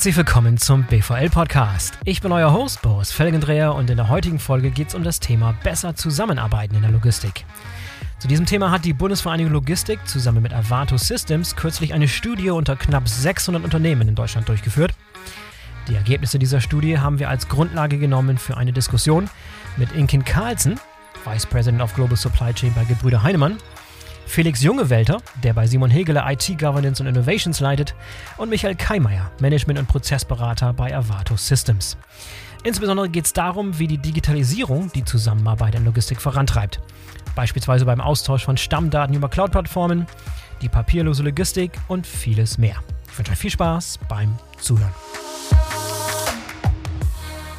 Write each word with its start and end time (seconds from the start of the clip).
Herzlich 0.00 0.16
willkommen 0.16 0.56
zum 0.56 0.84
BVL-Podcast. 0.84 1.98
Ich 2.06 2.22
bin 2.22 2.32
euer 2.32 2.54
Host 2.54 2.80
Boris 2.80 3.12
Felgendreher 3.12 3.74
und 3.74 3.90
in 3.90 3.98
der 3.98 4.08
heutigen 4.08 4.38
Folge 4.38 4.70
geht 4.70 4.88
es 4.88 4.94
um 4.94 5.04
das 5.04 5.20
Thema 5.20 5.52
besser 5.62 5.94
zusammenarbeiten 5.94 6.74
in 6.74 6.80
der 6.80 6.90
Logistik. 6.90 7.44
Zu 8.18 8.26
diesem 8.26 8.46
Thema 8.46 8.70
hat 8.70 8.86
die 8.86 8.94
Bundesvereinigung 8.94 9.52
Logistik 9.52 10.00
zusammen 10.08 10.42
mit 10.42 10.54
Avato 10.54 10.96
Systems 10.96 11.54
kürzlich 11.54 11.92
eine 11.92 12.08
Studie 12.08 12.48
unter 12.48 12.76
knapp 12.76 13.10
600 13.10 13.62
Unternehmen 13.62 14.08
in 14.08 14.14
Deutschland 14.14 14.48
durchgeführt. 14.48 14.94
Die 15.86 15.96
Ergebnisse 15.96 16.38
dieser 16.38 16.62
Studie 16.62 16.98
haben 16.98 17.18
wir 17.18 17.28
als 17.28 17.50
Grundlage 17.50 17.98
genommen 17.98 18.38
für 18.38 18.56
eine 18.56 18.72
Diskussion 18.72 19.28
mit 19.76 19.92
Inkin 19.92 20.24
Carlsen, 20.24 20.80
Vice 21.26 21.44
President 21.44 21.82
of 21.82 21.94
Global 21.94 22.16
Supply 22.16 22.54
Chain 22.54 22.72
bei 22.72 22.84
Gebrüder 22.84 23.22
Heinemann, 23.22 23.58
Felix 24.30 24.62
Jungewelter, 24.62 25.20
der 25.42 25.54
bei 25.54 25.66
Simon 25.66 25.90
Hegeler 25.90 26.24
IT 26.30 26.56
Governance 26.56 27.02
und 27.02 27.08
Innovations 27.08 27.58
leitet, 27.58 27.96
und 28.36 28.48
Michael 28.48 28.76
Keimeyer, 28.76 29.28
Management- 29.40 29.80
und 29.80 29.88
Prozessberater 29.88 30.72
bei 30.72 30.96
Avato 30.96 31.36
Systems. 31.36 31.98
Insbesondere 32.62 33.08
geht 33.08 33.24
es 33.24 33.32
darum, 33.32 33.76
wie 33.80 33.88
die 33.88 33.98
Digitalisierung 33.98 34.92
die 34.92 35.04
Zusammenarbeit 35.04 35.74
in 35.74 35.84
Logistik 35.84 36.20
vorantreibt. 36.20 36.78
Beispielsweise 37.34 37.84
beim 37.84 38.00
Austausch 38.00 38.44
von 38.44 38.56
Stammdaten 38.56 39.16
über 39.16 39.28
Cloud-Plattformen, 39.28 40.06
die 40.62 40.68
papierlose 40.68 41.24
Logistik 41.24 41.72
und 41.88 42.06
vieles 42.06 42.56
mehr. 42.56 42.76
Ich 43.10 43.18
wünsche 43.18 43.32
euch 43.32 43.38
viel 43.38 43.50
Spaß 43.50 43.98
beim 44.08 44.38
Zuhören. 44.60 44.94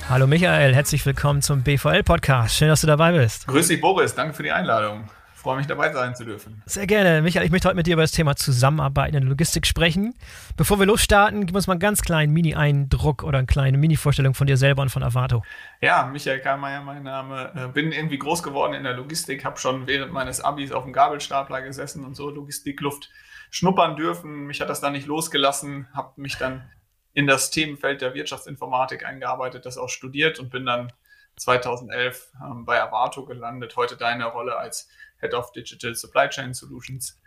Hallo 0.08 0.26
Michael, 0.26 0.74
herzlich 0.74 1.06
willkommen 1.06 1.42
zum 1.42 1.64
BVL-Podcast. 1.64 2.56
Schön, 2.56 2.70
dass 2.70 2.80
du 2.80 2.88
dabei 2.88 3.12
bist. 3.12 3.46
Grüß 3.48 3.68
dich, 3.68 3.82
Boris. 3.82 4.16
Danke 4.16 4.34
für 4.34 4.44
die 4.44 4.52
Einladung 4.54 5.10
freue 5.42 5.58
mich 5.58 5.66
dabei 5.66 5.92
sein 5.92 6.16
zu 6.16 6.24
dürfen. 6.24 6.62
Sehr 6.68 6.86
gerne. 6.86 7.22
Michael, 7.24 7.46
ich 7.46 7.52
möchte 7.52 7.68
heute 7.68 7.76
mit 7.76 7.88
dir 7.88 7.94
über 7.94 8.04
das 8.04 8.12
Thema 8.12 8.36
Zusammenarbeit 8.36 9.08
in 9.08 9.20
der 9.20 9.24
Logistik 9.24 9.66
sprechen. 9.66 10.14
Bevor 10.56 10.78
wir 10.78 10.86
losstarten, 10.86 11.48
gib 11.48 11.56
uns 11.56 11.66
mal 11.66 11.74
einen 11.74 11.80
ganz 11.80 12.02
kleinen 12.02 12.32
Mini-Eindruck 12.32 13.24
oder 13.24 13.40
eine 13.40 13.48
kleine 13.48 13.78
Mini-Vorstellung 13.80 14.36
von 14.36 14.46
dir 14.46 14.58
selber 14.58 14.84
und 14.84 14.90
von 14.90 15.02
Avato. 15.02 15.44
Ja, 15.82 16.06
Michael 16.06 16.42
Karlmeier, 16.42 16.82
mein 16.82 17.02
Name. 17.02 17.52
Äh, 17.56 17.68
bin 17.70 17.92
irgendwie 17.92 18.20
groß 18.20 18.44
geworden 18.44 18.74
in 18.74 18.84
der 18.84 18.94
Logistik, 18.94 19.44
habe 19.44 19.58
schon 19.58 19.88
während 19.88 20.14
meines 20.14 20.42
Abis 20.42 20.72
auf 20.72 20.84
dem 20.84 20.94
Gabelstapler 20.94 21.64
gesessen 21.64 22.06
und 22.06 22.16
so 22.16 22.30
Logistikluft 22.30 23.10
schnuppern 23.50 23.96
dürfen. 23.96 24.46
Mich 24.46 24.62
hat 24.62 24.70
das 24.70 24.80
dann 24.80 24.94
nicht 24.94 25.08
losgelassen, 25.08 25.88
habe 25.94 26.22
mich 26.22 26.38
dann 26.38 26.70
in 27.14 27.26
das 27.26 27.50
Themenfeld 27.50 28.02
der 28.02 28.14
Wirtschaftsinformatik 28.14 29.06
eingearbeitet, 29.06 29.66
das 29.66 29.80
auch 29.80 29.90
studiert 29.90 30.40
und 30.40 30.52
bin 30.52 30.66
dann 30.66 30.94
2011 31.38 32.32
ähm, 32.44 32.66
bei 32.66 32.82
Avato 32.82 33.26
gelandet. 33.26 33.76
Heute 33.76 33.98
deine 33.98 34.26
Rolle 34.26 34.58
als 34.58 34.88
Head 35.22 35.34
of 35.34 35.52
Digital 35.54 35.96
Supply 35.96 36.28
Chain 36.28 36.54
Solutions, 36.54 37.20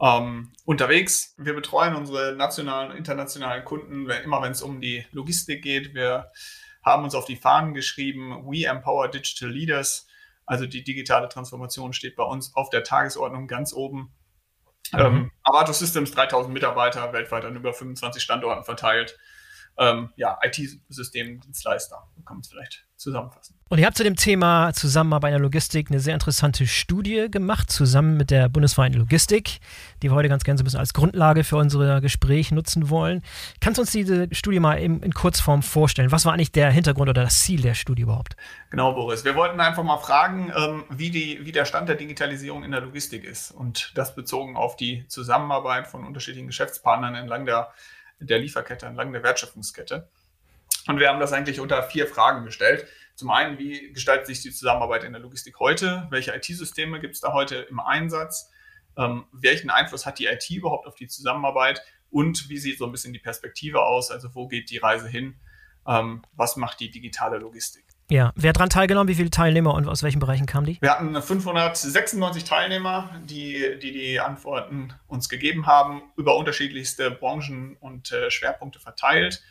ähm, 0.00 0.52
unterwegs. 0.64 1.34
Wir 1.36 1.54
betreuen 1.54 1.94
unsere 1.94 2.32
nationalen 2.34 2.92
und 2.92 2.96
internationalen 2.96 3.64
Kunden, 3.64 4.08
immer 4.08 4.40
wenn 4.42 4.52
es 4.52 4.62
um 4.62 4.80
die 4.80 5.04
Logistik 5.12 5.62
geht. 5.62 5.94
Wir 5.94 6.30
haben 6.82 7.04
uns 7.04 7.14
auf 7.14 7.26
die 7.26 7.36
Fahnen 7.36 7.74
geschrieben, 7.74 8.44
We 8.46 8.66
Empower 8.66 9.08
Digital 9.08 9.50
Leaders. 9.50 10.06
Also 10.46 10.66
die 10.66 10.82
digitale 10.82 11.28
Transformation 11.28 11.92
steht 11.92 12.16
bei 12.16 12.24
uns 12.24 12.56
auf 12.56 12.70
der 12.70 12.82
Tagesordnung 12.82 13.46
ganz 13.46 13.72
oben. 13.74 14.12
Mhm. 14.92 14.98
Ähm, 14.98 15.30
Avato 15.42 15.72
Systems 15.72 16.12
3000 16.12 16.52
Mitarbeiter 16.52 17.12
weltweit 17.12 17.44
an 17.44 17.56
über 17.56 17.74
25 17.74 18.22
Standorten 18.22 18.64
verteilt. 18.64 19.18
Ähm, 19.78 20.10
ja, 20.16 20.38
IT-Systemdienstleister, 20.42 21.96
kann 22.24 22.36
man 22.36 22.40
es 22.40 22.48
vielleicht 22.48 22.84
zusammenfassen. 22.96 23.56
Und 23.68 23.78
ihr 23.78 23.86
habt 23.86 23.96
zu 23.96 24.04
dem 24.04 24.16
Thema 24.16 24.72
Zusammenarbeit 24.72 25.30
in 25.30 25.34
der 25.34 25.42
Logistik 25.42 25.90
eine 25.90 26.00
sehr 26.00 26.14
interessante 26.14 26.66
Studie 26.66 27.28
gemacht, 27.30 27.70
zusammen 27.70 28.16
mit 28.16 28.30
der 28.30 28.48
bundesweiten 28.48 28.98
Logistik, 28.98 29.60
die 30.02 30.10
wir 30.10 30.14
heute 30.14 30.28
ganz 30.28 30.44
gerne 30.44 30.58
so 30.58 30.62
ein 30.62 30.64
bisschen 30.64 30.80
als 30.80 30.92
Grundlage 30.92 31.44
für 31.44 31.56
unser 31.56 32.00
Gespräch 32.00 32.50
nutzen 32.50 32.90
wollen. 32.90 33.22
Kannst 33.60 33.78
du 33.78 33.82
uns 33.82 33.92
diese 33.92 34.28
Studie 34.32 34.60
mal 34.60 34.74
in, 34.74 35.02
in 35.02 35.14
Kurzform 35.14 35.62
vorstellen? 35.62 36.12
Was 36.12 36.24
war 36.24 36.34
eigentlich 36.34 36.52
der 36.52 36.70
Hintergrund 36.70 37.08
oder 37.08 37.22
das 37.22 37.40
Ziel 37.40 37.62
der 37.62 37.74
Studie 37.74 38.02
überhaupt? 38.02 38.36
Genau, 38.70 38.92
Boris. 38.92 39.24
Wir 39.24 39.36
wollten 39.36 39.60
einfach 39.60 39.84
mal 39.84 39.98
fragen, 39.98 40.52
ähm, 40.56 40.84
wie, 40.90 41.10
die, 41.10 41.46
wie 41.46 41.52
der 41.52 41.64
Stand 41.64 41.88
der 41.88 41.96
Digitalisierung 41.96 42.64
in 42.64 42.72
der 42.72 42.80
Logistik 42.80 43.24
ist. 43.24 43.52
Und 43.52 43.92
das 43.94 44.14
bezogen 44.14 44.56
auf 44.56 44.76
die 44.76 45.06
Zusammenarbeit 45.08 45.86
von 45.86 46.04
unterschiedlichen 46.04 46.48
Geschäftspartnern 46.48 47.14
entlang 47.14 47.46
der, 47.46 47.72
der 48.20 48.38
Lieferkette, 48.38 48.86
entlang 48.86 49.12
der 49.12 49.22
Wertschöpfungskette. 49.22 50.08
Und 50.86 50.98
wir 50.98 51.08
haben 51.08 51.20
das 51.20 51.32
eigentlich 51.32 51.60
unter 51.60 51.82
vier 51.82 52.06
Fragen 52.06 52.44
gestellt. 52.44 52.86
Zum 53.14 53.30
einen, 53.30 53.58
wie 53.58 53.92
gestaltet 53.92 54.26
sich 54.26 54.40
die 54.42 54.50
Zusammenarbeit 54.50 55.04
in 55.04 55.12
der 55.12 55.20
Logistik 55.20 55.58
heute? 55.58 56.06
Welche 56.10 56.34
IT-Systeme 56.34 57.00
gibt 57.00 57.14
es 57.14 57.20
da 57.20 57.32
heute 57.32 57.56
im 57.56 57.80
Einsatz? 57.80 58.50
Ähm, 58.96 59.26
welchen 59.32 59.70
Einfluss 59.70 60.06
hat 60.06 60.18
die 60.18 60.26
IT 60.26 60.48
überhaupt 60.50 60.86
auf 60.86 60.94
die 60.94 61.06
Zusammenarbeit? 61.06 61.82
Und 62.10 62.48
wie 62.48 62.58
sieht 62.58 62.78
so 62.78 62.86
ein 62.86 62.92
bisschen 62.92 63.12
die 63.12 63.18
Perspektive 63.18 63.82
aus? 63.82 64.10
Also 64.10 64.34
wo 64.34 64.48
geht 64.48 64.70
die 64.70 64.78
Reise 64.78 65.08
hin? 65.08 65.38
Ähm, 65.86 66.22
was 66.32 66.56
macht 66.56 66.80
die 66.80 66.90
digitale 66.90 67.38
Logistik? 67.38 67.84
Ja, 68.10 68.32
wer 68.34 68.52
daran 68.52 68.70
teilgenommen? 68.70 69.06
Wie 69.06 69.14
viele 69.14 69.30
Teilnehmer 69.30 69.72
und 69.72 69.86
aus 69.86 70.02
welchen 70.02 70.18
Bereichen 70.18 70.46
kamen 70.46 70.66
die? 70.66 70.82
Wir 70.82 70.90
hatten 70.90 71.14
596 71.14 72.42
Teilnehmer, 72.42 73.08
die 73.24 73.78
die, 73.80 73.92
die 73.92 74.18
Antworten 74.18 74.92
uns 75.06 75.28
gegeben 75.28 75.66
haben, 75.66 76.02
über 76.16 76.36
unterschiedlichste 76.36 77.12
Branchen 77.12 77.76
und 77.78 78.10
äh, 78.10 78.28
Schwerpunkte 78.28 78.80
verteilt. 78.80 79.44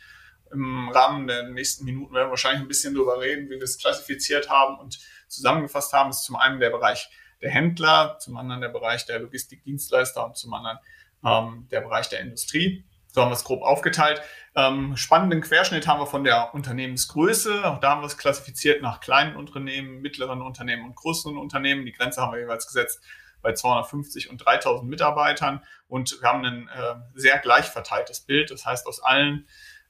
Im 0.52 0.90
Rahmen 0.90 1.26
der 1.26 1.48
nächsten 1.48 1.86
Minuten 1.86 2.12
werden 2.12 2.26
wir 2.26 2.30
wahrscheinlich 2.32 2.60
ein 2.60 2.68
bisschen 2.68 2.94
darüber 2.94 3.18
reden, 3.18 3.46
wie 3.46 3.54
wir 3.54 3.62
es 3.62 3.78
klassifiziert 3.78 4.50
haben 4.50 4.78
und 4.78 4.98
zusammengefasst 5.26 5.94
haben. 5.94 6.10
Es 6.10 6.18
ist 6.18 6.24
zum 6.24 6.36
einen 6.36 6.60
der 6.60 6.68
Bereich 6.68 7.08
der 7.40 7.50
Händler, 7.50 8.18
zum 8.18 8.36
anderen 8.36 8.60
der 8.60 8.68
Bereich 8.68 9.06
der 9.06 9.20
Logistikdienstleister 9.20 10.26
und 10.26 10.36
zum 10.36 10.52
anderen 10.52 10.78
ähm, 11.24 11.66
der 11.70 11.80
Bereich 11.80 12.10
der 12.10 12.20
Industrie. 12.20 12.84
So 13.12 13.22
haben 13.22 13.30
wir 13.30 13.34
es 13.34 13.44
grob 13.44 13.62
aufgeteilt. 13.62 14.22
Ähm, 14.54 14.96
spannenden 14.96 15.40
Querschnitt 15.40 15.86
haben 15.86 16.00
wir 16.00 16.06
von 16.06 16.24
der 16.24 16.54
Unternehmensgröße. 16.54 17.64
Auch 17.64 17.78
da 17.80 17.90
haben 17.90 18.02
wir 18.02 18.06
es 18.06 18.18
klassifiziert 18.18 18.82
nach 18.82 19.00
kleinen 19.00 19.36
Unternehmen, 19.36 20.00
mittleren 20.00 20.42
Unternehmen 20.42 20.84
und 20.84 20.96
größeren 20.96 21.36
Unternehmen. 21.36 21.84
Die 21.86 21.92
Grenze 21.92 22.20
haben 22.20 22.32
wir 22.32 22.40
jeweils 22.40 22.66
gesetzt 22.66 23.00
bei 23.42 23.52
250 23.52 24.30
und 24.30 24.38
3000 24.44 24.88
Mitarbeitern. 24.88 25.62
Und 25.88 26.20
wir 26.20 26.28
haben 26.28 26.44
ein 26.44 26.68
äh, 26.68 26.94
sehr 27.14 27.38
gleich 27.38 27.66
verteiltes 27.66 28.20
Bild. 28.20 28.50
Das 28.50 28.66
heißt, 28.66 28.86
aus 28.86 29.02
allen 29.02 29.46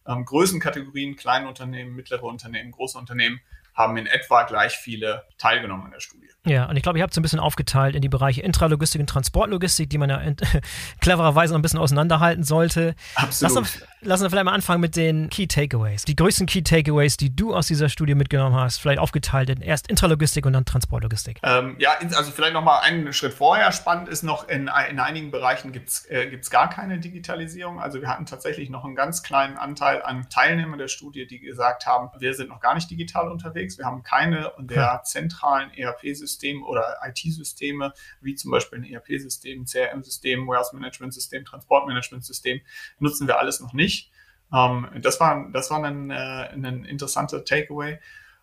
ähm, 0.07 0.25
Größenkategorien, 0.25 1.17
kleine 1.17 1.49
Unternehmen, 1.49 1.95
mittlere 1.95 2.25
Unternehmen, 2.25 2.71
große 2.71 2.97
Unternehmen, 2.97 3.41
haben 3.75 3.97
in 3.97 4.07
etwa 4.07 4.43
gleich 4.45 4.77
viele 4.77 5.27
teilgenommen 5.39 5.87
in 5.87 5.93
der 5.93 6.01
Studie. 6.01 6.31
Ja, 6.47 6.71
und 6.71 6.77
ich 6.77 6.83
glaube, 6.83 6.99
ihr 6.99 7.03
habt 7.03 7.13
es 7.13 7.19
ein 7.19 7.23
bisschen 7.23 7.39
aufgeteilt 7.39 7.95
in 7.95 8.01
die 8.01 8.09
Bereiche 8.09 8.41
Intralogistik 8.41 8.99
und 9.01 9.09
Transportlogistik, 9.09 9.91
die 9.91 9.99
man 9.99 10.09
ja 10.09 10.23
clevererweise 11.01 11.53
noch 11.53 11.59
ein 11.59 11.63
bisschen 11.63 11.79
auseinanderhalten 11.79 12.45
sollte. 12.45 12.95
Absolut. 13.15 13.43
Lass 13.43 13.57
uns, 13.57 13.87
lass 14.01 14.23
uns 14.23 14.31
vielleicht 14.31 14.47
mal 14.47 14.55
anfangen 14.55 14.81
mit 14.81 14.97
den 14.97 15.29
Key 15.29 15.47
Takeaways. 15.47 16.07
Die 16.07 16.17
größten 16.17 16.47
Key 16.47 16.63
Takeaways, 16.63 17.19
die 17.19 17.37
du 17.37 17.55
aus 17.55 17.67
dieser 17.67 17.91
Studie 17.91 18.15
mitgenommen 18.15 18.57
hast, 18.57 18.79
vielleicht 18.79 19.01
aufgeteilt 19.01 19.51
in 19.51 19.61
erst 19.61 19.89
Intralogistik 19.89 20.47
und 20.47 20.55
dann 20.55 20.65
Transportlogistik. 20.65 21.41
Ähm, 21.43 21.77
ja, 21.79 21.91
also 22.17 22.31
vielleicht 22.31 22.55
nochmal 22.55 22.81
einen 22.85 23.13
Schritt 23.13 23.35
vorher. 23.35 23.71
Spannend 23.73 24.09
ist 24.09 24.23
noch, 24.23 24.49
in, 24.49 24.71
in 24.89 24.99
einigen 24.99 25.31
Bereichen 25.31 25.73
gibt 25.73 25.91
es 25.91 26.07
äh, 26.07 26.41
gar 26.49 26.71
keine 26.71 26.99
Digitalisierung. 26.99 27.81
Also 27.81 28.01
wir 28.01 28.09
hatten 28.09 28.25
tatsächlich 28.25 28.71
noch 28.71 28.87
einen 28.87 28.95
ganz 28.95 29.23
kleinen 29.23 29.59
Anteil 29.59 30.03
an 30.03 30.27
Teilnehmern 30.31 30.79
der 30.79 30.89
Studie, 30.89 31.27
die 31.27 31.39
gesagt 31.39 31.85
haben, 31.85 32.09
wir 32.19 32.33
sind 32.33 32.49
noch 32.49 32.61
gar 32.61 32.75
nicht 32.75 32.91
digital 32.91 33.29
unterwegs. 33.29 33.77
Wir 33.77 33.85
haben 33.85 34.03
keine 34.03 34.53
der 34.59 35.03
zentralen 35.05 35.71
ERP-Systeme 35.75 36.30
Systeme 36.31 36.65
oder 36.65 36.97
IT-Systeme, 37.05 37.93
wie 38.21 38.35
zum 38.35 38.51
Beispiel 38.51 38.79
ein 38.79 38.85
ERP-System, 38.85 39.65
CRM-System, 39.65 40.47
Warehouse-Management-System, 40.47 41.45
Transport-Management-System, 41.45 42.61
nutzen 42.99 43.27
wir 43.27 43.39
alles 43.39 43.61
noch 43.61 43.73
nicht. 43.73 44.11
Ähm, 44.53 44.89
das 45.03 45.21
war, 45.21 45.49
das 45.53 45.71
war 45.71 45.83
ein, 45.85 46.11
äh, 46.11 46.15
ein 46.15 46.85
interessanter 46.85 47.45
Takeaway. 47.45 47.99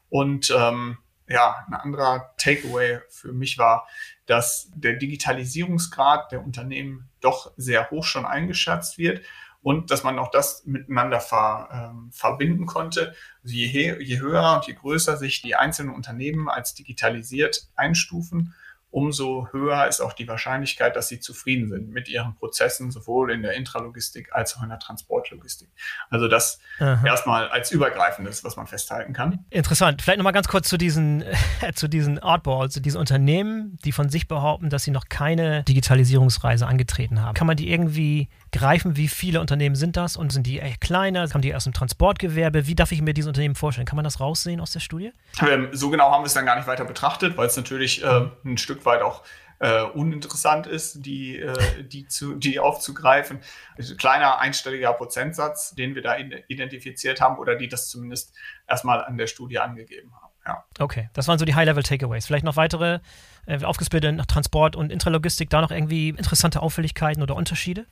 Und 0.10 0.54
ähm, 0.56 0.98
ja, 1.28 1.66
ein 1.68 1.74
anderer 1.74 2.34
Takeaway 2.38 3.02
für 3.10 3.34
mich 3.34 3.58
war, 3.58 3.88
dass 4.26 4.70
der 4.74 4.94
Digitalisierungsgrad 4.94 6.32
der 6.32 6.44
Unternehmen 6.44 7.10
doch 7.20 7.52
sehr 7.58 7.90
hoch 7.90 8.06
schon 8.06 8.26
eingeschätzt 8.26 8.98
wird 8.98 9.22
und 9.68 9.92
dass 9.92 10.06
man 10.06 10.18
auch 10.18 10.32
das 10.32 10.66
miteinander 10.66 11.20
ver, 11.20 11.68
ähm, 11.74 12.10
verbinden 12.14 12.66
konnte. 12.68 13.14
Also 13.44 13.54
je, 13.54 14.02
je 14.02 14.20
höher 14.22 14.56
und 14.56 14.66
je 14.66 14.74
größer 14.74 15.18
sich 15.18 15.42
die 15.42 15.58
einzelnen 15.58 15.94
Unternehmen 15.94 16.48
als 16.48 16.74
digitalisiert 16.74 17.68
einstufen, 17.76 18.54
umso 18.90 19.48
höher 19.52 19.88
ist 19.88 20.02
auch 20.02 20.14
die 20.14 20.28
Wahrscheinlichkeit, 20.28 20.96
dass 20.96 21.08
sie 21.08 21.20
zufrieden 21.20 21.70
sind 21.70 21.90
mit 21.90 22.08
ihren 22.08 22.36
Prozessen, 22.36 22.90
sowohl 22.90 23.32
in 23.32 23.42
der 23.42 23.54
Intralogistik 23.54 24.30
als 24.34 24.56
auch 24.58 24.64
in 24.64 24.70
der 24.70 24.80
Transportlogistik. 24.80 25.70
Also 26.10 26.28
das 26.28 26.60
Aha. 26.80 27.06
erstmal 27.06 27.50
als 27.50 27.72
übergreifendes, 27.72 28.44
was 28.44 28.56
man 28.56 28.66
festhalten 28.66 29.14
kann. 29.14 29.46
Interessant. 29.50 30.02
Vielleicht 30.02 30.18
nochmal 30.18 30.34
ganz 30.34 30.48
kurz 30.48 30.70
zu 30.70 30.78
diesen, 30.78 31.24
zu 31.76 31.88
diesen 31.88 32.20
Artballs, 32.20 32.74
zu 32.74 32.82
diesen 32.82 33.00
Unternehmen, 33.00 33.78
die 33.84 33.92
von 33.92 34.10
sich 34.10 34.28
behaupten, 34.28 34.70
dass 34.70 34.84
sie 34.84 34.92
noch 34.92 35.10
keine 35.10 35.64
Digitalisierungsreise 35.64 36.66
angetreten 36.66 37.22
haben. 37.22 37.34
Kann 37.34 37.48
man 37.48 37.58
die 37.58 37.70
irgendwie 37.70 38.30
greifen? 38.52 38.96
Wie 38.96 39.08
viele 39.08 39.42
Unternehmen 39.42 39.76
sind 39.76 39.98
das? 39.98 40.18
Und 40.18 40.32
sind 40.32 40.48
die 40.48 40.60
echt 40.60 40.82
kleiner? 40.82 41.28
Kommen 41.28 41.42
die 41.42 41.54
aus 41.54 41.66
dem 41.66 41.74
Transportgewerbe? 41.74 42.68
Wie 42.68 42.76
darf 42.76 42.92
ich 42.92 43.02
mir 43.02 43.14
diese 43.14 43.28
Unternehmen 43.28 43.56
vorstellen? 43.56 43.86
Kann 43.86 43.98
man 43.98 44.06
das 44.06 44.20
raussehen 44.20 44.60
aus 44.60 44.72
der 44.72 44.80
Studie? 44.80 45.12
Ähm, 45.42 45.70
so 45.72 45.90
genau 45.90 46.12
haben 46.12 46.24
wir 46.24 46.28
es 46.28 46.34
dann 46.34 46.46
gar 46.46 46.56
nicht 46.56 46.68
weiter 46.68 46.86
betrachtet, 46.86 47.38
weil 47.38 47.48
es 47.48 47.58
natürlich 47.58 48.04
äh, 48.04 48.30
ein 48.46 48.58
Stück 48.58 48.77
weit 48.86 49.02
auch 49.02 49.24
äh, 49.60 49.82
uninteressant 49.82 50.68
ist, 50.68 51.06
die, 51.06 51.38
äh, 51.38 51.84
die, 51.84 52.08
zu, 52.08 52.36
die 52.36 52.60
aufzugreifen. 52.60 53.40
Also 53.78 53.96
kleiner 53.96 54.40
einstelliger 54.40 54.94
Prozentsatz, 54.94 55.74
den 55.74 55.96
wir 55.96 56.02
da 56.02 56.18
identifiziert 56.48 57.22
haben 57.22 57.38
oder 57.38 57.56
die 57.56 57.68
das 57.68 57.90
zumindest 57.90 58.36
erstmal 58.68 59.04
an 59.04 59.18
der 59.18 59.28
Studie 59.28 59.60
angegeben 59.60 60.14
haben. 60.16 60.34
Ja. 60.46 60.64
Okay, 60.80 61.10
das 61.14 61.28
waren 61.28 61.38
so 61.38 61.46
die 61.46 61.56
High-Level-Takeaways. 61.56 62.26
Vielleicht 62.26 62.46
noch 62.46 62.56
weitere 62.56 63.00
äh, 63.48 63.62
aufgesplittet 63.64 64.16
nach 64.16 64.26
Transport 64.26 64.76
und 64.76 64.92
Intralogistik, 64.92 65.50
da 65.50 65.62
noch 65.62 65.72
irgendwie 65.72 66.10
interessante 66.10 66.62
Auffälligkeiten 66.62 67.22
oder 67.22 67.36
Unterschiede? 67.36 67.86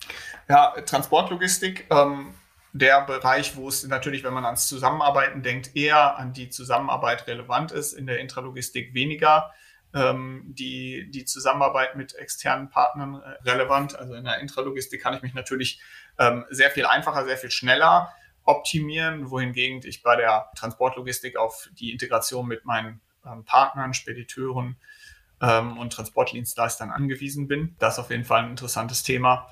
Ja, 0.47 0.73
Transportlogistik, 0.85 1.87
ähm, 1.89 2.33
der 2.71 3.01
Bereich, 3.01 3.55
wo 3.55 3.67
es 3.67 3.85
natürlich, 3.87 4.23
wenn 4.23 4.33
man 4.33 4.45
ans 4.45 4.67
Zusammenarbeiten 4.67 5.43
denkt, 5.43 5.75
eher 5.75 6.17
an 6.17 6.33
die 6.33 6.49
Zusammenarbeit 6.49 7.27
relevant 7.27 7.71
ist, 7.71 7.93
in 7.93 8.05
der 8.05 8.19
Intralogistik 8.19 8.93
weniger 8.93 9.51
die, 10.53 11.09
die 11.09 11.25
Zusammenarbeit 11.25 11.95
mit 11.95 12.15
externen 12.15 12.69
Partnern 12.69 13.15
äh, 13.15 13.49
relevant. 13.49 13.97
Also 13.97 14.13
in 14.13 14.25
der 14.25 14.39
Intralogistik 14.39 15.01
kann 15.01 15.13
ich 15.13 15.21
mich 15.21 15.33
natürlich 15.33 15.81
ähm, 16.19 16.45
sehr 16.49 16.69
viel 16.69 16.85
einfacher, 16.85 17.25
sehr 17.25 17.37
viel 17.37 17.51
schneller 17.51 18.13
optimieren, 18.43 19.31
wohingegen 19.31 19.81
ich 19.85 20.03
bei 20.03 20.15
der 20.15 20.51
Transportlogistik 20.55 21.37
auf 21.37 21.69
die 21.79 21.91
Integration 21.91 22.47
mit 22.47 22.65
meinen 22.65 23.01
ähm, 23.25 23.43
Partnern, 23.45 23.93
Spediteuren 23.93 24.77
ähm, 25.41 25.77
und 25.77 25.93
Transportdienstleistern 25.93 26.91
angewiesen 26.91 27.47
bin. 27.47 27.75
Das 27.79 27.93
ist 27.93 27.99
auf 27.99 28.11
jeden 28.11 28.25
Fall 28.25 28.43
ein 28.43 28.51
interessantes 28.51 29.03
Thema, 29.03 29.49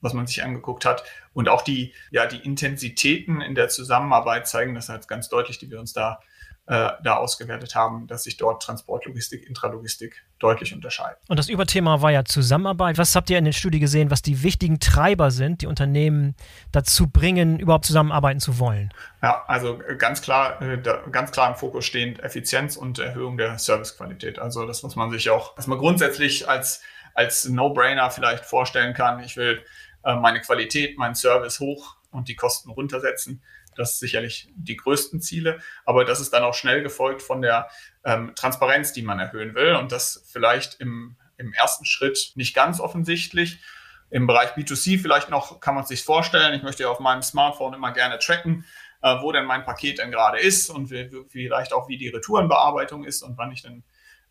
was 0.00 0.12
man 0.12 0.26
sich 0.26 0.42
angeguckt 0.44 0.84
hat. 0.84 1.04
Und 1.32 1.48
auch 1.48 1.62
die, 1.62 1.94
ja, 2.10 2.26
die 2.26 2.44
Intensitäten 2.44 3.40
in 3.40 3.54
der 3.54 3.68
Zusammenarbeit 3.68 4.46
zeigen 4.46 4.74
das 4.74 4.88
jetzt 4.88 5.08
ganz 5.08 5.28
deutlich, 5.28 5.58
die 5.58 5.70
wir 5.70 5.80
uns 5.80 5.92
da 5.92 6.20
äh, 6.68 6.90
da 7.02 7.16
ausgewertet 7.16 7.76
haben, 7.76 8.08
dass 8.08 8.24
sich 8.24 8.36
dort 8.36 8.60
Transportlogistik, 8.60 9.46
Intralogistik 9.46 10.24
deutlich 10.40 10.74
unterscheiden. 10.74 11.16
Und 11.28 11.38
das 11.38 11.48
Überthema 11.48 12.02
war 12.02 12.10
ja 12.10 12.24
Zusammenarbeit. 12.24 12.98
Was 12.98 13.14
habt 13.14 13.30
ihr 13.30 13.38
in 13.38 13.44
der 13.44 13.52
Studie 13.52 13.78
gesehen, 13.78 14.10
was 14.10 14.20
die 14.20 14.42
wichtigen 14.42 14.80
Treiber 14.80 15.30
sind, 15.30 15.62
die 15.62 15.66
Unternehmen 15.66 16.34
dazu 16.72 17.06
bringen, 17.06 17.60
überhaupt 17.60 17.84
zusammenarbeiten 17.84 18.40
zu 18.40 18.58
wollen? 18.58 18.92
Ja, 19.22 19.44
also 19.46 19.78
ganz 19.98 20.22
klar, 20.22 20.60
äh, 20.60 20.82
ganz 21.12 21.30
klar 21.30 21.50
im 21.50 21.54
Fokus 21.54 21.84
stehend 21.84 22.18
Effizienz 22.24 22.76
und 22.76 22.98
Erhöhung 22.98 23.36
der 23.36 23.58
Servicequalität. 23.58 24.40
Also 24.40 24.66
das, 24.66 24.82
was 24.82 24.96
man 24.96 25.10
sich 25.12 25.30
auch, 25.30 25.56
was 25.56 25.68
man 25.68 25.78
grundsätzlich 25.78 26.48
als, 26.48 26.82
als 27.14 27.48
No-Brainer 27.48 28.10
vielleicht 28.10 28.44
vorstellen 28.44 28.92
kann. 28.92 29.20
Ich 29.20 29.36
will 29.36 29.62
äh, 30.02 30.16
meine 30.16 30.40
Qualität, 30.40 30.98
meinen 30.98 31.14
Service 31.14 31.60
hoch 31.60 31.94
und 32.10 32.28
die 32.28 32.34
Kosten 32.34 32.70
runtersetzen. 32.70 33.40
Das 33.76 33.92
ist 33.92 34.00
sicherlich 34.00 34.48
die 34.54 34.76
größten 34.76 35.20
Ziele, 35.20 35.60
aber 35.84 36.04
das 36.04 36.20
ist 36.20 36.32
dann 36.32 36.42
auch 36.42 36.54
schnell 36.54 36.82
gefolgt 36.82 37.22
von 37.22 37.42
der 37.42 37.68
ähm, 38.04 38.32
Transparenz, 38.34 38.92
die 38.92 39.02
man 39.02 39.18
erhöhen 39.18 39.54
will 39.54 39.74
und 39.74 39.92
das 39.92 40.24
vielleicht 40.30 40.80
im, 40.80 41.16
im 41.36 41.52
ersten 41.52 41.84
Schritt 41.84 42.32
nicht 42.34 42.54
ganz 42.54 42.80
offensichtlich. 42.80 43.60
Im 44.10 44.26
Bereich 44.26 44.50
B2C 44.50 45.00
vielleicht 45.00 45.30
noch 45.30 45.60
kann 45.60 45.74
man 45.74 45.84
sich 45.84 46.04
vorstellen. 46.04 46.54
Ich 46.54 46.62
möchte 46.62 46.84
ja 46.84 46.88
auf 46.88 47.00
meinem 47.00 47.22
Smartphone 47.22 47.74
immer 47.74 47.92
gerne 47.92 48.18
tracken, 48.18 48.64
äh, 49.02 49.16
wo 49.20 49.32
denn 49.32 49.44
mein 49.44 49.64
Paket 49.64 49.98
denn 49.98 50.10
gerade 50.10 50.38
ist 50.38 50.70
und 50.70 50.90
wie, 50.90 51.10
vielleicht 51.28 51.72
auch 51.72 51.88
wie 51.88 51.98
die 51.98 52.08
Retourenbearbeitung 52.08 53.04
ist 53.04 53.22
und 53.22 53.36
wann 53.36 53.52
ich 53.52 53.62
denn 53.62 53.82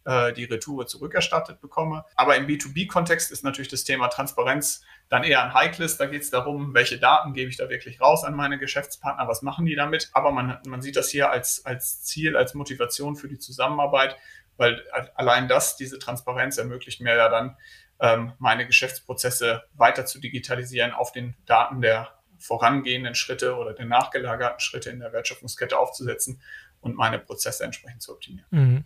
äh, 0.06 0.34
die 0.34 0.46
Retour 0.46 0.88
zurückerstattet 0.88 1.60
bekomme. 1.60 2.06
Aber 2.16 2.36
im 2.36 2.48
B2B-Kontext 2.48 3.32
ist 3.32 3.44
natürlich 3.44 3.70
das 3.70 3.84
Thema 3.84 4.08
Transparenz 4.08 4.82
dann 5.10 5.24
eher 5.24 5.44
ein 5.44 5.54
heikles. 5.54 5.98
Da 5.98 6.06
geht 6.06 6.22
es 6.22 6.30
darum, 6.30 6.74
welche 6.74 7.00
Daten 7.00 7.34
gebe 7.34 7.50
ich 7.50 7.58
da 7.58 7.70
wirklich 7.70 8.00
raus 8.02 8.24
an 8.24 8.36
meine 8.36 8.58
Geschäftspartner, 8.58 9.28
was 9.28 9.42
machen 9.42 9.66
die 9.66 9.76
damit. 9.76 10.10
Aber 10.14 10.32
man, 10.32 10.60
man 10.68 10.82
sieht 10.82 10.96
das 10.96 11.10
hier 11.10 11.32
als, 11.32 11.66
als 11.66 12.04
Ziel, 12.04 12.38
als 12.38 12.54
Motivation 12.54 13.16
für 13.16 13.28
die 13.28 13.40
Zusammenarbeit, 13.40 14.16
weil 14.58 14.84
allein 15.16 15.48
das, 15.48 15.76
diese 15.76 16.00
Transparenz 16.00 16.58
ermöglicht 16.58 17.02
mir 17.02 17.16
ja 17.16 17.30
dann, 17.30 17.58
ähm, 18.00 18.34
meine 18.40 18.68
Geschäftsprozesse 18.68 19.64
weiter 19.74 20.06
zu 20.06 20.20
digitalisieren 20.20 20.92
auf 20.92 21.12
den 21.12 21.36
Daten 21.46 21.82
der 21.82 22.10
vorangehenden 22.38 23.16
Schritte 23.16 23.56
oder 23.56 23.74
der 23.74 23.86
nachgelagerten 23.86 24.60
Schritte 24.60 24.90
in 24.90 25.00
der 25.00 25.14
Wertschöpfungskette 25.14 25.78
aufzusetzen 25.78 26.42
und 26.82 26.96
meine 26.96 27.20
Prozesse 27.20 27.64
entsprechend 27.64 28.02
zu 28.02 28.12
optimieren. 28.12 28.48
Mhm. 28.52 28.86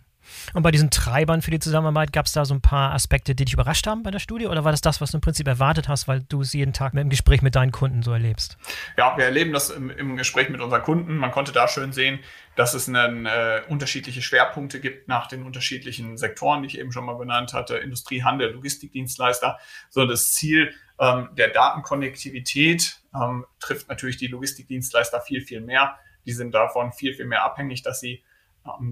Und 0.54 0.62
bei 0.62 0.70
diesen 0.70 0.90
Treibern 0.90 1.42
für 1.42 1.50
die 1.50 1.58
Zusammenarbeit 1.58 2.12
gab 2.12 2.26
es 2.26 2.32
da 2.32 2.44
so 2.44 2.54
ein 2.54 2.60
paar 2.60 2.92
Aspekte, 2.92 3.34
die 3.34 3.44
dich 3.44 3.54
überrascht 3.54 3.86
haben 3.86 4.02
bei 4.02 4.10
der 4.10 4.18
Studie? 4.18 4.46
Oder 4.46 4.64
war 4.64 4.72
das 4.72 4.80
das, 4.80 5.00
was 5.00 5.10
du 5.10 5.18
im 5.18 5.20
Prinzip 5.20 5.46
erwartet 5.46 5.88
hast, 5.88 6.08
weil 6.08 6.22
du 6.22 6.40
es 6.42 6.52
jeden 6.52 6.72
Tag 6.72 6.94
im 6.94 7.10
Gespräch 7.10 7.42
mit 7.42 7.54
deinen 7.54 7.72
Kunden 7.72 8.02
so 8.02 8.12
erlebst? 8.12 8.56
Ja, 8.96 9.16
wir 9.16 9.24
erleben 9.24 9.52
das 9.52 9.70
im, 9.70 9.90
im 9.90 10.16
Gespräch 10.16 10.48
mit 10.48 10.60
unseren 10.60 10.82
Kunden. 10.82 11.16
Man 11.16 11.30
konnte 11.30 11.52
da 11.52 11.68
schön 11.68 11.92
sehen, 11.92 12.20
dass 12.56 12.74
es 12.74 12.88
einen, 12.88 13.26
äh, 13.26 13.62
unterschiedliche 13.68 14.22
Schwerpunkte 14.22 14.80
gibt 14.80 15.08
nach 15.08 15.26
den 15.26 15.44
unterschiedlichen 15.44 16.16
Sektoren, 16.16 16.62
die 16.62 16.68
ich 16.68 16.78
eben 16.78 16.92
schon 16.92 17.04
mal 17.04 17.14
benannt 17.14 17.52
hatte, 17.52 17.76
Industrie, 17.76 18.22
Handel, 18.22 18.52
Logistikdienstleister. 18.52 19.58
So 19.88 20.06
das 20.06 20.32
Ziel 20.32 20.74
ähm, 20.98 21.30
der 21.32 21.48
Datenkonnektivität 21.48 23.00
ähm, 23.14 23.46
trifft 23.58 23.88
natürlich 23.88 24.18
die 24.18 24.26
Logistikdienstleister 24.26 25.20
viel, 25.20 25.40
viel 25.40 25.60
mehr. 25.60 25.98
Die 26.26 26.32
sind 26.32 26.52
davon 26.52 26.92
viel, 26.92 27.14
viel 27.14 27.26
mehr 27.26 27.44
abhängig, 27.44 27.82
dass 27.82 28.00
sie 28.00 28.22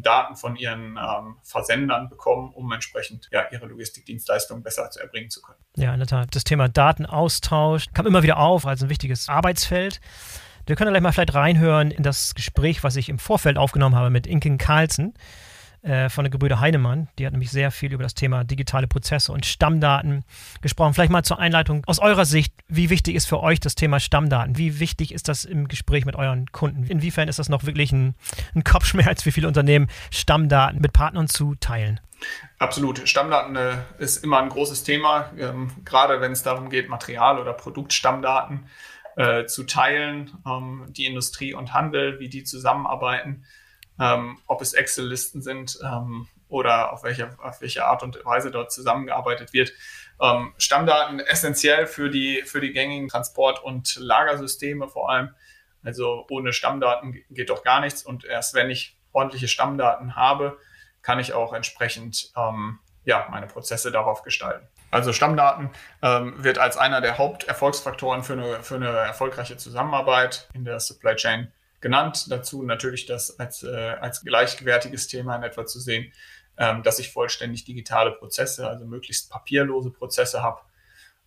Daten 0.02 0.36
von 0.36 0.56
ihren 0.56 0.96
ähm, 0.96 1.36
Versendern 1.42 2.08
bekommen, 2.08 2.52
um 2.54 2.70
entsprechend 2.72 3.28
ja, 3.30 3.46
ihre 3.50 3.66
Logistikdienstleistungen 3.66 4.62
besser 4.62 4.90
zu 4.90 5.00
erbringen 5.00 5.30
zu 5.30 5.42
können. 5.42 5.58
Ja, 5.76 5.92
in 5.92 6.00
der 6.00 6.06
Tat. 6.06 6.34
Das 6.34 6.44
Thema 6.44 6.68
Datenaustausch 6.68 7.86
kam 7.92 8.06
immer 8.06 8.22
wieder 8.22 8.38
auf 8.38 8.66
als 8.66 8.82
ein 8.82 8.88
wichtiges 8.88 9.28
Arbeitsfeld. 9.28 10.00
Wir 10.66 10.76
können 10.76 10.90
gleich 10.90 11.02
mal 11.02 11.12
vielleicht 11.12 11.34
reinhören 11.34 11.90
in 11.90 12.02
das 12.02 12.34
Gespräch, 12.34 12.84
was 12.84 12.96
ich 12.96 13.08
im 13.08 13.18
Vorfeld 13.18 13.56
aufgenommen 13.56 13.94
habe 13.94 14.10
mit 14.10 14.26
Inken 14.26 14.58
Carlsen 14.58 15.14
äh, 15.88 16.10
von 16.10 16.24
der 16.24 16.30
Gebrüder 16.30 16.60
Heinemann. 16.60 17.08
Die 17.18 17.26
hat 17.26 17.32
nämlich 17.32 17.50
sehr 17.50 17.70
viel 17.70 17.92
über 17.92 18.02
das 18.02 18.14
Thema 18.14 18.44
digitale 18.44 18.86
Prozesse 18.86 19.32
und 19.32 19.46
Stammdaten 19.46 20.24
gesprochen. 20.60 20.94
Vielleicht 20.94 21.10
mal 21.10 21.22
zur 21.22 21.38
Einleitung 21.38 21.82
aus 21.86 21.98
eurer 21.98 22.26
Sicht, 22.26 22.52
wie 22.68 22.90
wichtig 22.90 23.14
ist 23.14 23.26
für 23.26 23.40
euch 23.42 23.58
das 23.58 23.74
Thema 23.74 23.98
Stammdaten? 23.98 24.58
Wie 24.58 24.80
wichtig 24.80 25.12
ist 25.12 25.28
das 25.28 25.44
im 25.44 25.66
Gespräch 25.66 26.04
mit 26.04 26.14
euren 26.16 26.52
Kunden? 26.52 26.84
Inwiefern 26.84 27.28
ist 27.28 27.38
das 27.38 27.48
noch 27.48 27.64
wirklich 27.64 27.90
ein, 27.92 28.14
ein 28.54 28.64
Kopfschmerz 28.64 29.22
für 29.22 29.32
viele 29.32 29.48
Unternehmen, 29.48 29.88
Stammdaten 30.10 30.80
mit 30.80 30.92
Partnern 30.92 31.28
zu 31.28 31.54
teilen? 31.54 32.00
Absolut. 32.58 33.08
Stammdaten 33.08 33.56
äh, 33.56 33.76
ist 33.98 34.22
immer 34.24 34.40
ein 34.40 34.48
großes 34.48 34.82
Thema, 34.82 35.30
ähm, 35.38 35.70
gerade 35.84 36.20
wenn 36.20 36.32
es 36.32 36.42
darum 36.42 36.68
geht, 36.68 36.88
Material- 36.88 37.38
oder 37.38 37.52
Produktstammdaten 37.52 38.66
äh, 39.16 39.46
zu 39.46 39.64
teilen, 39.64 40.32
ähm, 40.46 40.86
die 40.90 41.06
Industrie 41.06 41.54
und 41.54 41.72
Handel, 41.72 42.20
wie 42.20 42.28
die 42.28 42.44
zusammenarbeiten 42.44 43.44
ähm, 44.00 44.38
ob 44.46 44.62
es 44.62 44.74
Excel-Listen 44.74 45.42
sind 45.42 45.78
ähm, 45.82 46.28
oder 46.48 46.92
auf 46.92 47.02
welche, 47.02 47.30
auf 47.42 47.60
welche 47.60 47.84
Art 47.84 48.02
und 48.02 48.24
Weise 48.24 48.50
dort 48.50 48.72
zusammengearbeitet 48.72 49.52
wird. 49.52 49.72
Ähm, 50.20 50.54
Stammdaten 50.58 51.20
essentiell 51.20 51.86
für 51.86 52.10
die, 52.10 52.42
für 52.44 52.60
die 52.60 52.72
gängigen 52.72 53.08
Transport- 53.08 53.62
und 53.62 53.96
Lagersysteme 53.96 54.88
vor 54.88 55.10
allem. 55.10 55.34
Also 55.82 56.26
ohne 56.30 56.52
Stammdaten 56.52 57.22
geht 57.30 57.50
doch 57.50 57.62
gar 57.62 57.80
nichts. 57.80 58.02
Und 58.02 58.24
erst 58.24 58.54
wenn 58.54 58.70
ich 58.70 58.98
ordentliche 59.12 59.48
Stammdaten 59.48 60.16
habe, 60.16 60.58
kann 61.02 61.18
ich 61.18 61.32
auch 61.32 61.52
entsprechend 61.52 62.32
ähm, 62.36 62.80
ja, 63.04 63.26
meine 63.30 63.46
Prozesse 63.46 63.90
darauf 63.90 64.22
gestalten. 64.22 64.66
Also 64.90 65.12
Stammdaten 65.12 65.70
ähm, 66.02 66.42
wird 66.42 66.58
als 66.58 66.76
einer 66.76 67.00
der 67.00 67.18
Haupterfolgsfaktoren 67.18 68.22
für 68.22 68.34
eine, 68.34 68.62
für 68.62 68.76
eine 68.76 68.88
erfolgreiche 68.88 69.56
Zusammenarbeit 69.56 70.48
in 70.54 70.64
der 70.64 70.80
Supply 70.80 71.14
Chain 71.14 71.52
genannt. 71.80 72.26
Dazu 72.30 72.62
natürlich 72.62 73.06
das 73.06 73.38
als, 73.38 73.62
äh, 73.62 73.96
als 74.00 74.22
gleichwertiges 74.22 75.08
Thema 75.08 75.36
in 75.36 75.42
etwa 75.42 75.66
zu 75.66 75.80
sehen, 75.80 76.12
ähm, 76.56 76.82
dass 76.82 76.98
ich 76.98 77.12
vollständig 77.12 77.64
digitale 77.64 78.12
Prozesse, 78.12 78.68
also 78.68 78.86
möglichst 78.86 79.30
papierlose 79.30 79.90
Prozesse 79.90 80.42
habe, 80.42 80.60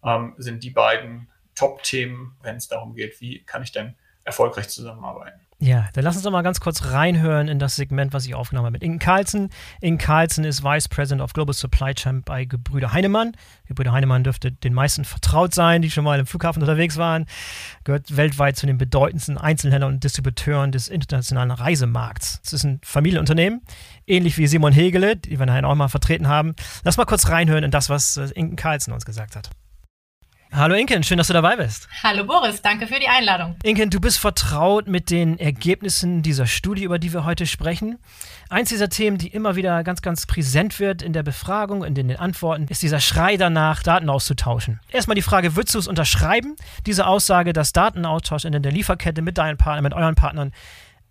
ähm, 0.04 0.36
sind 0.38 0.64
die 0.64 0.72
beiden 0.72 1.30
Top-Themen, 1.56 2.38
wenn 2.42 2.58
es 2.58 2.68
darum 2.68 2.96
geht, 2.96 3.20
wie 3.22 3.44
kann 3.44 3.64
ich 3.64 3.72
denn 3.72 3.96
erfolgreich 4.24 4.70
zusammenarbeiten. 4.70 5.40
Ja, 5.64 5.88
dann 5.94 6.04
lass 6.04 6.16
uns 6.16 6.24
doch 6.24 6.32
mal 6.32 6.42
ganz 6.42 6.60
kurz 6.60 6.86
reinhören 6.86 7.48
in 7.48 7.60
das 7.60 7.76
Segment, 7.76 8.14
was 8.14 8.26
ich 8.26 8.34
aufgenommen 8.34 8.66
habe 8.66 8.74
mit 8.74 8.82
Inken 8.82 8.98
Carlsen. 8.98 9.52
Inken 9.80 10.04
Carlsen 10.04 10.44
ist 10.44 10.64
Vice 10.64 10.90
President 10.90 11.22
of 11.22 11.34
Global 11.34 11.54
Supply 11.54 11.94
Chain 11.94 12.24
bei 12.24 12.46
Gebrüder 12.46 12.94
Heinemann. 12.94 13.34
Gebrüder 13.68 13.92
Heinemann 13.92 14.24
dürfte 14.24 14.52
den 14.52 14.74
meisten 14.74 15.06
vertraut 15.06 15.54
sein, 15.54 15.84
die 15.84 15.92
schon 15.92 16.04
mal 16.04 16.20
im 16.20 16.26
Flughafen 16.26 16.64
unterwegs 16.64 16.98
waren. 16.98 17.28
Gehört 17.84 18.18
weltweit 18.18 18.58
zu 18.58 18.66
den 18.66 18.80
bedeutendsten 18.80 19.38
Einzelhändlern 19.38 19.94
und 19.94 20.04
Distributeuren 20.04 20.72
des 20.72 20.88
internationalen 20.88 21.52
Reisemarkts. 21.52 22.42
Es 22.44 22.54
ist 22.54 22.64
ein 22.64 22.82
Familienunternehmen, 22.84 23.62
ähnlich 24.08 24.40
wie 24.40 24.48
Simon 24.48 24.74
Hegele, 24.74 25.16
die 25.16 25.38
wir 25.38 25.46
nachher 25.46 25.68
auch 25.68 25.76
mal 25.76 25.90
vertreten 25.90 26.28
haben. 26.28 26.56
Lass 26.84 26.98
mal 26.98 27.06
kurz 27.06 27.30
reinhören 27.30 27.64
in 27.64 27.70
das, 27.70 27.88
was 27.88 28.18
äh, 28.18 28.30
Inken 28.34 28.56
Carlsen 28.56 28.94
uns 28.94 29.06
gesagt 29.06 29.36
hat. 29.36 29.52
Hallo 30.54 30.76
Inken, 30.76 31.02
schön, 31.02 31.18
dass 31.18 31.28
du 31.28 31.34
dabei 31.34 31.56
bist. 31.56 31.88
Hallo 32.04 32.26
Boris, 32.26 32.62
danke 32.62 32.86
für 32.86 33.00
die 33.00 33.08
Einladung. 33.08 33.56
Inken, 33.64 33.90
du 33.90 34.02
bist 34.02 34.20
vertraut 34.20 34.86
mit 34.86 35.10
den 35.10 35.40
Ergebnissen 35.40 36.24
dieser 36.24 36.46
Studie, 36.46 36.84
über 36.84 37.00
die 37.00 37.14
wir 37.14 37.24
heute 37.24 37.46
sprechen. 37.46 38.00
Eins 38.50 38.68
dieser 38.68 38.90
Themen, 38.90 39.18
die 39.18 39.30
immer 39.30 39.56
wieder 39.56 39.82
ganz, 39.86 40.02
ganz 40.02 40.26
präsent 40.26 40.82
wird 40.82 41.04
in 41.04 41.14
der 41.14 41.24
Befragung 41.24 41.80
und 41.82 41.98
in 41.98 42.10
den 42.10 42.18
Antworten, 42.18 42.68
ist 42.68 42.82
dieser 42.82 43.00
Schrei 43.00 43.38
danach, 43.38 43.82
Daten 43.82 44.10
auszutauschen. 44.10 44.82
Erstmal 44.92 45.16
die 45.16 45.22
Frage, 45.22 45.56
würdest 45.56 45.74
du 45.74 45.80
es 45.80 45.88
unterschreiben, 45.88 46.58
diese 46.86 47.08
Aussage, 47.08 47.54
dass 47.54 47.72
Datenaustausch 47.72 48.44
in 48.44 48.62
der 48.62 48.72
Lieferkette 48.74 49.22
mit 49.22 49.38
deinen 49.38 49.56
Partnern, 49.56 49.84
mit 49.84 49.94
euren 49.94 50.16
Partnern 50.16 50.52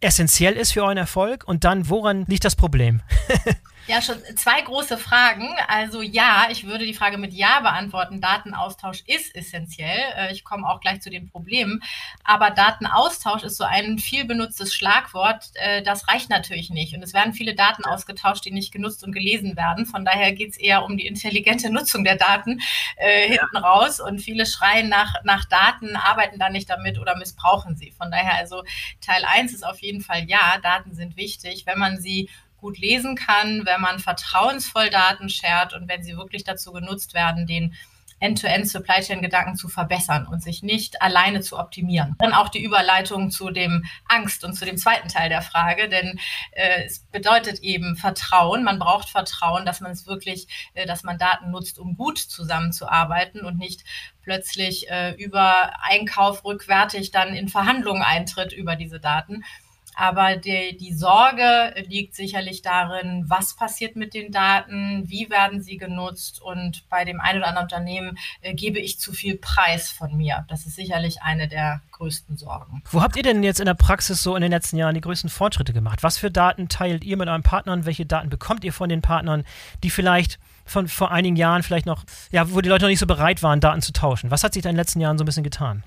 essentiell 0.01 0.53
ist 0.53 0.73
für 0.73 0.83
euren 0.83 0.99
Erfolg? 0.99 1.45
Und 1.47 1.65
dann, 1.65 1.89
woran 1.89 2.27
liegt 2.27 2.45
das 2.45 2.57
Problem? 2.57 3.01
Ja, 3.87 4.01
schon 4.03 4.23
zwei 4.37 4.61
große 4.61 4.99
Fragen. 4.99 5.49
Also 5.67 6.03
ja, 6.03 6.47
ich 6.51 6.67
würde 6.67 6.87
die 6.87 6.95
Frage 6.95 7.19
mit 7.19 7.33
Ja 7.33 7.61
beantworten. 7.61 8.21
Datenaustausch 8.21 9.03
ist 9.07 9.35
essentiell. 9.35 9.99
Äh, 10.17 10.33
ich 10.33 10.45
komme 10.45 10.69
auch 10.69 10.81
gleich 10.81 11.01
zu 11.01 11.11
den 11.11 11.29
Problemen. 11.29 11.83
Aber 12.23 12.51
Datenaustausch 12.51 13.43
ist 13.43 13.57
so 13.57 13.65
ein 13.65 13.99
viel 13.99 14.25
benutztes 14.25 14.75
Schlagwort. 14.75 15.51
Äh, 15.55 15.83
das 15.83 16.09
reicht 16.09 16.31
natürlich 16.31 16.71
nicht. 16.71 16.95
Und 16.95 17.03
es 17.03 17.15
werden 17.15 17.33
viele 17.33 17.55
Daten 17.55 17.85
ausgetauscht, 17.85 18.45
die 18.45 18.53
nicht 18.53 18.73
genutzt 18.73 19.03
und 19.03 19.13
gelesen 19.13 19.57
werden. 19.57 19.87
Von 19.87 20.05
daher 20.05 20.33
geht 20.33 20.51
es 20.51 20.57
eher 20.57 20.85
um 20.85 20.97
die 20.97 21.07
intelligente 21.07 21.71
Nutzung 21.73 22.05
der 22.05 22.17
Daten 22.17 22.61
äh, 22.97 23.29
hinten 23.29 23.57
raus. 23.57 23.99
Und 23.99 24.21
viele 24.21 24.47
schreien 24.47 24.89
nach, 24.89 25.15
nach 25.25 25.47
Daten, 25.47 25.97
arbeiten 25.97 26.39
da 26.39 26.51
nicht 26.51 26.71
damit 26.71 26.99
oder 26.99 27.17
missbrauchen 27.17 27.77
sie. 27.77 27.91
Von 27.93 28.11
daher 28.11 28.35
also 28.35 28.63
Teil 29.01 29.25
1 29.25 29.53
ist 29.53 29.67
auf 29.67 29.81
jeden 29.81 30.01
Fall 30.01 30.25
ja, 30.29 30.59
Daten 30.63 30.95
sind 30.95 31.17
wichtig. 31.17 31.65
Wenn 31.67 31.79
man 31.79 31.99
sie 31.99 32.29
gut 32.61 32.79
lesen 32.79 33.17
kann, 33.17 33.65
wenn 33.65 33.81
man 33.81 33.99
vertrauensvoll 33.99 34.91
Daten 34.91 35.29
shared 35.29 35.75
und 35.75 35.89
wenn 35.89 36.03
sie 36.03 36.17
wirklich 36.17 36.45
dazu 36.45 36.73
genutzt 36.73 37.15
werden, 37.15 37.47
den 37.47 37.75
End-to-End-Supply 38.21 39.01
Chain-Gedanken 39.01 39.57
zu 39.57 39.69
verbessern 39.69 40.27
und 40.27 40.43
sich 40.43 40.63
nicht 40.63 41.01
alleine 41.01 41.41
zu 41.41 41.59
optimieren. 41.59 42.15
Dann 42.19 42.35
auch 42.35 42.51
die 42.51 42.63
Überleitung 42.63 43.31
zu 43.31 43.51
dem 43.51 43.85
Angst 44.07 44.45
und 44.45 44.53
zu 44.53 44.67
dem 44.67 44.77
zweiten 44.77 45.09
Teil 45.09 45.31
der 45.31 45.43
Frage, 45.43 45.89
denn 45.89 46.21
äh, 46.53 46.85
es 46.85 47.01
bedeutet 47.11 47.61
eben 47.61 47.97
Vertrauen. 47.97 48.63
Man 48.63 48.79
braucht 48.79 49.09
Vertrauen, 49.09 49.65
dass 49.65 49.81
man 49.81 49.93
es 49.93 50.07
wirklich, 50.07 50.71
äh, 50.75 50.87
dass 50.87 51.03
man 51.03 51.19
Daten 51.19 51.51
nutzt, 51.51 51.79
um 51.79 51.97
gut 51.97 52.19
zusammenzuarbeiten 52.19 53.43
und 53.43 53.59
nicht 53.59 53.85
plötzlich 54.23 54.91
äh, 54.91 55.13
über 55.13 55.73
Einkauf 55.83 56.45
rückwärtig 56.45 57.11
dann 57.11 57.35
in 57.35 57.49
Verhandlungen 57.49 58.03
eintritt 58.03 58.53
über 58.53 58.77
diese 58.77 59.01
Daten. 59.01 59.45
Aber 59.95 60.37
die, 60.37 60.77
die 60.77 60.95
Sorge 60.95 61.75
liegt 61.89 62.15
sicherlich 62.15 62.63
darin, 62.63 63.25
was 63.29 63.57
passiert 63.57 63.97
mit 63.97 64.15
den 64.15 64.33
Daten, 64.33 65.05
wie 65.07 65.31
werden 65.31 65.63
sie 65.63 65.77
genutzt 65.77 66.41
und 66.41 66.89
bei 66.89 67.05
dem 67.05 67.21
einen 67.21 67.39
oder 67.39 67.49
anderen 67.49 67.67
Unternehmen 67.67 68.19
äh, 68.41 68.55
gebe 68.55 68.79
ich 68.79 68.99
zu 68.99 69.13
viel 69.13 69.37
Preis 69.37 69.91
von 69.91 70.17
mir. 70.17 70.45
Das 70.49 70.67
ist 70.67 70.77
sicherlich 70.77 71.23
eine 71.23 71.49
der 71.49 71.83
größten 71.93 72.37
Sorgen. 72.37 72.83
Wo 72.91 73.03
habt 73.03 73.17
ihr 73.17 73.23
denn 73.23 73.43
jetzt 73.43 73.61
in 73.61 73.67
der 73.67 73.75
Praxis 73.75 74.23
so 74.23 74.35
in 74.37 74.43
den 74.43 74.51
letzten 74.51 74.77
Jahren 74.77 74.95
die 74.95 75.01
größten 75.01 75.31
Fortschritte 75.31 75.73
gemacht? 75.73 76.03
Was 76.03 76.19
für 76.19 76.31
Daten 76.31 76.69
teilt 76.69 77.05
ihr 77.05 77.17
mit 77.17 77.29
euren 77.29 77.43
Partnern? 77.43 77.85
Welche 77.85 78.07
Daten 78.07 78.31
bekommt 78.31 78.65
ihr 78.65 78.73
von 78.73 78.89
den 78.89 79.03
Partnern, 79.03 79.45
die 79.83 79.91
vielleicht 79.91 80.39
von 80.71 80.87
vor 80.87 81.11
einigen 81.11 81.35
Jahren 81.35 81.63
vielleicht 81.63 81.87
noch, 81.87 82.05
ja, 82.31 82.53
wo 82.53 82.61
die 82.61 82.69
Leute 82.69 82.85
noch 82.85 82.91
nicht 82.91 83.01
so 83.01 83.07
bereit 83.07 83.43
waren, 83.43 83.61
Daten 83.61 83.83
zu 83.83 83.93
tauschen. 83.93 84.31
Was 84.31 84.45
hat 84.45 84.55
sich 84.55 84.63
da 84.63 84.69
in 84.69 84.75
den 84.75 84.81
letzten 84.81 85.01
Jahren 85.01 85.19
so 85.19 85.25
ein 85.25 85.27
bisschen 85.27 85.43
getan? 85.43 85.83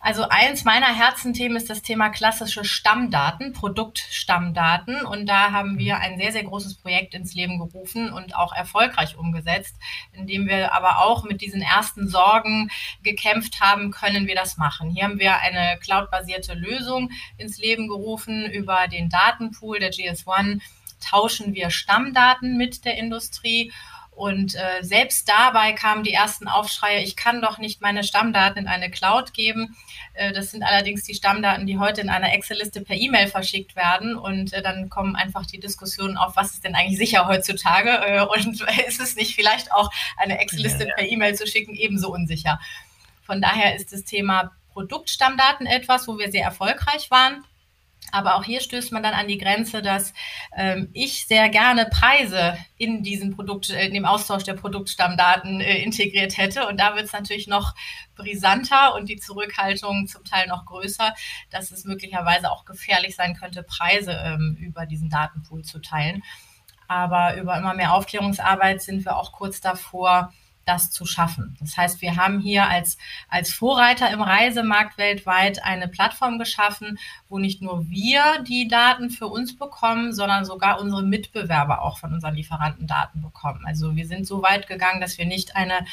Also 0.00 0.28
eins 0.28 0.64
meiner 0.64 0.92
Herzenthemen 0.92 1.56
ist 1.56 1.70
das 1.70 1.82
Thema 1.82 2.08
klassische 2.08 2.64
Stammdaten, 2.64 3.52
Produktstammdaten. 3.52 5.06
Und 5.06 5.26
da 5.26 5.52
haben 5.52 5.78
wir 5.78 5.98
ein 5.98 6.18
sehr, 6.18 6.32
sehr 6.32 6.42
großes 6.42 6.74
Projekt 6.74 7.14
ins 7.14 7.34
Leben 7.34 7.58
gerufen 7.58 8.12
und 8.12 8.34
auch 8.34 8.52
erfolgreich 8.52 9.16
umgesetzt, 9.16 9.76
indem 10.12 10.48
wir 10.48 10.74
aber 10.74 10.98
auch 10.98 11.22
mit 11.22 11.40
diesen 11.40 11.62
ersten 11.62 12.08
Sorgen 12.08 12.70
gekämpft 13.04 13.60
haben, 13.60 13.92
können 13.92 14.26
wir 14.26 14.34
das 14.34 14.56
machen. 14.56 14.90
Hier 14.90 15.04
haben 15.04 15.20
wir 15.20 15.38
eine 15.38 15.78
cloudbasierte 15.80 16.54
Lösung 16.54 17.10
ins 17.38 17.58
Leben 17.58 17.86
gerufen 17.86 18.50
über 18.50 18.88
den 18.88 19.08
Datenpool 19.08 19.78
der 19.78 19.92
GS1 19.92 20.60
tauschen 21.04 21.54
wir 21.54 21.70
Stammdaten 21.70 22.56
mit 22.56 22.84
der 22.84 22.96
Industrie 22.96 23.72
und 24.14 24.54
äh, 24.54 24.82
selbst 24.82 25.28
dabei 25.28 25.72
kamen 25.72 26.04
die 26.04 26.12
ersten 26.12 26.46
Aufschreie, 26.46 27.02
ich 27.02 27.16
kann 27.16 27.42
doch 27.42 27.58
nicht 27.58 27.80
meine 27.80 28.04
Stammdaten 28.04 28.62
in 28.62 28.68
eine 28.68 28.90
Cloud 28.90 29.34
geben. 29.34 29.76
Äh, 30.12 30.32
das 30.32 30.52
sind 30.52 30.62
allerdings 30.62 31.02
die 31.02 31.14
Stammdaten, 31.14 31.66
die 31.66 31.78
heute 31.78 32.00
in 32.00 32.08
einer 32.08 32.32
Excel-Liste 32.32 32.80
per 32.82 32.96
E-Mail 32.96 33.26
verschickt 33.26 33.74
werden. 33.74 34.16
Und 34.16 34.52
äh, 34.52 34.62
dann 34.62 34.88
kommen 34.88 35.16
einfach 35.16 35.46
die 35.46 35.58
Diskussionen 35.58 36.16
auf, 36.16 36.36
was 36.36 36.52
ist 36.52 36.64
denn 36.64 36.76
eigentlich 36.76 36.98
sicher 36.98 37.26
heutzutage? 37.26 37.90
Äh, 37.90 38.22
und 38.22 38.60
ist 38.86 39.00
es 39.00 39.16
nicht 39.16 39.34
vielleicht 39.34 39.72
auch 39.72 39.90
eine 40.16 40.38
Excel-Liste 40.38 40.84
ja, 40.84 40.88
ja. 40.90 40.94
per 40.94 41.08
E-Mail 41.08 41.34
zu 41.34 41.46
schicken 41.46 41.74
ebenso 41.74 42.12
unsicher? 42.12 42.60
Von 43.22 43.42
daher 43.42 43.74
ist 43.74 43.92
das 43.92 44.04
Thema 44.04 44.52
Produktstammdaten 44.72 45.66
etwas, 45.66 46.06
wo 46.06 46.18
wir 46.18 46.30
sehr 46.30 46.44
erfolgreich 46.44 47.10
waren. 47.10 47.44
Aber 48.14 48.36
auch 48.36 48.44
hier 48.44 48.60
stößt 48.60 48.92
man 48.92 49.02
dann 49.02 49.12
an 49.12 49.26
die 49.26 49.38
Grenze, 49.38 49.82
dass 49.82 50.14
ähm, 50.56 50.88
ich 50.92 51.26
sehr 51.26 51.48
gerne 51.48 51.86
Preise 51.86 52.56
in 52.76 53.02
diesen 53.02 53.34
Produkt, 53.34 53.70
äh, 53.70 53.86
in 53.86 53.92
dem 53.92 54.04
Austausch 54.04 54.44
der 54.44 54.54
Produktstammdaten 54.54 55.60
äh, 55.60 55.82
integriert 55.82 56.36
hätte. 56.36 56.68
Und 56.68 56.78
da 56.78 56.94
wird 56.94 57.06
es 57.06 57.12
natürlich 57.12 57.48
noch 57.48 57.74
brisanter 58.14 58.94
und 58.94 59.08
die 59.08 59.16
Zurückhaltung 59.16 60.06
zum 60.06 60.24
Teil 60.24 60.46
noch 60.46 60.64
größer, 60.64 61.12
dass 61.50 61.72
es 61.72 61.84
möglicherweise 61.84 62.52
auch 62.52 62.64
gefährlich 62.64 63.16
sein 63.16 63.34
könnte, 63.34 63.64
Preise 63.64 64.12
ähm, 64.12 64.56
über 64.60 64.86
diesen 64.86 65.10
Datenpool 65.10 65.62
zu 65.64 65.80
teilen. 65.80 66.22
Aber 66.86 67.34
über 67.36 67.58
immer 67.58 67.74
mehr 67.74 67.94
Aufklärungsarbeit 67.94 68.80
sind 68.80 69.04
wir 69.04 69.16
auch 69.16 69.32
kurz 69.32 69.60
davor, 69.60 70.32
das 70.66 70.90
zu 70.90 71.06
schaffen. 71.06 71.56
Das 71.60 71.76
heißt, 71.76 72.00
wir 72.02 72.16
haben 72.16 72.40
hier 72.40 72.68
als, 72.68 72.98
als 73.28 73.52
Vorreiter 73.52 74.10
im 74.10 74.22
Reisemarkt 74.22 74.98
weltweit 74.98 75.62
eine 75.62 75.88
Plattform 75.88 76.38
geschaffen, 76.38 76.98
wo 77.28 77.38
nicht 77.38 77.62
nur 77.62 77.88
wir 77.88 78.22
die 78.46 78.68
Daten 78.68 79.10
für 79.10 79.26
uns 79.26 79.56
bekommen, 79.56 80.12
sondern 80.12 80.44
sogar 80.44 80.80
unsere 80.80 81.02
Mitbewerber 81.02 81.82
auch 81.82 81.98
von 81.98 82.12
unseren 82.12 82.34
Lieferanten 82.34 82.86
Daten 82.86 83.22
bekommen. 83.22 83.64
Also 83.66 83.96
wir 83.96 84.06
sind 84.06 84.26
so 84.26 84.42
weit 84.42 84.66
gegangen, 84.66 85.00
dass 85.00 85.18
wir 85.18 85.26
nicht 85.26 85.56
eine 85.56 85.84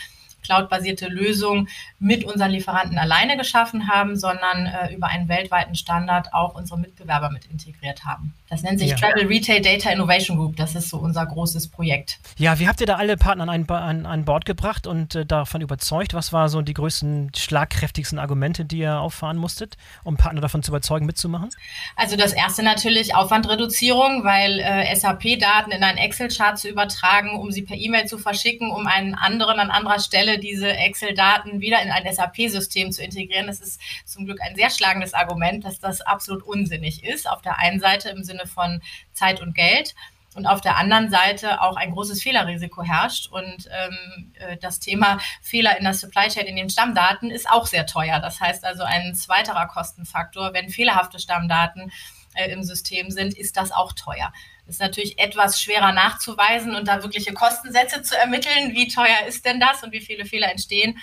cloudbasierte 0.41 1.07
Lösung 1.07 1.67
mit 1.99 2.23
unseren 2.23 2.51
Lieferanten 2.51 2.97
alleine 2.97 3.37
geschaffen 3.37 3.87
haben, 3.87 4.15
sondern 4.17 4.65
äh, 4.65 4.93
über 4.93 5.07
einen 5.07 5.27
weltweiten 5.27 5.75
Standard 5.75 6.33
auch 6.33 6.55
unsere 6.55 6.79
Mitbewerber 6.79 7.29
mit 7.29 7.45
integriert 7.45 8.05
haben. 8.05 8.33
Das 8.49 8.63
nennt 8.63 8.79
sich 8.79 8.89
ja. 8.89 8.97
Travel 8.97 9.27
Retail 9.27 9.61
Data 9.61 9.89
Innovation 9.89 10.37
Group. 10.37 10.57
Das 10.57 10.75
ist 10.75 10.89
so 10.89 10.97
unser 10.97 11.25
großes 11.25 11.69
Projekt. 11.69 12.19
Ja, 12.37 12.59
wie 12.59 12.67
habt 12.67 12.81
ihr 12.81 12.85
da 12.85 12.97
alle 12.97 13.15
Partner 13.15 13.47
an, 13.47 13.65
an, 13.69 14.05
an 14.05 14.25
Bord 14.25 14.45
gebracht 14.45 14.87
und 14.87 15.15
äh, 15.15 15.25
davon 15.25 15.61
überzeugt? 15.61 16.13
Was 16.13 16.33
waren 16.33 16.49
so 16.49 16.61
die 16.61 16.73
größten, 16.73 17.31
schlagkräftigsten 17.35 18.19
Argumente, 18.19 18.65
die 18.65 18.79
ihr 18.79 18.99
auffahren 18.99 19.37
musstet, 19.37 19.77
um 20.03 20.17
Partner 20.17 20.41
davon 20.41 20.63
zu 20.63 20.71
überzeugen, 20.71 21.05
mitzumachen? 21.05 21.49
Also 21.95 22.17
das 22.17 22.33
erste 22.33 22.63
natürlich 22.63 23.15
Aufwandreduzierung, 23.15 24.25
weil 24.25 24.59
äh, 24.59 24.93
SAP-Daten 24.95 25.71
in 25.71 25.83
einen 25.83 25.97
Excel-Chart 25.97 26.57
zu 26.57 26.67
übertragen, 26.67 27.39
um 27.39 27.51
sie 27.51 27.61
per 27.61 27.77
E-Mail 27.77 28.05
zu 28.05 28.17
verschicken, 28.17 28.69
um 28.69 28.85
einen 28.85 29.15
anderen 29.15 29.59
an 29.59 29.71
anderer 29.71 29.99
Stelle 29.99 30.30
diese 30.39 30.73
Excel-Daten 30.73 31.61
wieder 31.61 31.81
in 31.81 31.91
ein 31.91 32.11
SAP-System 32.11 32.91
zu 32.91 33.03
integrieren. 33.03 33.47
Das 33.47 33.59
ist 33.59 33.79
zum 34.05 34.25
Glück 34.25 34.41
ein 34.41 34.55
sehr 34.55 34.69
schlagendes 34.69 35.13
Argument, 35.13 35.63
dass 35.63 35.79
das 35.79 36.01
absolut 36.01 36.43
unsinnig 36.43 37.03
ist. 37.03 37.29
Auf 37.29 37.41
der 37.41 37.59
einen 37.59 37.79
Seite 37.79 38.09
im 38.09 38.23
Sinne 38.23 38.31
Sinne 38.31 38.47
von 38.47 38.81
Zeit 39.13 39.41
und 39.41 39.53
Geld 39.53 39.93
und 40.33 40.47
auf 40.47 40.61
der 40.61 40.77
anderen 40.77 41.09
Seite 41.09 41.61
auch 41.61 41.75
ein 41.75 41.91
großes 41.91 42.23
Fehlerrisiko 42.23 42.83
herrscht. 42.83 43.27
Und 43.27 43.69
ähm, 43.69 44.33
äh, 44.35 44.57
das 44.57 44.79
Thema 44.79 45.19
Fehler 45.41 45.77
in 45.77 45.83
der 45.83 45.93
Supply 45.93 46.29
Chain 46.29 46.47
in 46.47 46.55
den 46.55 46.69
Stammdaten 46.69 47.29
ist 47.29 47.49
auch 47.49 47.67
sehr 47.67 47.85
teuer. 47.85 48.19
Das 48.19 48.39
heißt 48.39 48.63
also 48.63 48.83
ein 48.83 49.13
zweiterer 49.13 49.67
Kostenfaktor, 49.67 50.53
wenn 50.53 50.69
fehlerhafte 50.69 51.19
Stammdaten 51.19 51.91
äh, 52.35 52.49
im 52.51 52.63
System 52.63 53.11
sind, 53.11 53.37
ist 53.37 53.57
das 53.57 53.71
auch 53.71 53.91
teuer. 53.91 54.31
Ist 54.67 54.79
natürlich 54.79 55.19
etwas 55.19 55.61
schwerer 55.61 55.91
nachzuweisen 55.91 56.75
und 56.75 56.87
da 56.87 57.03
wirkliche 57.03 57.33
Kostensätze 57.33 58.01
zu 58.03 58.17
ermitteln. 58.17 58.73
Wie 58.73 58.87
teuer 58.87 59.27
ist 59.27 59.45
denn 59.45 59.59
das 59.59 59.83
und 59.83 59.91
wie 59.91 59.99
viele 59.99 60.25
Fehler 60.25 60.49
entstehen? 60.51 60.97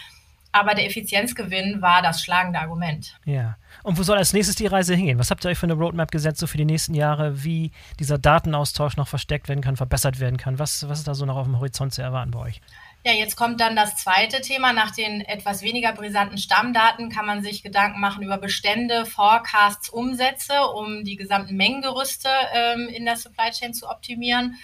Aber 0.52 0.74
der 0.74 0.86
Effizienzgewinn 0.86 1.82
war 1.82 2.00
das 2.00 2.22
schlagende 2.22 2.58
Argument. 2.58 3.14
Ja. 3.24 3.56
Und 3.82 3.98
wo 3.98 4.02
soll 4.02 4.16
als 4.16 4.32
nächstes 4.32 4.56
die 4.56 4.66
Reise 4.66 4.94
hingehen? 4.94 5.18
Was 5.18 5.30
habt 5.30 5.44
ihr 5.44 5.50
euch 5.50 5.58
für 5.58 5.66
eine 5.66 5.74
Roadmap 5.74 6.10
gesetzt, 6.10 6.40
so 6.40 6.46
für 6.46 6.56
die 6.56 6.64
nächsten 6.64 6.94
Jahre, 6.94 7.44
wie 7.44 7.70
dieser 8.00 8.16
Datenaustausch 8.16 8.96
noch 8.96 9.08
versteckt 9.08 9.48
werden 9.48 9.60
kann, 9.60 9.76
verbessert 9.76 10.20
werden 10.20 10.38
kann? 10.38 10.58
Was, 10.58 10.88
was 10.88 11.00
ist 11.00 11.08
da 11.08 11.14
so 11.14 11.26
noch 11.26 11.36
auf 11.36 11.46
dem 11.46 11.58
Horizont 11.58 11.92
zu 11.92 12.00
erwarten 12.00 12.30
bei 12.30 12.38
euch? 12.40 12.60
Ja, 13.04 13.12
jetzt 13.12 13.36
kommt 13.36 13.60
dann 13.60 13.76
das 13.76 13.96
zweite 13.96 14.40
Thema. 14.40 14.72
Nach 14.72 14.90
den 14.90 15.20
etwas 15.20 15.62
weniger 15.62 15.92
brisanten 15.92 16.36
Stammdaten 16.36 17.08
kann 17.10 17.26
man 17.26 17.42
sich 17.42 17.62
Gedanken 17.62 18.00
machen 18.00 18.24
über 18.24 18.38
Bestände, 18.38 19.06
Forecasts, 19.06 19.88
Umsätze, 19.88 20.62
um 20.74 21.04
die 21.04 21.16
gesamten 21.16 21.56
Mengengerüste 21.56 22.28
ähm, 22.52 22.88
in 22.88 23.04
der 23.04 23.16
Supply 23.16 23.50
Chain 23.52 23.72
zu 23.72 23.88
optimieren. 23.88 24.56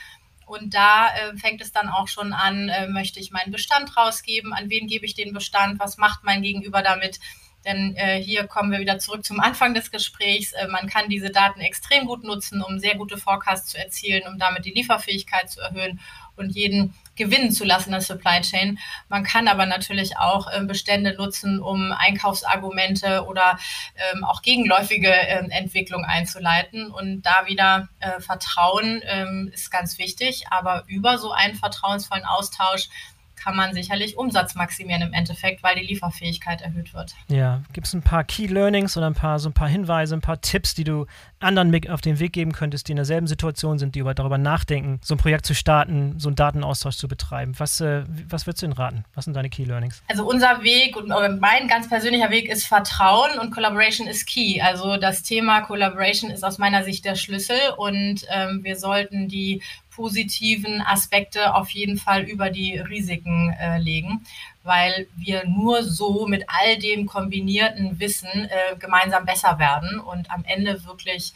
Und 0.47 0.75
da 0.75 1.09
äh, 1.09 1.37
fängt 1.37 1.63
es 1.63 1.73
dann 1.73 1.89
auch 1.89 2.09
schon 2.09 2.33
an, 2.33 2.69
äh, 2.69 2.89
möchte 2.89 3.21
ich 3.21 3.31
meinen 3.31 3.53
Bestand 3.53 3.97
rausgeben, 3.97 4.53
an 4.53 4.69
wen 4.69 4.89
gebe 4.89 5.07
ich 5.07 5.15
den 5.15 5.33
Bestand, 5.33 5.79
was 5.79 5.97
macht 5.97 6.25
mein 6.25 6.43
Gegenüber 6.43 6.83
damit. 6.83 7.21
Denn 7.65 7.97
äh, 7.97 8.21
hier 8.21 8.47
kommen 8.47 8.71
wir 8.71 8.79
wieder 8.79 8.99
zurück 8.99 9.25
zum 9.25 9.41
Anfang 9.41 9.73
des 9.73 9.91
Gesprächs. 9.91 10.53
Äh, 10.53 10.69
man 10.69 10.89
kann 10.89 11.09
diese 11.09 11.31
Daten 11.31 11.61
extrem 11.61 12.07
gut 12.07 12.25
nutzen, 12.25 12.63
um 12.63 12.79
sehr 12.79 12.97
gute 12.97 13.17
Forecasts 13.17 13.71
zu 13.71 13.79
erzielen, 13.79 14.25
um 14.27 14.39
damit 14.39 14.67
die 14.67 14.73
Lieferfähigkeit 14.73 15.51
zu 15.51 15.61
erhöhen 15.61 16.01
und 16.37 16.51
jeden 16.51 16.95
gewinnen 17.17 17.53
zu 17.53 17.65
lassen 17.65 17.93
der 17.93 18.01
Supply 18.01 18.41
Chain. 18.41 18.79
Man 19.09 19.25
kann 19.25 19.49
aber 19.49 19.67
natürlich 19.67 20.19
auch 20.19 20.51
äh, 20.51 20.65
Bestände 20.65 21.15
nutzen, 21.15 21.61
um 21.61 21.93
Einkaufsargumente 21.93 23.25
oder 23.27 23.59
ähm, 24.13 24.25
auch 24.25 24.43
gegenläufige 24.43 25.13
äh, 25.13 25.49
Entwicklung 25.51 26.05
einzuleiten. 26.05 26.91
Und 26.91 27.23
da 27.23 27.47
wieder 27.47 27.89
äh, 28.01 28.21
Vertrauen 28.21 29.03
ähm, 29.05 29.51
ist 29.53 29.71
ganz 29.71 29.99
wichtig, 29.99 30.47
aber 30.51 30.85
über 30.87 31.19
so 31.19 31.33
einen 31.33 31.55
vertrauensvollen 31.55 32.25
Austausch 32.25 32.89
kann 33.45 33.57
man 33.57 33.75
sicherlich 33.75 34.17
Umsatz 34.17 34.55
maximieren 34.55 35.03
im 35.03 35.13
Endeffekt, 35.13 35.63
weil 35.63 35.77
die 35.77 35.85
Lieferfähigkeit 35.85 36.63
erhöht 36.63 36.95
wird. 36.95 37.15
Ja, 37.29 37.61
gibt 37.75 37.87
es 37.87 37.93
ein 37.93 38.01
paar 38.01 38.25
Key 38.25 38.47
Learnings 38.47 38.97
oder 38.97 39.07
ein 39.07 39.15
paar 39.15 39.39
so 39.39 39.51
ein 39.51 39.53
paar 39.53 39.69
Hinweise, 39.69 40.15
ein 40.15 40.23
paar 40.23 40.41
Tipps, 40.41 40.75
die 40.75 40.85
du 40.85 41.07
anderen 41.41 41.91
auf 41.91 42.01
den 42.01 42.19
Weg 42.19 42.33
geben 42.33 42.53
könntest, 42.53 42.89
die 42.89 42.93
in 42.93 42.97
derselben 42.97 43.27
Situation 43.27 43.79
sind, 43.79 43.95
die 43.95 43.99
über, 43.99 44.15
darüber 44.15 44.39
nachdenken, 44.39 44.99
so 45.03 45.15
ein 45.15 45.19
Projekt 45.19 45.45
zu 45.45 45.55
starten, 45.55 46.19
so 46.19 46.29
einen 46.29 46.37
Datenaustausch 46.37 46.97
zu 46.97 47.07
betreiben? 47.07 47.53
Was, 47.59 47.81
äh, 47.81 48.05
was 48.29 48.47
würdest 48.47 48.63
du 48.63 48.67
ihnen 48.67 48.73
raten? 48.73 49.05
Was 49.15 49.27
sind 49.27 49.35
deine 49.35 49.51
Key 49.51 49.65
Learnings? 49.65 50.03
Also 50.09 50.27
unser 50.27 50.63
Weg 50.63 50.97
und 50.97 51.09
mein 51.41 51.69
ganz 51.69 51.89
persönlicher 51.89 52.31
Weg 52.31 52.49
ist 52.49 52.67
Vertrauen 52.67 53.39
und 53.39 53.51
Collaboration 53.51 54.07
ist 54.07 54.27
key. 54.27 54.61
Also 54.63 54.97
das 54.97 55.23
Thema 55.23 55.61
Collaboration 55.61 56.31
ist 56.31 56.43
aus 56.45 56.57
meiner 56.57 56.83
Sicht 56.83 57.05
der 57.05 57.15
Schlüssel 57.15 57.59
und 57.77 58.25
ähm, 58.31 58.61
wir 58.63 58.77
sollten 58.77 59.29
die 59.29 59.63
positiven 59.95 60.83
Aspekte 60.83 61.55
auf 61.55 61.71
jeden 61.71 61.99
Fall 61.99 62.23
über 62.23 62.51
die 62.51 62.79
Risiken 62.79 63.55
äh, 63.59 63.79
legen, 63.79 64.25
weil 64.63 65.07
wir 65.17 65.47
nur 65.47 65.83
so 65.85 66.27
mit 66.27 66.45
all 66.49 66.79
dem 66.79 67.07
kombinierten 67.07 68.01
Wissen 68.01 68.29
äh, 68.29 68.77
gemeinsam 68.79 69.25
besser 69.25 69.59
werden 69.59 70.01
und 70.01 70.31
am 70.31 70.45
Ende 70.45 70.85
wirklich 70.85 71.33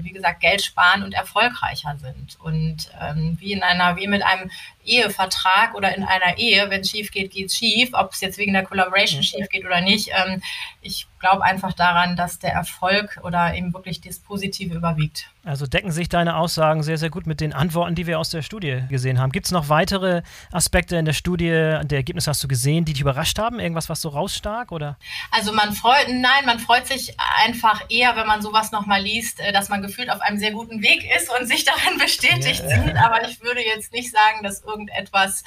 wie 0.00 0.12
gesagt, 0.12 0.40
Geld 0.40 0.62
sparen 0.62 1.02
und 1.02 1.12
erfolgreicher 1.12 1.96
sind. 2.00 2.38
Und 2.40 2.90
ähm, 3.00 3.36
wie 3.40 3.52
in 3.52 3.62
einer, 3.62 3.96
wie 3.96 4.06
mit 4.06 4.22
einem 4.22 4.50
Ehevertrag 4.84 5.74
oder 5.74 5.94
in 5.96 6.04
einer 6.04 6.38
Ehe, 6.38 6.70
wenn 6.70 6.82
es 6.82 6.90
schief 6.90 7.10
geht, 7.10 7.32
geht 7.32 7.46
es 7.46 7.56
schief, 7.56 7.90
ob 7.92 8.12
es 8.12 8.20
jetzt 8.20 8.38
wegen 8.38 8.52
der 8.52 8.64
Collaboration 8.64 9.20
mhm. 9.20 9.24
schief 9.24 9.48
geht 9.48 9.64
oder 9.64 9.80
nicht. 9.80 10.10
Ähm, 10.12 10.42
ich 10.82 11.06
glaube 11.18 11.42
einfach 11.42 11.72
daran, 11.72 12.16
dass 12.16 12.38
der 12.38 12.52
Erfolg 12.52 13.18
oder 13.22 13.54
eben 13.54 13.72
wirklich 13.72 14.00
das 14.00 14.18
Positive 14.18 14.74
überwiegt. 14.74 15.30
Also 15.44 15.66
decken 15.66 15.90
sich 15.90 16.08
deine 16.08 16.36
Aussagen 16.36 16.82
sehr, 16.82 16.96
sehr 16.96 17.10
gut 17.10 17.26
mit 17.26 17.40
den 17.40 17.52
Antworten, 17.52 17.94
die 17.94 18.06
wir 18.06 18.18
aus 18.18 18.30
der 18.30 18.42
Studie 18.42 18.82
gesehen 18.88 19.18
haben. 19.18 19.30
Gibt 19.30 19.46
es 19.46 19.52
noch 19.52 19.68
weitere 19.68 20.22
Aspekte 20.52 20.96
in 20.96 21.04
der 21.04 21.12
Studie, 21.12 21.48
der 21.48 21.90
Ergebnisse 21.90 22.30
hast 22.30 22.42
du 22.42 22.48
gesehen, 22.48 22.84
die 22.84 22.92
dich 22.92 23.02
überrascht 23.02 23.38
haben? 23.38 23.60
Irgendwas, 23.60 23.88
was 23.88 24.00
so 24.00 24.10
rausstark? 24.10 24.72
Oder? 24.72 24.96
Also 25.30 25.52
man 25.52 25.72
freut, 25.72 26.08
nein, 26.08 26.46
man 26.46 26.58
freut 26.58 26.86
sich 26.86 27.14
einfach 27.42 27.82
eher, 27.90 28.16
wenn 28.16 28.26
man 28.26 28.40
sowas 28.40 28.72
nochmal 28.72 29.02
liest, 29.02 29.40
äh, 29.40 29.52
dass 29.52 29.68
man 29.68 29.73
gefühlt 29.82 30.10
auf 30.10 30.20
einem 30.20 30.38
sehr 30.38 30.52
guten 30.52 30.82
Weg 30.82 31.04
ist 31.16 31.30
und 31.38 31.46
sich 31.46 31.64
darin 31.64 31.98
bestätigt 31.98 32.62
ja. 32.68 32.82
sieht. 32.82 32.96
Aber 32.96 33.26
ich 33.28 33.42
würde 33.42 33.60
jetzt 33.64 33.92
nicht 33.92 34.10
sagen, 34.10 34.42
dass 34.42 34.62
irgendetwas 34.62 35.42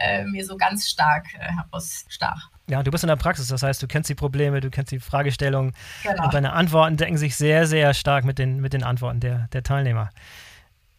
äh, 0.00 0.24
mir 0.24 0.44
so 0.44 0.56
ganz 0.56 0.88
stark 0.88 1.26
äh, 1.34 1.52
herausstach. 1.56 2.50
Ja, 2.68 2.82
du 2.82 2.90
bist 2.90 3.04
in 3.04 3.08
der 3.08 3.16
Praxis, 3.16 3.48
das 3.48 3.62
heißt, 3.62 3.82
du 3.82 3.86
kennst 3.86 4.08
die 4.08 4.14
Probleme, 4.14 4.60
du 4.60 4.70
kennst 4.70 4.92
die 4.92 5.00
Fragestellungen 5.00 5.74
genau. 6.02 6.24
und 6.24 6.34
deine 6.34 6.52
Antworten 6.52 6.96
decken 6.96 7.18
sich 7.18 7.36
sehr, 7.36 7.66
sehr 7.66 7.92
stark 7.92 8.24
mit 8.24 8.38
den, 8.38 8.60
mit 8.60 8.72
den 8.72 8.84
Antworten 8.84 9.20
der, 9.20 9.48
der 9.52 9.62
Teilnehmer. 9.62 10.10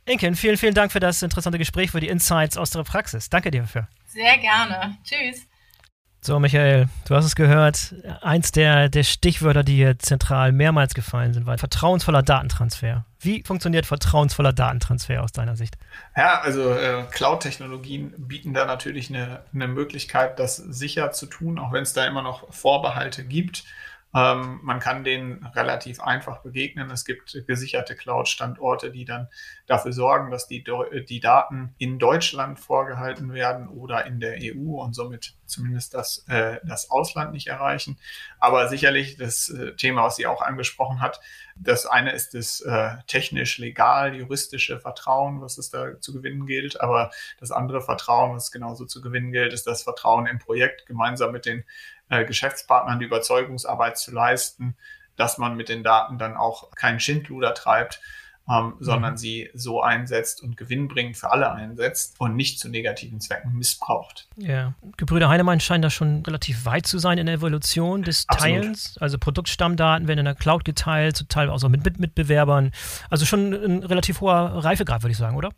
Inken, 0.05 0.35
vielen, 0.35 0.57
vielen 0.57 0.73
Dank 0.73 0.91
für 0.91 0.99
das 0.99 1.23
interessante 1.23 1.57
Gespräch, 1.57 1.91
für 1.91 2.01
die 2.01 2.09
Insights 2.09 2.57
aus 2.57 2.71
der 2.71 2.83
Praxis. 2.83 3.29
Danke 3.29 3.51
dir 3.51 3.61
dafür. 3.61 3.87
Sehr 4.05 4.37
gerne. 4.37 4.97
Tschüss. 5.03 5.47
So, 6.25 6.39
Michael, 6.39 6.87
du 7.05 7.15
hast 7.15 7.25
es 7.25 7.35
gehört. 7.35 7.95
Eins 8.21 8.53
der, 8.53 8.87
der 8.87 9.03
Stichwörter, 9.03 9.61
die 9.61 9.75
hier 9.75 9.99
zentral 9.99 10.53
mehrmals 10.53 10.93
gefallen 10.93 11.33
sind, 11.33 11.45
war 11.45 11.57
vertrauensvoller 11.57 12.23
Datentransfer. 12.23 13.03
Wie 13.19 13.43
funktioniert 13.43 13.85
vertrauensvoller 13.85 14.53
Datentransfer 14.53 15.21
aus 15.21 15.33
deiner 15.33 15.57
Sicht? 15.57 15.77
Ja, 16.15 16.39
also 16.39 16.71
äh, 16.71 17.03
Cloud-Technologien 17.11 18.13
bieten 18.17 18.53
da 18.53 18.63
natürlich 18.63 19.09
eine, 19.09 19.41
eine 19.53 19.67
Möglichkeit, 19.67 20.39
das 20.39 20.55
sicher 20.55 21.11
zu 21.11 21.25
tun, 21.25 21.59
auch 21.59 21.73
wenn 21.73 21.83
es 21.83 21.91
da 21.91 22.05
immer 22.05 22.21
noch 22.21 22.53
Vorbehalte 22.53 23.25
gibt. 23.25 23.65
Ähm, 24.15 24.59
man 24.61 24.79
kann 24.79 25.03
denen 25.03 25.45
relativ 25.55 25.99
einfach 25.99 26.41
begegnen. 26.41 26.91
Es 26.91 27.03
gibt 27.03 27.43
gesicherte 27.47 27.95
Cloud-Standorte, 27.95 28.91
die 28.91 29.05
dann 29.05 29.27
dafür 29.65 29.91
sorgen, 29.91 30.29
dass 30.29 30.47
die, 30.47 30.63
die 31.09 31.19
Daten 31.19 31.73
in 31.79 31.97
Deutschland 31.97 32.59
vorgehalten 32.59 33.33
werden 33.33 33.67
oder 33.67 34.05
in 34.05 34.19
der 34.19 34.37
EU 34.41 34.81
und 34.81 34.93
somit 34.93 35.35
zumindest 35.45 35.93
das, 35.93 36.25
äh, 36.27 36.59
das 36.63 36.91
Ausland 36.91 37.33
nicht 37.33 37.47
erreichen. 37.47 37.97
Aber 38.39 38.69
sicherlich 38.69 39.17
das 39.17 39.49
äh, 39.49 39.75
Thema, 39.75 40.03
was 40.03 40.15
sie 40.15 40.27
auch 40.27 40.41
angesprochen 40.41 41.01
hat, 41.01 41.19
das 41.55 41.85
eine 41.85 42.11
ist 42.11 42.33
das 42.33 42.61
äh, 42.61 42.97
technisch, 43.07 43.57
legal, 43.57 44.15
juristische 44.15 44.79
Vertrauen, 44.79 45.41
was 45.41 45.57
es 45.57 45.69
da 45.69 45.99
zu 45.99 46.13
gewinnen 46.13 46.45
gilt. 46.45 46.81
Aber 46.81 47.11
das 47.39 47.51
andere 47.51 47.81
Vertrauen, 47.81 48.35
was 48.35 48.51
genauso 48.51 48.85
zu 48.85 49.01
gewinnen 49.01 49.31
gilt, 49.31 49.53
ist 49.53 49.67
das 49.67 49.83
Vertrauen 49.83 50.25
im 50.25 50.39
Projekt, 50.39 50.85
gemeinsam 50.85 51.31
mit 51.31 51.45
den 51.45 51.63
äh, 52.13 52.25
Geschäftspartnern 52.25 52.99
die 52.99 53.05
Überzeugungsarbeit 53.05 53.97
zu 53.97 54.11
leisten, 54.11 54.75
dass 55.15 55.37
man 55.37 55.55
mit 55.55 55.69
den 55.69 55.83
Daten 55.83 56.17
dann 56.17 56.35
auch 56.37 56.71
keinen 56.71 56.99
Schindluder 56.99 57.53
treibt, 57.53 58.01
ähm, 58.49 58.65
mhm. 58.65 58.73
sondern 58.79 59.17
sie 59.17 59.49
so 59.53 59.81
einsetzt 59.81 60.43
und 60.43 60.57
gewinnbringend 60.57 61.15
für 61.17 61.31
alle 61.31 61.51
einsetzt 61.51 62.15
und 62.19 62.35
nicht 62.35 62.59
zu 62.59 62.69
negativen 62.69 63.21
Zwecken 63.21 63.53
missbraucht. 63.53 64.27
Ja, 64.35 64.73
Gebrüder 64.97 65.29
Heinemann 65.29 65.59
scheint 65.59 65.85
da 65.85 65.89
schon 65.89 66.23
relativ 66.25 66.65
weit 66.65 66.85
zu 66.85 66.99
sein 66.99 67.17
in 67.17 67.25
der 67.25 67.35
Evolution 67.35 68.03
des 68.03 68.25
Absolut. 68.27 68.55
Teilens. 68.55 68.97
Also 68.99 69.17
Produktstammdaten 69.17 70.07
werden 70.07 70.19
in 70.19 70.25
der 70.25 70.35
Cloud 70.35 70.65
geteilt, 70.65 71.29
teilweise 71.29 71.65
auch 71.65 71.69
mit, 71.69 71.85
mit 71.85 71.99
Mitbewerbern. 71.99 72.71
Also 73.09 73.25
schon 73.25 73.53
ein 73.53 73.83
relativ 73.83 74.19
hoher 74.19 74.63
Reifegrad, 74.63 75.03
würde 75.03 75.11
ich 75.11 75.17
sagen, 75.17 75.37
oder? 75.37 75.49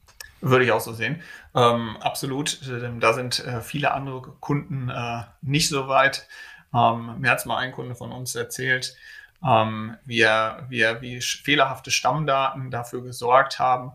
Würde 0.45 0.63
ich 0.63 0.71
auch 0.71 0.79
so 0.79 0.93
sehen. 0.93 1.23
Ähm, 1.55 1.97
absolut. 2.01 2.59
Da 2.99 3.13
sind 3.13 3.43
äh, 3.43 3.61
viele 3.61 3.93
andere 3.95 4.21
Kunden 4.39 4.89
äh, 4.89 5.23
nicht 5.41 5.69
so 5.69 5.87
weit. 5.87 6.27
Ähm, 6.71 7.19
mir 7.19 7.31
hat 7.31 7.39
es 7.39 7.45
mal 7.45 7.57
ein 7.57 7.71
Kunde 7.71 7.95
von 7.95 8.11
uns 8.11 8.35
erzählt, 8.35 8.95
ähm, 9.43 9.97
wie, 10.05 10.21
wie, 10.21 10.81
er, 10.81 11.01
wie 11.01 11.19
fehlerhafte 11.19 11.89
Stammdaten 11.89 12.69
dafür 12.69 13.01
gesorgt 13.01 13.57
haben, 13.57 13.93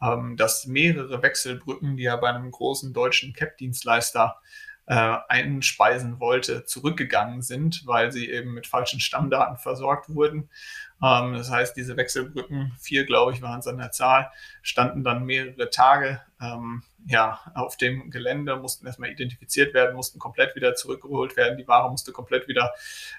ähm, 0.00 0.36
dass 0.36 0.66
mehrere 0.66 1.20
Wechselbrücken, 1.20 1.96
die 1.96 2.04
er 2.04 2.18
bei 2.18 2.28
einem 2.28 2.52
großen 2.52 2.92
deutschen 2.92 3.32
CAP-Dienstleister 3.32 4.36
äh, 4.86 5.16
einspeisen 5.28 6.20
wollte, 6.20 6.64
zurückgegangen 6.64 7.42
sind, 7.42 7.84
weil 7.86 8.12
sie 8.12 8.30
eben 8.30 8.54
mit 8.54 8.68
falschen 8.68 9.00
Stammdaten 9.00 9.56
versorgt 9.56 10.14
wurden. 10.14 10.48
Ähm, 11.02 11.34
das 11.34 11.50
heißt, 11.50 11.76
diese 11.76 11.96
Wechselbrücken, 11.96 12.72
vier 12.78 13.04
glaube 13.06 13.32
ich 13.32 13.42
waren 13.42 13.60
es 13.60 13.66
an 13.66 13.78
der 13.78 13.92
Zahl, 13.92 14.30
standen 14.62 15.04
dann 15.04 15.24
mehrere 15.24 15.70
Tage 15.70 16.20
ähm, 16.40 16.82
ja, 17.06 17.40
auf 17.54 17.76
dem 17.76 18.10
Gelände, 18.10 18.56
mussten 18.56 18.86
erstmal 18.86 19.10
identifiziert 19.10 19.72
werden, 19.74 19.96
mussten 19.96 20.18
komplett 20.18 20.54
wieder 20.56 20.74
zurückgeholt 20.74 21.36
werden. 21.36 21.56
Die 21.56 21.66
Ware 21.66 21.90
musste 21.90 22.12
komplett 22.12 22.48
wieder 22.48 22.74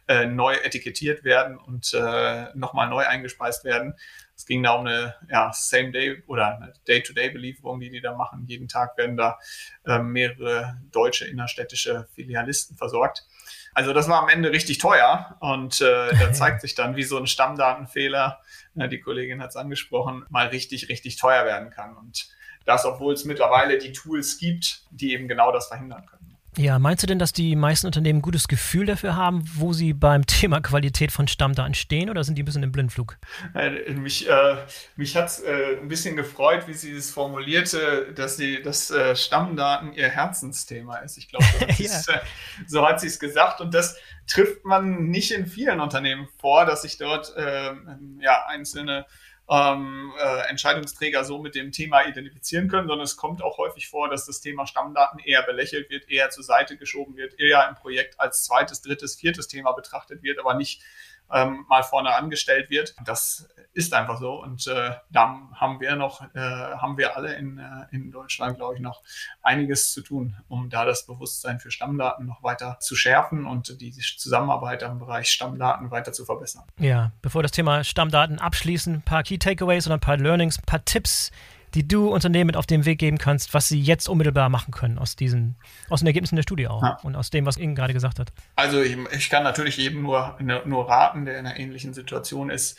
äh, 0.07 0.25
neu 0.25 0.53
etikettiert 0.53 1.23
werden 1.23 1.57
und 1.57 1.93
äh, 1.93 2.47
nochmal 2.55 2.89
neu 2.89 3.05
eingespeist 3.07 3.63
werden. 3.63 3.95
Es 4.35 4.45
ging 4.45 4.63
da 4.63 4.71
um 4.71 4.87
eine 4.87 5.15
ja, 5.29 5.51
Same-Day- 5.53 6.23
oder 6.27 6.55
eine 6.55 6.73
Day-to-Day-Belieferung, 6.87 7.79
die 7.79 7.89
die 7.89 8.01
da 8.01 8.15
machen. 8.15 8.45
Jeden 8.47 8.67
Tag 8.67 8.97
werden 8.97 9.17
da 9.17 9.37
äh, 9.85 9.99
mehrere 9.99 10.79
deutsche 10.91 11.25
innerstädtische 11.25 12.07
Filialisten 12.13 12.77
versorgt. 12.77 13.25
Also 13.73 13.93
das 13.93 14.07
war 14.07 14.21
am 14.21 14.29
Ende 14.29 14.51
richtig 14.51 14.77
teuer 14.77 15.37
und 15.39 15.81
äh, 15.81 16.15
da 16.17 16.31
zeigt 16.33 16.61
sich 16.61 16.75
dann, 16.75 16.95
wie 16.95 17.03
so 17.03 17.17
ein 17.17 17.27
Stammdatenfehler, 17.27 18.41
äh, 18.77 18.87
die 18.87 18.99
Kollegin 18.99 19.41
hat 19.41 19.49
es 19.49 19.55
angesprochen, 19.55 20.25
mal 20.29 20.47
richtig, 20.47 20.89
richtig 20.89 21.17
teuer 21.17 21.45
werden 21.45 21.69
kann. 21.69 21.95
Und 21.95 22.29
das, 22.65 22.85
obwohl 22.85 23.13
es 23.13 23.25
mittlerweile 23.25 23.77
die 23.77 23.91
Tools 23.91 24.37
gibt, 24.37 24.83
die 24.91 25.13
eben 25.13 25.27
genau 25.27 25.51
das 25.51 25.67
verhindern 25.67 26.05
können. 26.05 26.19
Ja, 26.57 26.79
meinst 26.79 27.03
du 27.03 27.07
denn, 27.07 27.19
dass 27.19 27.31
die 27.31 27.55
meisten 27.55 27.85
Unternehmen 27.85 28.19
ein 28.19 28.21
gutes 28.21 28.47
Gefühl 28.47 28.87
dafür 28.87 29.15
haben, 29.15 29.43
wo 29.55 29.71
sie 29.71 29.93
beim 29.93 30.25
Thema 30.27 30.59
Qualität 30.61 31.11
von 31.11 31.27
Stammdaten 31.27 31.73
stehen 31.73 32.09
oder 32.09 32.23
sind 32.23 32.37
die 32.37 32.43
ein 32.43 32.45
bisschen 32.45 32.63
im 32.63 32.71
Blindflug? 32.71 33.17
Äh, 33.53 33.93
mich 33.93 34.27
äh, 34.27 34.57
mich 34.95 35.15
hat 35.15 35.27
es 35.27 35.39
äh, 35.39 35.77
ein 35.79 35.87
bisschen 35.87 36.15
gefreut, 36.15 36.67
wie 36.67 36.73
sie 36.73 36.91
es 36.91 37.11
formulierte, 37.11 38.11
dass 38.13 38.35
sie 38.35 38.61
dass 38.61 38.89
äh, 38.89 39.15
Stammdaten 39.15 39.93
ihr 39.93 40.09
Herzensthema 40.09 40.97
ist. 40.97 41.17
Ich 41.17 41.29
glaube, 41.29 41.45
ja. 41.77 41.91
Äh, 41.91 42.19
so 42.67 42.85
hat 42.85 42.99
sie 42.99 43.07
es 43.07 43.19
gesagt 43.19 43.61
und 43.61 43.73
das 43.73 43.95
trifft 44.27 44.65
man 44.65 45.07
nicht 45.07 45.31
in 45.31 45.45
vielen 45.45 45.79
Unternehmen 45.79 46.27
vor, 46.39 46.65
dass 46.65 46.81
sich 46.81 46.97
dort 46.97 47.33
ähm, 47.37 48.19
ja, 48.21 48.45
einzelne 48.47 49.05
ähm, 49.49 50.13
äh, 50.19 50.49
Entscheidungsträger 50.49 51.23
so 51.23 51.39
mit 51.39 51.55
dem 51.55 51.71
Thema 51.71 52.05
identifizieren 52.05 52.67
können, 52.67 52.88
sondern 52.88 53.05
es 53.05 53.17
kommt 53.17 53.41
auch 53.41 53.57
häufig 53.57 53.89
vor, 53.89 54.07
dass 54.07 54.25
das 54.27 54.41
Thema 54.41 54.67
Stammdaten 54.67 55.19
eher 55.19 55.41
belächelt 55.41 55.89
wird, 55.89 56.09
eher 56.09 56.29
zur 56.29 56.43
Seite 56.43 56.77
geschoben 56.77 57.17
wird, 57.17 57.39
eher 57.39 57.67
im 57.67 57.75
Projekt 57.75 58.19
als 58.19 58.43
zweites, 58.43 58.81
drittes, 58.81 59.15
viertes 59.15 59.47
Thema 59.47 59.71
betrachtet 59.71 60.21
wird, 60.21 60.38
aber 60.39 60.53
nicht 60.53 60.83
ähm, 61.31 61.65
mal 61.67 61.83
vorne 61.83 62.15
angestellt 62.15 62.69
wird. 62.69 62.95
Das 63.05 63.47
ist 63.73 63.93
einfach 63.93 64.19
so. 64.19 64.41
Und 64.41 64.67
äh, 64.67 64.91
da 65.09 65.39
haben 65.55 65.79
wir 65.79 65.95
noch, 65.95 66.21
äh, 66.33 66.39
haben 66.39 66.97
wir 66.97 67.15
alle 67.15 67.33
in, 67.35 67.59
äh, 67.59 67.95
in 67.95 68.11
Deutschland, 68.11 68.57
glaube 68.57 68.75
ich, 68.75 68.81
noch 68.81 69.01
einiges 69.41 69.91
zu 69.91 70.01
tun, 70.01 70.35
um 70.47 70.69
da 70.69 70.85
das 70.85 71.05
Bewusstsein 71.05 71.59
für 71.59 71.71
Stammdaten 71.71 72.25
noch 72.25 72.43
weiter 72.43 72.77
zu 72.79 72.95
schärfen 72.95 73.45
und 73.45 73.79
die 73.79 73.91
Zusammenarbeit 73.91 74.83
im 74.83 74.99
Bereich 74.99 75.29
Stammdaten 75.29 75.91
weiter 75.91 76.13
zu 76.13 76.25
verbessern. 76.25 76.63
Ja, 76.77 77.11
bevor 77.21 77.43
das 77.43 77.51
Thema 77.51 77.83
Stammdaten 77.83 78.39
abschließen, 78.39 78.95
ein 78.95 79.01
paar 79.01 79.23
Key 79.23 79.37
Takeaways 79.37 79.87
und 79.87 79.93
ein 79.93 79.99
paar 79.99 80.17
Learnings, 80.17 80.59
ein 80.59 80.65
paar 80.65 80.83
Tipps, 80.83 81.31
die 81.73 81.88
du 81.88 82.10
Unternehmen 82.10 82.47
mit 82.47 82.55
auf 82.55 82.65
den 82.65 82.86
Weg 82.86 82.99
geben 82.99 83.17
kannst, 83.17 83.53
was 83.53 83.67
sie 83.67 83.79
jetzt 83.79 84.10
unmittelbar 84.10 84.49
machen 84.49 84.71
können 84.71 84.97
aus 84.97 85.15
diesen, 85.15 85.55
aus 85.89 85.99
den 85.99 86.08
Ergebnissen 86.08 86.36
der 86.36 86.43
Studie 86.43 86.67
auch 86.67 86.84
ja. 86.84 86.97
und 87.03 87.15
aus 87.15 87.29
dem, 87.29 87.45
was 87.45 87.58
Ihnen 87.58 87.75
gerade 87.75 87.93
gesagt 87.93 88.19
hat? 88.19 88.32
Also 88.55 88.82
ich, 88.82 88.97
ich, 89.12 89.29
kann 89.29 89.43
natürlich 89.43 89.77
jedem 89.77 90.01
nur, 90.01 90.38
nur 90.39 90.89
raten, 90.89 91.25
der 91.25 91.39
in 91.39 91.45
einer 91.45 91.60
ähnlichen 91.60 91.93
Situation 91.93 92.49
ist, 92.49 92.77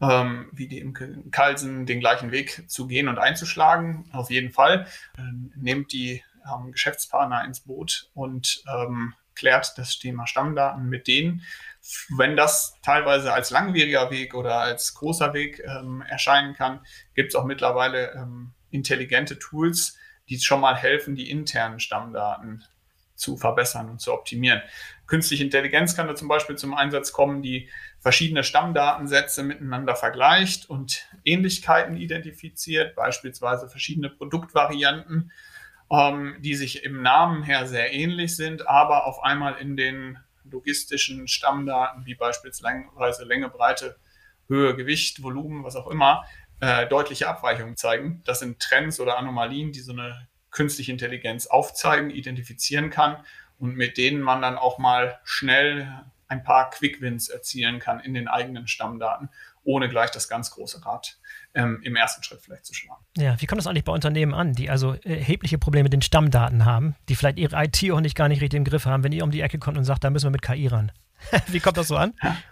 ähm, 0.00 0.48
wie 0.52 0.66
die 0.66 0.78
im 0.78 0.94
Kalsen 1.30 1.86
den 1.86 2.00
gleichen 2.00 2.32
Weg 2.32 2.64
zu 2.68 2.86
gehen 2.86 3.08
und 3.08 3.18
einzuschlagen. 3.18 4.04
Auf 4.12 4.30
jeden 4.30 4.50
Fall. 4.50 4.86
Ähm, 5.16 5.52
nehmt 5.56 5.92
die 5.92 6.22
ähm, 6.44 6.72
Geschäftspartner 6.72 7.44
ins 7.44 7.60
Boot 7.60 8.10
und 8.14 8.62
ähm, 8.72 9.14
klärt 9.34 9.72
das 9.76 9.98
Thema 9.98 10.26
Stammdaten 10.26 10.88
mit 10.88 11.06
denen. 11.06 11.42
Wenn 12.16 12.36
das 12.36 12.78
teilweise 12.82 13.32
als 13.32 13.50
langwieriger 13.50 14.10
Weg 14.10 14.34
oder 14.34 14.60
als 14.60 14.94
großer 14.94 15.34
Weg 15.34 15.60
ähm, 15.66 16.02
erscheinen 16.08 16.54
kann, 16.54 16.80
gibt 17.14 17.30
es 17.30 17.34
auch 17.34 17.44
mittlerweile 17.44 18.12
ähm, 18.12 18.52
intelligente 18.70 19.38
Tools, 19.38 19.98
die 20.28 20.38
schon 20.38 20.60
mal 20.60 20.76
helfen, 20.76 21.16
die 21.16 21.30
internen 21.30 21.80
Stammdaten 21.80 22.64
zu 23.14 23.36
verbessern 23.36 23.88
und 23.88 24.00
zu 24.00 24.12
optimieren. 24.12 24.62
Künstliche 25.06 25.44
Intelligenz 25.44 25.94
kann 25.94 26.08
da 26.08 26.14
zum 26.14 26.28
Beispiel 26.28 26.56
zum 26.56 26.74
Einsatz 26.74 27.12
kommen, 27.12 27.42
die 27.42 27.68
verschiedene 28.00 28.44
Stammdatensätze 28.44 29.42
miteinander 29.42 29.94
vergleicht 29.94 30.68
und 30.68 31.08
Ähnlichkeiten 31.24 31.96
identifiziert, 31.96 32.96
beispielsweise 32.96 33.68
verschiedene 33.68 34.10
Produktvarianten, 34.10 35.30
ähm, 35.90 36.36
die 36.40 36.54
sich 36.54 36.84
im 36.84 37.02
Namen 37.02 37.42
her 37.42 37.66
sehr 37.66 37.92
ähnlich 37.92 38.36
sind, 38.36 38.68
aber 38.68 39.06
auf 39.06 39.22
einmal 39.22 39.56
in 39.58 39.76
den 39.76 40.18
logistischen 40.52 41.26
Stammdaten, 41.26 42.06
wie 42.06 42.14
beispielsweise 42.14 43.24
Länge, 43.24 43.48
Breite, 43.48 43.96
Höhe, 44.48 44.76
Gewicht, 44.76 45.22
Volumen, 45.22 45.64
was 45.64 45.76
auch 45.76 45.88
immer, 45.88 46.24
äh, 46.60 46.86
deutliche 46.86 47.28
Abweichungen 47.28 47.76
zeigen. 47.76 48.22
Das 48.24 48.38
sind 48.38 48.60
Trends 48.60 49.00
oder 49.00 49.18
Anomalien, 49.18 49.72
die 49.72 49.80
so 49.80 49.92
eine 49.92 50.28
künstliche 50.50 50.92
Intelligenz 50.92 51.46
aufzeigen, 51.46 52.10
identifizieren 52.10 52.90
kann 52.90 53.16
und 53.58 53.76
mit 53.76 53.96
denen 53.96 54.20
man 54.20 54.42
dann 54.42 54.58
auch 54.58 54.78
mal 54.78 55.18
schnell 55.24 55.88
ein 56.28 56.44
paar 56.44 56.70
Quickwins 56.70 57.28
erzielen 57.28 57.78
kann 57.78 58.00
in 58.00 58.14
den 58.14 58.28
eigenen 58.28 58.66
Stammdaten, 58.66 59.28
ohne 59.64 59.88
gleich 59.88 60.10
das 60.10 60.28
ganz 60.28 60.50
große 60.50 60.84
Rad 60.84 61.18
ähm, 61.54 61.80
im 61.84 61.96
ersten 61.96 62.22
Schritt 62.22 62.40
vielleicht 62.40 62.66
zu 62.66 62.74
schlagen. 62.74 63.04
Ja, 63.16 63.40
wie 63.40 63.46
kommt 63.46 63.60
das 63.60 63.66
eigentlich 63.66 63.84
bei 63.84 63.92
Unternehmen 63.92 64.34
an, 64.34 64.52
die 64.52 64.70
also 64.70 64.94
erhebliche 64.94 65.58
Probleme 65.58 65.84
mit 65.84 65.92
den 65.92 66.02
Stammdaten 66.02 66.64
haben, 66.64 66.96
die 67.08 67.14
vielleicht 67.14 67.38
ihre 67.38 67.62
IT 67.64 67.90
auch 67.92 68.00
nicht 68.00 68.16
gar 68.16 68.28
nicht 68.28 68.40
richtig 68.40 68.58
im 68.58 68.64
Griff 68.64 68.86
haben, 68.86 69.04
wenn 69.04 69.12
ihr 69.12 69.24
um 69.24 69.30
die 69.30 69.40
Ecke 69.40 69.58
kommt 69.58 69.78
und 69.78 69.84
sagt, 69.84 70.04
da 70.04 70.10
müssen 70.10 70.26
wir 70.26 70.30
mit 70.30 70.42
KI 70.42 70.66
ran? 70.68 70.92
wie 71.48 71.60
kommt 71.60 71.76
das 71.76 71.88
so 71.88 71.96
an? 71.96 72.14
Ja. 72.22 72.36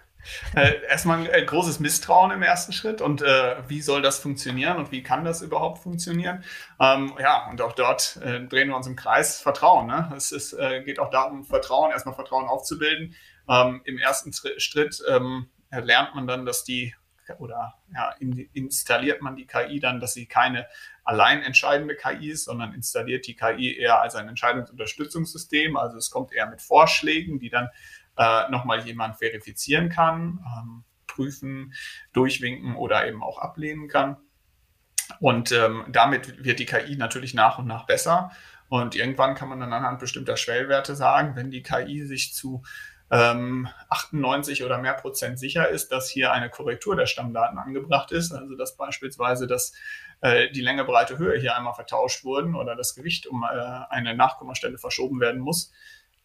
Äh, 0.54 0.82
erstmal 0.88 1.18
ein 1.18 1.26
äh, 1.26 1.44
großes 1.44 1.80
Misstrauen 1.80 2.30
im 2.30 2.42
ersten 2.42 2.72
Schritt 2.72 3.00
und 3.00 3.22
äh, 3.22 3.56
wie 3.68 3.80
soll 3.80 4.02
das 4.02 4.18
funktionieren 4.18 4.76
und 4.76 4.92
wie 4.92 5.02
kann 5.02 5.24
das 5.24 5.40
überhaupt 5.40 5.78
funktionieren? 5.78 6.44
Ähm, 6.78 7.14
ja, 7.18 7.48
und 7.48 7.62
auch 7.62 7.72
dort 7.72 8.18
äh, 8.22 8.40
drehen 8.46 8.68
wir 8.68 8.76
uns 8.76 8.86
im 8.86 8.96
Kreis 8.96 9.40
Vertrauen. 9.40 9.86
Ne? 9.86 10.12
Es 10.14 10.32
ist, 10.32 10.52
äh, 10.52 10.82
geht 10.82 10.98
auch 10.98 11.10
darum, 11.10 11.44
Vertrauen, 11.44 11.90
erstmal 11.90 12.14
Vertrauen 12.14 12.48
aufzubilden. 12.48 13.14
Ähm, 13.48 13.80
Im 13.84 13.98
ersten 13.98 14.32
Schritt 14.32 15.02
ähm, 15.08 15.48
lernt 15.70 16.14
man 16.14 16.26
dann, 16.26 16.44
dass 16.44 16.64
die 16.64 16.94
oder 17.38 17.74
ja, 17.94 18.10
in, 18.18 18.38
installiert 18.52 19.22
man 19.22 19.36
die 19.36 19.46
KI 19.46 19.80
dann, 19.80 20.00
dass 20.00 20.14
sie 20.14 20.26
keine 20.26 20.66
allein 21.04 21.42
entscheidende 21.42 21.96
KI 21.96 22.30
ist, 22.30 22.44
sondern 22.44 22.74
installiert 22.74 23.26
die 23.26 23.36
KI 23.36 23.76
eher 23.76 24.00
als 24.00 24.14
ein 24.14 24.28
Entscheidungsunterstützungssystem. 24.28 25.76
Also 25.76 25.96
es 25.96 26.10
kommt 26.10 26.32
eher 26.32 26.48
mit 26.48 26.62
Vorschlägen, 26.62 27.38
die 27.38 27.50
dann 27.50 27.68
äh, 28.16 28.50
nochmal 28.50 28.80
jemand 28.86 29.16
verifizieren 29.16 29.88
kann, 29.88 30.44
ähm, 30.56 30.84
prüfen, 31.06 31.74
durchwinken 32.12 32.76
oder 32.76 33.06
eben 33.06 33.22
auch 33.22 33.38
ablehnen 33.38 33.88
kann. 33.88 34.16
Und 35.18 35.52
ähm, 35.52 35.84
damit 35.88 36.44
wird 36.44 36.60
die 36.60 36.66
KI 36.66 36.96
natürlich 36.96 37.34
nach 37.34 37.58
und 37.58 37.66
nach 37.66 37.86
besser. 37.86 38.30
Und 38.68 38.94
irgendwann 38.94 39.34
kann 39.34 39.48
man 39.48 39.58
dann 39.58 39.72
anhand 39.72 39.98
bestimmter 39.98 40.36
Schwellwerte 40.36 40.94
sagen, 40.94 41.34
wenn 41.34 41.50
die 41.50 41.62
KI 41.62 42.04
sich 42.04 42.32
zu 42.32 42.62
ähm, 43.10 43.68
98 43.88 44.64
oder 44.64 44.78
mehr 44.78 44.94
Prozent 44.94 45.38
sicher 45.38 45.68
ist, 45.68 45.90
dass 45.90 46.08
hier 46.08 46.32
eine 46.32 46.48
Korrektur 46.48 46.94
der 46.94 47.06
Stammdaten 47.06 47.58
angebracht 47.58 48.12
ist, 48.12 48.32
also 48.32 48.54
dass 48.56 48.76
beispielsweise 48.76 49.46
das, 49.46 49.72
äh, 50.20 50.50
die 50.52 50.60
Länge, 50.60 50.84
Breite, 50.84 51.18
Höhe 51.18 51.38
hier 51.38 51.56
einmal 51.56 51.74
vertauscht 51.74 52.24
wurden 52.24 52.54
oder 52.54 52.76
das 52.76 52.94
Gewicht 52.94 53.26
um 53.26 53.42
äh, 53.42 53.46
eine 53.90 54.14
Nachkommastelle 54.14 54.78
verschoben 54.78 55.20
werden 55.20 55.40
muss, 55.40 55.72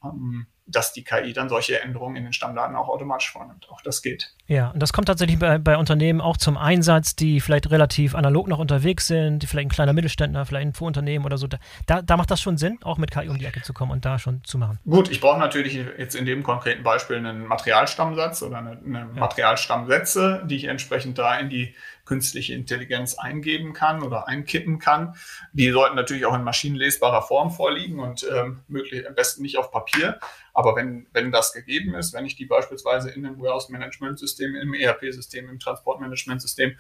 ähm, 0.04 0.46
dass 0.68 0.94
die 0.94 1.04
KI 1.04 1.34
dann 1.34 1.48
solche 1.48 1.82
Änderungen 1.82 2.16
in 2.16 2.24
den 2.24 2.34
Stammdaten 2.34 2.76
auch 2.76 2.90
automatisch 2.90 3.32
vornimmt. 3.32 3.70
Auch 3.70 3.82
das 3.82 4.02
geht. 4.02 4.34
Ja, 4.48 4.72
und 4.72 4.80
das 4.80 4.94
kommt 4.94 5.08
tatsächlich 5.08 5.38
bei, 5.38 5.60
bei, 5.60 5.78
Unternehmen 5.78 6.22
auch 6.22 6.38
zum 6.38 6.58
Einsatz, 6.58 7.16
die 7.16 7.40
vielleicht 7.40 7.70
relativ 7.70 8.16
analog 8.16 8.48
noch 8.48 8.60
unterwegs 8.60 9.08
sind, 9.08 9.40
die 9.40 9.48
vielleicht 9.48 9.68
ein 9.68 9.72
kleiner 9.72 9.94
Mittelständler, 9.94 10.46
vielleicht 10.46 10.68
ein 10.68 10.74
Vorunternehmen 10.74 11.26
oder 11.26 11.38
so. 11.38 11.48
Da, 11.86 12.02
da 12.02 12.18
macht 12.18 12.32
das 12.32 12.42
schon 12.42 12.58
Sinn, 12.58 12.80
auch 12.84 12.98
mit 12.98 13.12
KI 13.12 13.30
um 13.30 13.38
die 13.38 13.46
Ecke 13.46 13.62
zu 13.62 13.74
kommen 13.74 13.92
und 13.92 14.06
da 14.06 14.18
schon 14.18 14.44
zu 14.44 14.58
machen. 14.58 14.80
Gut, 14.86 15.10
ich 15.12 15.22
brauche 15.22 15.40
natürlich 15.40 15.76
jetzt 15.98 16.16
in 16.16 16.26
dem 16.26 16.42
konkreten 16.42 16.84
Beispiel 16.84 17.18
einen 17.18 17.46
Materialstammsatz 17.46 18.42
oder 18.42 18.58
eine, 18.58 18.72
eine 18.72 19.00
ja. 19.00 19.06
Materialstammsätze, 19.20 20.44
die 20.46 20.56
ich 20.56 20.66
entsprechend 20.66 21.18
da 21.18 21.38
in 21.38 21.50
die 21.50 21.76
künstliche 22.06 22.54
Intelligenz 22.54 23.18
eingeben 23.18 23.74
kann 23.74 24.04
oder 24.04 24.28
einkippen 24.28 24.80
kann. 24.80 25.16
Die 25.54 25.72
sollten 25.72 25.96
natürlich 25.96 26.26
auch 26.26 26.36
in 26.36 26.44
maschinenlesbarer 26.44 27.24
Form 27.24 27.52
vorliegen 27.52 28.00
und 28.00 28.26
ähm, 28.32 28.62
möglich 28.68 29.08
am 29.08 29.16
besten 29.16 29.42
nicht 29.42 29.58
auf 29.58 29.72
Papier. 29.72 30.20
Aber 30.56 30.76
wenn, 30.78 31.06
wenn 31.12 31.32
das 31.32 31.52
gegeben 31.52 31.94
ist, 31.96 32.14
wenn 32.14 32.26
ich 32.26 32.38
die 32.38 32.46
beispielsweise 32.46 33.12
in 33.12 33.26
einem 33.26 33.40
Warehouse-Management-System, 33.40 34.56
im 34.56 34.74
ERP-System, 34.74 35.50
im 35.50 35.60
Transportmanagement-System 35.60 36.78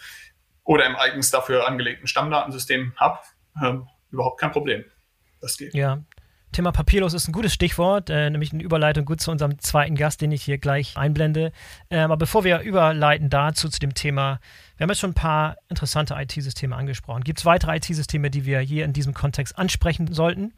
oder 0.64 0.86
im 0.86 0.96
eigens 0.96 1.30
dafür 1.30 1.68
angelegten 1.68 2.08
Stammdatensystem 2.08 2.94
habe, 2.96 3.20
ähm, 3.62 3.88
überhaupt 4.12 4.40
kein 4.40 4.52
Problem. 4.52 4.86
Das 5.42 5.58
geht. 5.58 5.74
Ja, 5.74 6.02
Thema 6.56 6.72
papierlos 6.72 7.14
ist 7.14 7.28
ein 7.28 7.34
gutes 7.34 7.54
Stichwort, 7.54 8.10
äh, 8.10 8.30
nämlich 8.30 8.54
eine 8.54 8.64
Überleitung 8.64 9.04
gut 9.04 9.20
zu 9.20 9.30
unserem 9.30 9.60
zweiten 9.60 9.96
Gast, 9.96 10.22
den 10.22 10.32
ich 10.32 10.42
hier 10.42 10.58
gleich 10.58 10.96
einblende. 10.96 11.52
Äh, 11.90 12.00
aber 12.00 12.16
bevor 12.16 12.46
wir 12.46 12.62
überleiten 12.62 13.30
dazu, 13.30 13.68
zu 13.68 13.78
dem 13.78 13.94
Thema, 13.94 14.40
wir 14.78 14.86
haben 14.86 14.90
jetzt 14.90 15.02
schon 15.02 15.10
ein 15.10 15.16
paar 15.16 15.58
interessante 15.68 16.16
IT-Systeme 16.18 16.74
angesprochen. 16.74 17.26
Gibt 17.26 17.40
es 17.40 17.46
weitere 17.46 17.76
IT-Systeme, 17.76 18.30
die 18.30 18.46
wir 18.46 18.60
hier 18.60 18.86
in 18.86 18.94
diesem 18.94 19.14
Kontext 19.14 19.58
ansprechen 19.58 20.14
sollten, 20.14 20.54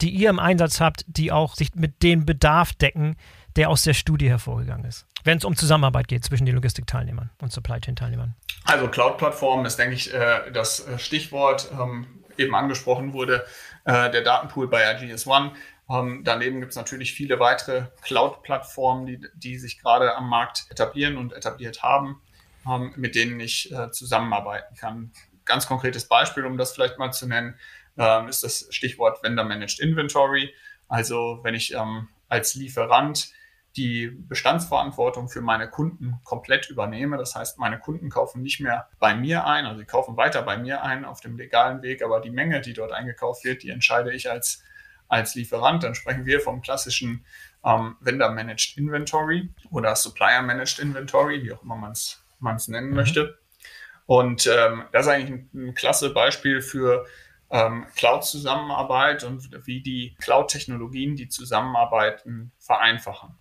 die 0.00 0.08
ihr 0.08 0.30
im 0.30 0.38
Einsatz 0.38 0.80
habt, 0.80 1.04
die 1.06 1.30
auch 1.30 1.54
sich 1.54 1.74
mit 1.74 2.02
dem 2.02 2.24
Bedarf 2.24 2.72
decken, 2.72 3.16
der 3.56 3.68
aus 3.68 3.84
der 3.84 3.92
Studie 3.92 4.30
hervorgegangen 4.30 4.86
ist? 4.86 5.04
Wenn 5.22 5.36
es 5.36 5.44
um 5.44 5.54
Zusammenarbeit 5.54 6.08
geht 6.08 6.24
zwischen 6.24 6.46
den 6.46 6.54
Logistikteilnehmern 6.54 7.28
und 7.42 7.52
Supply 7.52 7.78
Chain-Teilnehmern. 7.78 8.34
Also 8.64 8.88
Cloud-Plattform 8.88 9.66
ist, 9.66 9.78
denke 9.78 9.96
ich, 9.96 10.14
äh, 10.14 10.50
das 10.50 10.86
Stichwort. 10.96 11.70
Ähm, 11.78 12.06
eben 12.38 12.54
angesprochen 12.54 13.12
wurde, 13.12 13.44
äh, 13.84 14.10
der 14.10 14.22
Datenpool 14.22 14.68
bei 14.68 14.84
RGS 14.84 15.26
One. 15.26 15.52
Ähm, 15.90 16.22
daneben 16.24 16.60
gibt 16.60 16.70
es 16.70 16.76
natürlich 16.76 17.12
viele 17.12 17.38
weitere 17.40 17.86
Cloud-Plattformen, 18.02 19.06
die, 19.06 19.20
die 19.34 19.58
sich 19.58 19.80
gerade 19.80 20.16
am 20.16 20.28
Markt 20.28 20.66
etablieren 20.70 21.16
und 21.16 21.32
etabliert 21.32 21.82
haben, 21.82 22.20
ähm, 22.66 22.92
mit 22.96 23.14
denen 23.14 23.38
ich 23.40 23.72
äh, 23.72 23.90
zusammenarbeiten 23.90 24.74
kann. 24.76 25.12
Ganz 25.44 25.66
konkretes 25.66 26.06
Beispiel, 26.06 26.44
um 26.46 26.56
das 26.56 26.72
vielleicht 26.72 26.98
mal 26.98 27.12
zu 27.12 27.26
nennen, 27.26 27.58
äh, 27.98 28.28
ist 28.28 28.44
das 28.44 28.68
Stichwort 28.70 29.22
Vendor 29.22 29.44
Managed 29.44 29.80
Inventory. 29.80 30.54
Also 30.88 31.40
wenn 31.42 31.54
ich 31.54 31.74
ähm, 31.74 32.08
als 32.28 32.54
Lieferant 32.54 33.32
die 33.76 34.08
Bestandsverantwortung 34.08 35.28
für 35.28 35.40
meine 35.40 35.68
Kunden 35.68 36.20
komplett 36.24 36.68
übernehme. 36.68 37.16
Das 37.16 37.34
heißt, 37.34 37.58
meine 37.58 37.78
Kunden 37.78 38.10
kaufen 38.10 38.42
nicht 38.42 38.60
mehr 38.60 38.88
bei 38.98 39.14
mir 39.14 39.46
ein, 39.46 39.64
also 39.64 39.80
sie 39.80 39.86
kaufen 39.86 40.16
weiter 40.16 40.42
bei 40.42 40.58
mir 40.58 40.82
ein 40.82 41.04
auf 41.04 41.20
dem 41.20 41.36
legalen 41.36 41.82
Weg, 41.82 42.02
aber 42.02 42.20
die 42.20 42.30
Menge, 42.30 42.60
die 42.60 42.74
dort 42.74 42.92
eingekauft 42.92 43.44
wird, 43.44 43.62
die 43.62 43.70
entscheide 43.70 44.12
ich 44.12 44.30
als, 44.30 44.62
als 45.08 45.34
Lieferant. 45.34 45.82
Dann 45.82 45.94
sprechen 45.94 46.26
wir 46.26 46.40
vom 46.40 46.60
klassischen 46.60 47.24
ähm, 47.64 47.96
Vendor 48.00 48.30
Managed 48.30 48.76
Inventory 48.76 49.50
oder 49.70 49.96
Supplier 49.96 50.42
Managed 50.42 50.78
Inventory, 50.78 51.42
wie 51.42 51.52
auch 51.52 51.62
immer 51.62 51.76
man 51.76 51.92
es 51.92 52.68
nennen 52.68 52.90
mhm. 52.90 52.96
möchte. 52.96 53.38
Und 54.04 54.46
ähm, 54.46 54.84
das 54.92 55.06
ist 55.06 55.12
eigentlich 55.12 55.30
ein, 55.30 55.50
ein 55.54 55.74
klasse 55.74 56.10
Beispiel 56.10 56.60
für 56.60 57.06
ähm, 57.48 57.86
Cloud-Zusammenarbeit 57.96 59.24
und 59.24 59.66
wie 59.66 59.80
die 59.80 60.14
Cloud-Technologien 60.20 61.16
die 61.16 61.28
Zusammenarbeiten 61.28 62.52
vereinfachen 62.58 63.38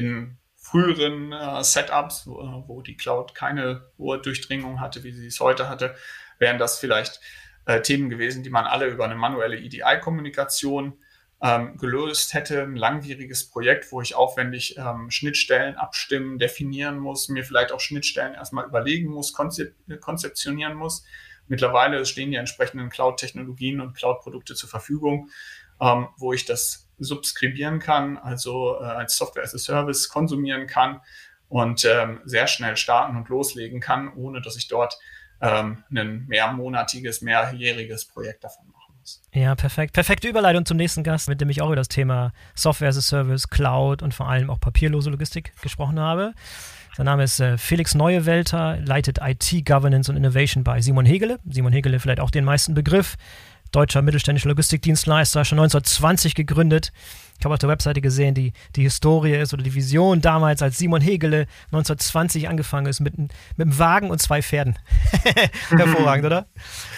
in 0.00 0.38
früheren 0.56 1.32
äh, 1.32 1.62
Setups, 1.62 2.26
wo, 2.26 2.64
wo, 2.66 2.82
die 2.82 2.96
Cloud 2.96 3.34
keine 3.34 3.90
hohe 3.98 4.18
Durchdringung 4.18 4.80
hatte, 4.80 5.04
wie 5.04 5.12
sie 5.12 5.26
es 5.26 5.40
heute 5.40 5.68
hatte, 5.68 5.94
wären 6.38 6.58
das 6.58 6.78
vielleicht 6.78 7.20
äh, 7.66 7.82
Themen 7.82 8.08
gewesen, 8.10 8.42
die 8.42 8.50
man 8.50 8.66
alle 8.66 8.86
über 8.86 9.04
eine 9.04 9.14
manuelle 9.14 9.58
EDI-Kommunikation 9.58 10.94
ähm, 11.42 11.76
gelöst 11.76 12.34
hätte. 12.34 12.62
Ein 12.62 12.76
langwieriges 12.76 13.50
Projekt, 13.50 13.92
wo 13.92 14.00
ich 14.00 14.14
aufwendig 14.14 14.76
ähm, 14.78 15.10
Schnittstellen 15.10 15.76
abstimmen, 15.76 16.38
definieren 16.38 16.98
muss, 16.98 17.28
mir 17.28 17.44
vielleicht 17.44 17.72
auch 17.72 17.80
Schnittstellen 17.80 18.34
erstmal 18.34 18.66
überlegen 18.66 19.08
muss, 19.10 19.32
konzep 19.32 19.74
konzeptionieren 20.00 20.74
muss. 20.74 21.04
Mittlerweile 21.48 22.06
stehen 22.06 22.30
die 22.30 22.36
entsprechenden 22.36 22.90
Cloud-Technologien 22.90 23.80
und 23.80 23.94
Cloud-Produkte 23.94 24.54
zur 24.54 24.68
Verfügung, 24.68 25.30
ähm, 25.80 26.08
wo 26.16 26.32
ich 26.32 26.44
das 26.44 26.89
subskribieren 27.00 27.80
kann, 27.80 28.16
also 28.18 28.76
äh, 28.80 28.84
als 28.84 29.16
Software 29.16 29.42
as 29.42 29.54
a 29.54 29.58
Service 29.58 30.08
konsumieren 30.08 30.66
kann 30.66 31.00
und 31.48 31.84
ähm, 31.84 32.20
sehr 32.24 32.46
schnell 32.46 32.76
starten 32.76 33.16
und 33.16 33.28
loslegen 33.28 33.80
kann, 33.80 34.12
ohne 34.14 34.40
dass 34.40 34.56
ich 34.56 34.68
dort 34.68 34.96
ähm, 35.40 35.84
ein 35.90 36.26
mehrmonatiges, 36.28 37.22
mehrjähriges 37.22 38.06
Projekt 38.06 38.44
davon 38.44 38.68
machen 38.68 38.94
muss. 39.00 39.22
Ja, 39.32 39.54
perfekt. 39.54 39.94
Perfekte 39.94 40.28
Überleitung 40.28 40.64
zum 40.64 40.76
nächsten 40.76 41.02
Gast, 41.02 41.28
mit 41.28 41.40
dem 41.40 41.50
ich 41.50 41.62
auch 41.62 41.66
über 41.66 41.76
das 41.76 41.88
Thema 41.88 42.32
Software 42.54 42.88
as 42.88 42.98
a 42.98 43.00
Service, 43.00 43.48
Cloud 43.48 44.02
und 44.02 44.14
vor 44.14 44.28
allem 44.28 44.50
auch 44.50 44.60
papierlose 44.60 45.10
Logistik 45.10 45.52
gesprochen 45.60 45.98
habe. 45.98 46.34
Sein 46.96 47.06
Name 47.06 47.24
ist 47.24 47.40
äh, 47.40 47.56
Felix 47.56 47.94
Neuewelter, 47.94 48.78
leitet 48.84 49.18
IT 49.22 49.64
Governance 49.64 50.10
und 50.10 50.16
Innovation 50.16 50.64
bei 50.64 50.80
Simon 50.80 51.06
Hegele. 51.06 51.38
Simon 51.48 51.72
Hegele 51.72 51.98
vielleicht 51.98 52.20
auch 52.20 52.30
den 52.30 52.44
meisten 52.44 52.74
Begriff 52.74 53.16
deutscher 53.72 54.02
mittelständischer 54.02 54.48
Logistikdienstleister, 54.48 55.44
schon 55.44 55.58
1920 55.58 56.34
gegründet. 56.34 56.92
Ich 57.40 57.44
habe 57.46 57.54
auf 57.54 57.58
der 57.58 57.70
Webseite 57.70 58.02
gesehen, 58.02 58.34
die, 58.34 58.52
die 58.76 58.82
Historie 58.82 59.34
ist 59.34 59.54
oder 59.54 59.62
die 59.62 59.74
Vision 59.74 60.20
damals, 60.20 60.60
als 60.60 60.76
Simon 60.76 61.00
Hegele 61.00 61.46
1920 61.66 62.50
angefangen 62.50 62.86
ist 62.86 63.00
mit, 63.00 63.16
mit 63.16 63.30
einem 63.58 63.78
Wagen 63.78 64.10
und 64.10 64.20
zwei 64.20 64.42
Pferden. 64.42 64.78
Hervorragend, 65.70 66.26
oder? 66.26 66.46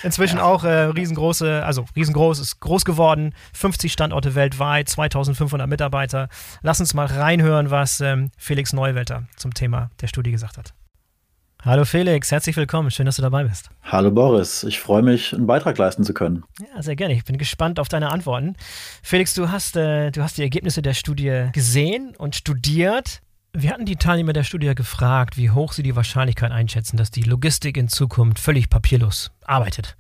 Inzwischen 0.03 0.39
ja. 0.39 0.43
auch 0.43 0.65
äh, 0.65 0.87
riesengroße, 0.87 1.65
also 1.65 1.85
riesengroß, 1.95 2.41
ist 2.41 2.59
groß 2.59 2.85
geworden, 2.85 3.35
50 3.53 3.93
Standorte 3.93 4.35
weltweit, 4.35 4.89
2500 4.89 5.69
Mitarbeiter. 5.69 6.29
Lass 6.63 6.81
uns 6.81 6.93
mal 6.93 7.07
reinhören, 7.07 7.71
was 7.71 8.01
ähm, 8.01 8.33
Felix 8.37 8.73
Neuwelter 8.73 9.23
zum 9.37 9.55
Thema 9.55 9.91
der 10.01 10.09
Studie 10.09 10.33
gesagt 10.33 10.59
hat. 10.59 10.75
Hallo 11.65 11.85
Felix, 11.85 12.33
herzlich 12.33 12.57
willkommen. 12.57 12.91
Schön, 12.91 13.07
dass 13.07 13.15
du 13.15 13.23
dabei 13.23 13.45
bist. 13.45 13.71
Hallo 13.85 14.11
Boris, 14.11 14.65
ich 14.65 14.81
freue 14.81 15.03
mich, 15.03 15.33
einen 15.33 15.47
Beitrag 15.47 15.79
leisten 15.79 16.03
zu 16.03 16.13
können. 16.13 16.43
Ja, 16.59 16.83
sehr 16.83 16.97
gerne. 16.97 17.15
Ich 17.15 17.23
bin 17.23 17.39
gespannt 17.39 17.79
auf 17.79 17.87
deine 17.87 18.11
Antworten. 18.11 18.57
Felix, 19.01 19.33
du 19.35 19.49
hast, 19.49 19.77
äh, 19.77 20.11
du 20.11 20.25
hast 20.25 20.39
die 20.39 20.43
Ergebnisse 20.43 20.83
der 20.83 20.95
Studie 20.95 21.51
gesehen 21.53 22.17
und 22.19 22.35
studiert. 22.35 23.23
Wir 23.53 23.71
hatten 23.71 23.87
die 23.87 23.95
Teilnehmer 23.95 24.33
der 24.33 24.43
Studie 24.43 24.75
gefragt, 24.75 25.37
wie 25.37 25.51
hoch 25.51 25.73
sie 25.73 25.85
die 25.85 25.95
Wahrscheinlichkeit 25.95 26.51
einschätzen, 26.51 26.97
dass 26.97 27.13
die 27.13 27.23
Logistik 27.23 27.77
in 27.77 27.87
Zukunft 27.87 28.41
völlig 28.41 28.69
papierlos 28.69 29.31
arbeitet. 29.45 29.97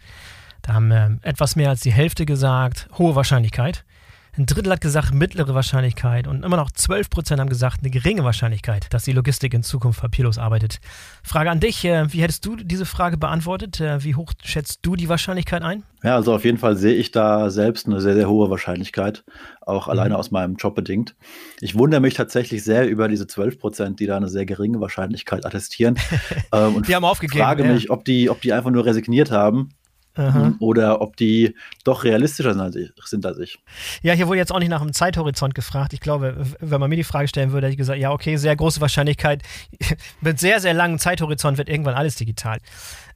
Da 0.63 0.73
haben 0.73 0.91
äh, 0.91 1.11
etwas 1.23 1.55
mehr 1.55 1.69
als 1.69 1.83
die 1.83 1.93
Hälfte 1.93 2.27
gesagt, 2.27 2.89
hohe 2.99 3.15
Wahrscheinlichkeit. 3.15 3.85
Ein 4.35 4.47
Drittel 4.47 4.73
hat 4.73 4.81
gesagt, 4.81 5.13
mittlere 5.13 5.55
Wahrscheinlichkeit 5.55 6.27
und 6.27 6.43
immer 6.43 6.57
noch 6.57 6.73
12 6.73 7.11
Prozent 7.11 7.39
haben 7.39 7.51
gesagt, 7.51 7.81
eine 7.81 7.91
geringe 7.91 8.25
Wahrscheinlichkeit, 8.25 8.87
dass 8.89 9.05
die 9.05 9.13
Logistik 9.13 9.53
in 9.53 9.63
Zukunft 9.63 10.01
papierlos 10.01 10.39
arbeitet. 10.39 10.81
Frage 11.23 11.51
an 11.51 11.61
dich, 11.61 11.85
äh, 11.85 12.11
wie 12.11 12.23
hättest 12.23 12.47
du 12.47 12.57
diese 12.57 12.87
Frage 12.87 13.19
beantwortet? 13.19 13.79
Äh, 13.83 14.03
wie 14.03 14.15
hoch 14.15 14.33
schätzt 14.43 14.79
du 14.87 14.97
die 14.97 15.11
Wahrscheinlichkeit 15.11 15.61
ein? 15.61 15.83
Ja, 16.03 16.15
also 16.15 16.33
auf 16.35 16.47
jeden 16.47 16.57
Fall 16.57 16.77
sehe 16.77 16.95
ich 16.95 17.11
da 17.11 17.51
selbst 17.51 17.87
eine 17.87 18.01
sehr, 18.01 18.15
sehr 18.15 18.27
hohe 18.27 18.49
Wahrscheinlichkeit, 18.49 19.23
auch 19.61 19.87
mhm. 19.87 19.91
alleine 19.91 20.17
aus 20.17 20.31
meinem 20.31 20.57
Job 20.57 20.77
bedingt. 20.77 21.15
Ich 21.61 21.75
wundere 21.77 22.01
mich 22.01 22.15
tatsächlich 22.15 22.65
sehr 22.65 22.89
über 22.89 23.09
diese 23.09 23.27
12 23.27 23.59
Prozent, 23.59 24.01
die 24.01 24.07
da 24.07 24.17
eine 24.17 24.29
sehr 24.29 24.47
geringe 24.47 24.81
Wahrscheinlichkeit 24.81 25.45
attestieren. 25.45 25.99
ähm, 26.53 26.77
und 26.77 26.89
die 26.89 26.95
haben 26.95 27.05
aufgegeben. 27.05 27.45
frage 27.45 27.65
mich, 27.65 27.91
ob 27.91 28.07
die, 28.07 28.31
ob 28.31 28.41
die 28.41 28.55
einfach 28.55 28.71
nur 28.71 28.87
resigniert 28.87 29.31
haben 29.31 29.75
Aha. 30.15 30.55
oder 30.59 31.01
ob 31.01 31.17
die 31.17 31.55
doch 31.85 32.05
realistischer 32.05 32.53
sind 32.53 33.25
als 33.25 33.39
ich. 33.39 33.59
Ja, 34.03 34.13
hier 34.13 34.29
wurde 34.29 34.39
jetzt 34.39 34.53
auch 34.53 34.59
nicht 34.59 34.69
nach 34.69 34.83
einem 34.83 34.93
Zeithorizont 34.93 35.55
gefragt. 35.55 35.95
Ich 35.95 36.01
glaube, 36.01 36.37
wenn 36.61 36.81
man 36.81 36.91
mir 36.91 36.97
die 36.97 37.05
Frage 37.05 37.29
stellen 37.29 37.53
würde, 37.53 37.67
hätte 37.67 37.73
ich 37.73 37.79
gesagt, 37.79 37.99
ja, 37.99 38.13
okay, 38.13 38.37
sehr 38.37 38.55
große 38.55 38.81
Wahrscheinlichkeit. 38.81 39.43
Mit 40.21 40.39
sehr, 40.39 40.61
sehr 40.61 40.75
langem 40.75 40.99
Zeithorizont 40.99 41.57
wird 41.57 41.69
irgendwann 41.69 41.95
alles 41.95 42.17
digital. 42.17 42.59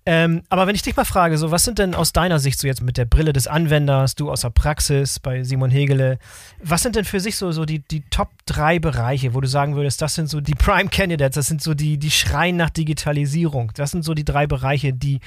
Ähm, 0.08 0.42
aber 0.50 0.68
wenn 0.68 0.76
ich 0.76 0.82
dich 0.82 0.94
mal 0.94 1.04
frage, 1.04 1.36
so 1.36 1.50
was 1.50 1.64
sind 1.64 1.80
denn 1.80 1.96
aus 1.96 2.12
deiner 2.12 2.38
Sicht 2.38 2.60
so 2.60 2.68
jetzt 2.68 2.80
mit 2.80 2.96
der 2.96 3.06
Brille 3.06 3.32
des 3.32 3.48
Anwenders, 3.48 4.14
du 4.14 4.30
aus 4.30 4.42
der 4.42 4.50
Praxis 4.50 5.18
bei 5.18 5.42
Simon 5.42 5.72
Hegele, 5.72 6.20
was 6.62 6.82
sind 6.82 6.94
denn 6.94 7.04
für 7.04 7.18
sich 7.18 7.36
so, 7.36 7.50
so 7.50 7.64
die, 7.64 7.80
die 7.80 8.02
Top 8.08 8.28
drei 8.46 8.78
Bereiche, 8.78 9.34
wo 9.34 9.40
du 9.40 9.48
sagen 9.48 9.74
würdest, 9.74 10.00
das 10.00 10.14
sind 10.14 10.30
so 10.30 10.40
die 10.40 10.54
Prime 10.54 10.90
Candidates, 10.90 11.34
das 11.34 11.48
sind 11.48 11.60
so 11.60 11.74
die, 11.74 11.98
die 11.98 12.12
Schreien 12.12 12.56
nach 12.56 12.70
Digitalisierung, 12.70 13.72
das 13.74 13.90
sind 13.90 14.04
so 14.04 14.14
die 14.14 14.24
drei 14.24 14.46
Bereiche, 14.46 14.92
die 14.92 15.18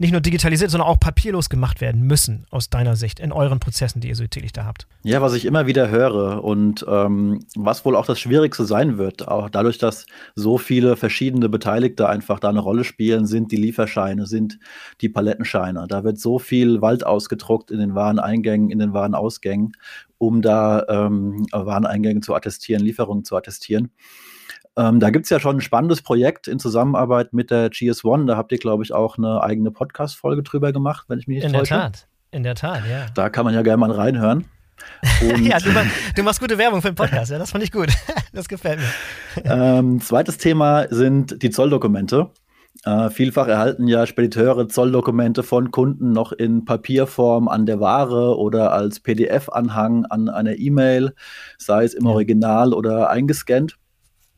nicht 0.00 0.12
nur 0.12 0.22
digitalisiert, 0.22 0.70
sondern 0.70 0.88
auch 0.88 0.98
papierlos 0.98 1.50
gemacht 1.50 1.82
werden 1.82 2.00
müssen, 2.00 2.46
aus 2.50 2.70
deiner 2.70 2.96
Sicht, 2.96 3.20
in 3.20 3.32
euren 3.32 3.60
Prozessen, 3.60 4.00
die 4.00 4.08
ihr 4.08 4.16
so 4.16 4.26
täglich 4.26 4.52
da 4.52 4.64
habt? 4.64 4.86
Ja, 5.02 5.20
was 5.20 5.34
ich 5.34 5.44
immer 5.44 5.66
wieder 5.66 5.90
höre 5.90 6.42
und 6.42 6.86
ähm, 6.88 7.40
was 7.54 7.84
wohl 7.84 7.94
auch 7.94 8.06
das 8.06 8.18
Schwierigste 8.18 8.64
sein 8.64 8.96
wird, 8.96 9.28
auch 9.28 9.50
dadurch, 9.50 9.76
dass 9.76 10.06
so 10.34 10.56
viele 10.56 10.96
verschiedene 10.96 11.50
Beteiligte 11.50 12.08
einfach 12.08 12.40
da 12.40 12.48
eine 12.48 12.60
Rolle 12.60 12.84
spielen, 12.84 13.26
sind 13.26 13.52
die 13.52 13.56
Lieferscheine, 13.56 14.26
sind 14.26 14.58
die 15.02 15.10
Palettenscheine. 15.10 15.84
Da 15.86 16.02
wird 16.02 16.18
so 16.18 16.38
viel 16.38 16.80
Wald 16.80 17.04
ausgedruckt 17.04 17.70
in 17.70 17.78
den 17.78 17.94
Wareneingängen, 17.94 18.70
in 18.70 18.78
den 18.78 18.94
Warenausgängen, 18.94 19.72
um 20.16 20.40
da 20.40 20.82
ähm, 20.88 21.46
Wareneingänge 21.52 22.20
zu 22.22 22.34
attestieren, 22.34 22.82
Lieferungen 22.82 23.24
zu 23.24 23.36
attestieren. 23.36 23.90
Ähm, 24.80 24.98
da 24.98 25.10
gibt 25.10 25.26
es 25.26 25.30
ja 25.30 25.38
schon 25.40 25.58
ein 25.58 25.60
spannendes 25.60 26.00
Projekt 26.00 26.48
in 26.48 26.58
Zusammenarbeit 26.58 27.34
mit 27.34 27.50
der 27.50 27.70
GS1. 27.70 28.26
Da 28.26 28.36
habt 28.36 28.50
ihr, 28.50 28.58
glaube 28.58 28.82
ich, 28.82 28.94
auch 28.94 29.18
eine 29.18 29.42
eigene 29.42 29.70
Podcast-Folge 29.70 30.42
drüber 30.42 30.72
gemacht, 30.72 31.06
wenn 31.08 31.18
ich 31.18 31.26
mich 31.26 31.36
nicht 31.36 31.46
in 31.46 31.52
täusche. 31.52 31.74
In 31.74 31.80
der 31.80 31.92
Tat, 31.92 32.06
in 32.30 32.42
der 32.42 32.54
Tat, 32.54 32.82
ja. 32.88 33.06
Da 33.14 33.28
kann 33.28 33.44
man 33.44 33.52
ja 33.52 33.60
gerne 33.62 33.76
mal 33.76 33.90
reinhören. 33.90 34.46
ja, 35.42 35.58
du, 35.58 35.70
du, 36.16 36.22
machst 36.22 36.40
gute 36.40 36.56
Werbung 36.56 36.80
für 36.80 36.88
den 36.88 36.94
Podcast, 36.94 37.30
ja, 37.30 37.38
das 37.38 37.50
fand 37.50 37.62
ich 37.62 37.70
gut. 37.70 37.92
das 38.32 38.48
gefällt 38.48 38.80
mir. 38.80 38.86
Ähm, 39.44 40.00
zweites 40.00 40.38
Thema 40.38 40.86
sind 40.88 41.42
die 41.42 41.50
Zolldokumente. 41.50 42.30
Äh, 42.84 43.10
vielfach 43.10 43.46
erhalten 43.46 43.86
ja 43.86 44.06
Spediteure 44.06 44.66
Zolldokumente 44.68 45.42
von 45.42 45.70
Kunden 45.70 46.12
noch 46.12 46.32
in 46.32 46.64
Papierform 46.64 47.48
an 47.48 47.66
der 47.66 47.80
Ware 47.80 48.38
oder 48.38 48.72
als 48.72 49.00
PDF-Anhang 49.00 50.06
an 50.06 50.30
einer 50.30 50.58
E-Mail, 50.58 51.14
sei 51.58 51.84
es 51.84 51.92
im 51.92 52.06
Original 52.06 52.72
oder 52.72 53.10
eingescannt. 53.10 53.76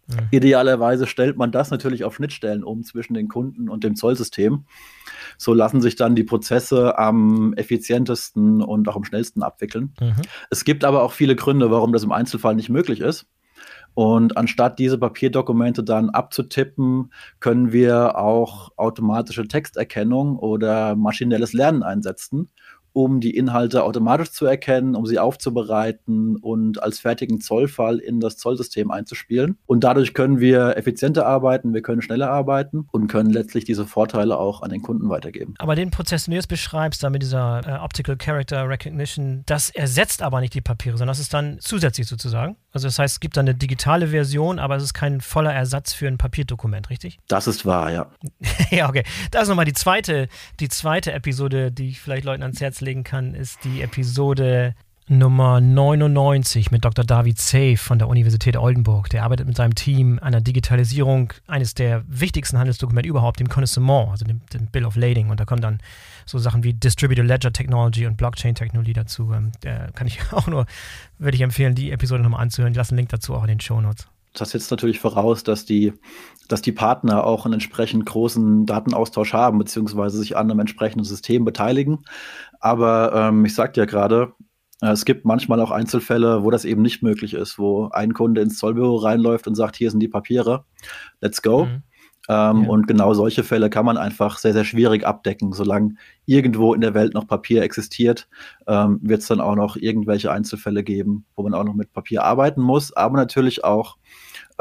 Mhm. 0.06 0.28
Idealerweise 0.30 1.06
stellt 1.06 1.36
man 1.36 1.52
das 1.52 1.70
natürlich 1.70 2.04
auf 2.04 2.16
Schnittstellen 2.16 2.64
um 2.64 2.82
zwischen 2.82 3.14
den 3.14 3.28
Kunden 3.28 3.68
und 3.68 3.84
dem 3.84 3.96
Zollsystem. 3.96 4.64
So 5.38 5.54
lassen 5.54 5.80
sich 5.80 5.96
dann 5.96 6.14
die 6.14 6.24
Prozesse 6.24 6.98
am 6.98 7.54
effizientesten 7.54 8.62
und 8.62 8.88
auch 8.88 8.96
am 8.96 9.04
schnellsten 9.04 9.42
abwickeln. 9.42 9.94
Mhm. 10.00 10.22
Es 10.50 10.64
gibt 10.64 10.84
aber 10.84 11.02
auch 11.02 11.12
viele 11.12 11.36
Gründe, 11.36 11.70
warum 11.70 11.92
das 11.92 12.04
im 12.04 12.12
Einzelfall 12.12 12.54
nicht 12.54 12.68
möglich 12.68 13.00
ist. 13.00 13.26
Und 13.94 14.36
anstatt 14.38 14.78
diese 14.78 14.96
Papierdokumente 14.96 15.84
dann 15.84 16.10
abzutippen, 16.10 17.12
können 17.40 17.72
wir 17.72 18.16
auch 18.16 18.70
automatische 18.76 19.46
Texterkennung 19.46 20.38
oder 20.38 20.96
maschinelles 20.96 21.52
Lernen 21.52 21.82
einsetzen, 21.82 22.48
um 22.92 23.20
die 23.20 23.36
Inhalte 23.36 23.84
automatisch 23.84 24.30
zu 24.32 24.46
erkennen, 24.46 24.94
um 24.94 25.06
sie 25.06 25.18
aufzubereiten 25.18 26.36
und 26.36 26.82
als 26.82 27.00
fertigen 27.00 27.40
Zollfall 27.40 27.98
in 27.98 28.20
das 28.20 28.36
Zollsystem 28.36 28.90
einzuspielen. 28.90 29.58
Und 29.66 29.84
dadurch 29.84 30.14
können 30.14 30.40
wir 30.40 30.76
effizienter 30.76 31.26
arbeiten, 31.26 31.74
wir 31.74 31.82
können 31.82 32.02
schneller 32.02 32.30
arbeiten 32.30 32.86
und 32.92 33.08
können 33.08 33.30
letztlich 33.30 33.64
diese 33.64 33.86
Vorteile 33.86 34.38
auch 34.38 34.62
an 34.62 34.70
den 34.70 34.82
Kunden 34.82 35.08
weitergeben. 35.08 35.54
Aber 35.58 35.74
den 35.74 35.90
Prozess, 35.90 36.24
den 36.24 36.32
du 36.32 36.36
jetzt 36.36 36.48
beschreibst, 36.48 37.02
da 37.02 37.10
mit 37.10 37.22
dieser 37.22 37.60
äh, 37.66 37.84
Optical 37.84 38.16
Character 38.16 38.68
Recognition, 38.68 39.42
das 39.46 39.70
ersetzt 39.70 40.22
aber 40.22 40.40
nicht 40.40 40.54
die 40.54 40.60
Papiere, 40.60 40.96
sondern 40.96 41.12
das 41.12 41.20
ist 41.20 41.34
dann 41.34 41.58
zusätzlich 41.60 42.06
sozusagen. 42.06 42.56
Also 42.72 42.88
das 42.88 42.98
heißt, 42.98 43.14
es 43.14 43.20
gibt 43.20 43.36
dann 43.36 43.46
eine 43.46 43.54
digitale 43.54 44.08
Version, 44.08 44.58
aber 44.58 44.76
es 44.76 44.82
ist 44.82 44.94
kein 44.94 45.20
voller 45.20 45.52
Ersatz 45.52 45.92
für 45.92 46.08
ein 46.08 46.18
Papierdokument, 46.18 46.88
richtig? 46.88 47.18
Das 47.28 47.46
ist 47.46 47.66
wahr, 47.66 47.90
ja. 47.90 48.10
ja, 48.70 48.88
okay. 48.88 49.04
Das 49.30 49.42
ist 49.42 49.48
nochmal 49.48 49.66
die 49.66 49.74
zweite, 49.74 50.28
die 50.58 50.68
zweite 50.68 51.12
Episode, 51.12 51.70
die 51.70 51.90
ich 51.90 52.00
vielleicht 52.00 52.24
Leuten 52.24 52.42
ans 52.42 52.60
Herz 52.60 52.80
legen 52.80 53.04
kann, 53.04 53.34
ist 53.34 53.62
die 53.64 53.82
Episode 53.82 54.74
Nummer 55.18 55.60
99 55.60 56.70
mit 56.70 56.84
Dr. 56.84 57.04
David 57.04 57.38
Safe 57.38 57.76
von 57.76 57.98
der 57.98 58.08
Universität 58.08 58.56
Oldenburg. 58.56 59.10
Der 59.10 59.24
arbeitet 59.24 59.46
mit 59.46 59.56
seinem 59.56 59.74
Team 59.74 60.18
an 60.22 60.32
der 60.32 60.40
Digitalisierung 60.40 61.32
eines 61.46 61.74
der 61.74 62.02
wichtigsten 62.08 62.58
Handelsdokumente 62.58 63.08
überhaupt, 63.08 63.38
dem 63.38 63.48
Connoissement, 63.48 64.08
also 64.10 64.24
dem, 64.24 64.40
dem, 64.52 64.68
Bill 64.68 64.86
of 64.86 64.96
Lading. 64.96 65.28
Und 65.28 65.38
da 65.38 65.44
kommen 65.44 65.60
dann 65.60 65.80
so 66.24 66.38
Sachen 66.38 66.64
wie 66.64 66.72
Distributed 66.72 67.26
Ledger 67.26 67.52
Technology 67.52 68.06
und 68.06 68.16
Blockchain 68.16 68.54
Technology 68.54 68.94
dazu. 68.94 69.32
Ähm, 69.32 69.52
kann 69.94 70.06
ich 70.06 70.20
auch 70.32 70.46
nur, 70.46 70.66
würde 71.18 71.36
ich 71.36 71.42
empfehlen, 71.42 71.74
die 71.74 71.90
Episode 71.90 72.22
nochmal 72.22 72.40
anzuhören. 72.40 72.72
Ich 72.72 72.78
lasse 72.78 72.92
einen 72.92 72.98
Link 72.98 73.10
dazu 73.10 73.34
auch 73.34 73.42
in 73.42 73.48
den 73.48 73.60
Show 73.60 73.80
Notes. 73.80 74.08
Das 74.32 74.50
setzt 74.50 74.70
natürlich 74.70 74.98
voraus, 74.98 75.44
dass 75.44 75.66
die, 75.66 75.92
dass 76.48 76.62
die 76.62 76.72
Partner 76.72 77.24
auch 77.24 77.44
einen 77.44 77.54
entsprechend 77.54 78.06
großen 78.06 78.64
Datenaustausch 78.64 79.34
haben, 79.34 79.58
beziehungsweise 79.58 80.18
sich 80.18 80.36
an 80.38 80.50
einem 80.50 80.60
entsprechenden 80.60 81.04
System 81.04 81.44
beteiligen. 81.44 81.98
Aber 82.60 83.12
ähm, 83.14 83.44
ich 83.44 83.54
sagte 83.54 83.80
ja 83.80 83.84
gerade, 83.84 84.32
es 84.90 85.04
gibt 85.04 85.24
manchmal 85.24 85.60
auch 85.60 85.70
Einzelfälle, 85.70 86.42
wo 86.42 86.50
das 86.50 86.64
eben 86.64 86.82
nicht 86.82 87.02
möglich 87.02 87.34
ist, 87.34 87.58
wo 87.58 87.88
ein 87.90 88.14
Kunde 88.14 88.40
ins 88.40 88.58
Zollbüro 88.58 88.96
reinläuft 88.96 89.46
und 89.46 89.54
sagt, 89.54 89.76
hier 89.76 89.90
sind 89.90 90.00
die 90.00 90.08
Papiere, 90.08 90.64
let's 91.20 91.40
go. 91.40 91.66
Mhm. 91.66 91.82
Ähm, 92.28 92.62
ja. 92.62 92.68
Und 92.68 92.86
genau 92.86 93.14
solche 93.14 93.42
Fälle 93.42 93.68
kann 93.68 93.84
man 93.84 93.96
einfach 93.96 94.38
sehr, 94.38 94.52
sehr 94.52 94.64
schwierig 94.64 95.04
abdecken. 95.04 95.52
Solange 95.52 95.94
irgendwo 96.24 96.72
in 96.74 96.80
der 96.80 96.94
Welt 96.94 97.14
noch 97.14 97.26
Papier 97.26 97.62
existiert, 97.62 98.28
ähm, 98.66 99.00
wird 99.02 99.22
es 99.22 99.28
dann 99.28 99.40
auch 99.40 99.56
noch 99.56 99.76
irgendwelche 99.76 100.30
Einzelfälle 100.30 100.84
geben, 100.84 101.24
wo 101.34 101.42
man 101.42 101.54
auch 101.54 101.64
noch 101.64 101.74
mit 101.74 101.92
Papier 101.92 102.22
arbeiten 102.22 102.60
muss, 102.60 102.92
aber 102.92 103.16
natürlich 103.16 103.64
auch 103.64 103.96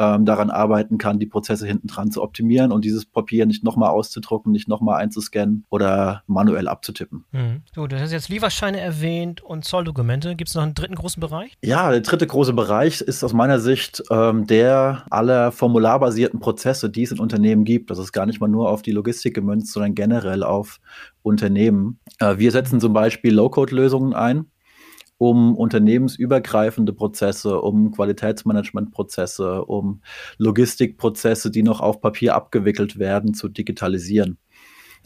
ähm, 0.01 0.25
daran 0.25 0.49
arbeiten 0.49 0.97
kann, 0.97 1.19
die 1.19 1.27
Prozesse 1.27 1.67
hinten 1.67 1.87
dran 1.87 2.09
zu 2.09 2.23
optimieren 2.23 2.71
und 2.71 2.83
dieses 2.83 3.05
Papier 3.05 3.45
nicht 3.45 3.63
nochmal 3.63 3.89
auszudrucken, 3.89 4.51
nicht 4.51 4.67
nochmal 4.67 4.99
einzuscannen 4.99 5.65
oder 5.69 6.23
manuell 6.25 6.67
abzutippen. 6.67 7.25
Mhm. 7.31 7.61
So, 7.75 7.85
du 7.85 7.99
hast 7.99 8.11
jetzt 8.11 8.29
Lieferscheine 8.29 8.79
erwähnt 8.79 9.41
und 9.41 9.63
Zolldokumente. 9.63 10.35
Gibt 10.35 10.49
es 10.49 10.55
noch 10.55 10.63
einen 10.63 10.73
dritten 10.73 10.95
großen 10.95 11.21
Bereich? 11.21 11.53
Ja, 11.63 11.91
der 11.91 12.01
dritte 12.01 12.25
große 12.25 12.53
Bereich 12.53 13.01
ist 13.01 13.23
aus 13.23 13.33
meiner 13.33 13.59
Sicht 13.59 14.01
ähm, 14.09 14.47
der 14.47 15.05
aller 15.11 15.51
formularbasierten 15.51 16.39
Prozesse, 16.39 16.89
die 16.89 17.03
es 17.03 17.11
in 17.11 17.19
Unternehmen 17.19 17.63
gibt. 17.63 17.91
Das 17.91 17.99
ist 17.99 18.11
gar 18.11 18.25
nicht 18.25 18.41
mal 18.41 18.47
nur 18.47 18.69
auf 18.69 18.81
die 18.81 18.91
Logistik 18.91 19.35
gemünzt, 19.35 19.71
sondern 19.71 19.93
generell 19.93 20.43
auf 20.43 20.79
Unternehmen. 21.21 21.99
Äh, 22.19 22.39
wir 22.39 22.51
setzen 22.51 22.79
zum 22.79 22.93
Beispiel 22.93 23.33
Low-Code-Lösungen 23.33 24.13
ein 24.13 24.45
um 25.21 25.55
unternehmensübergreifende 25.55 26.93
Prozesse, 26.93 27.61
um 27.61 27.91
Qualitätsmanagementprozesse, 27.91 29.63
um 29.65 30.01
Logistikprozesse, 30.39 31.51
die 31.51 31.61
noch 31.61 31.79
auf 31.79 32.01
Papier 32.01 32.33
abgewickelt 32.33 32.97
werden, 32.97 33.35
zu 33.35 33.47
digitalisieren. 33.47 34.39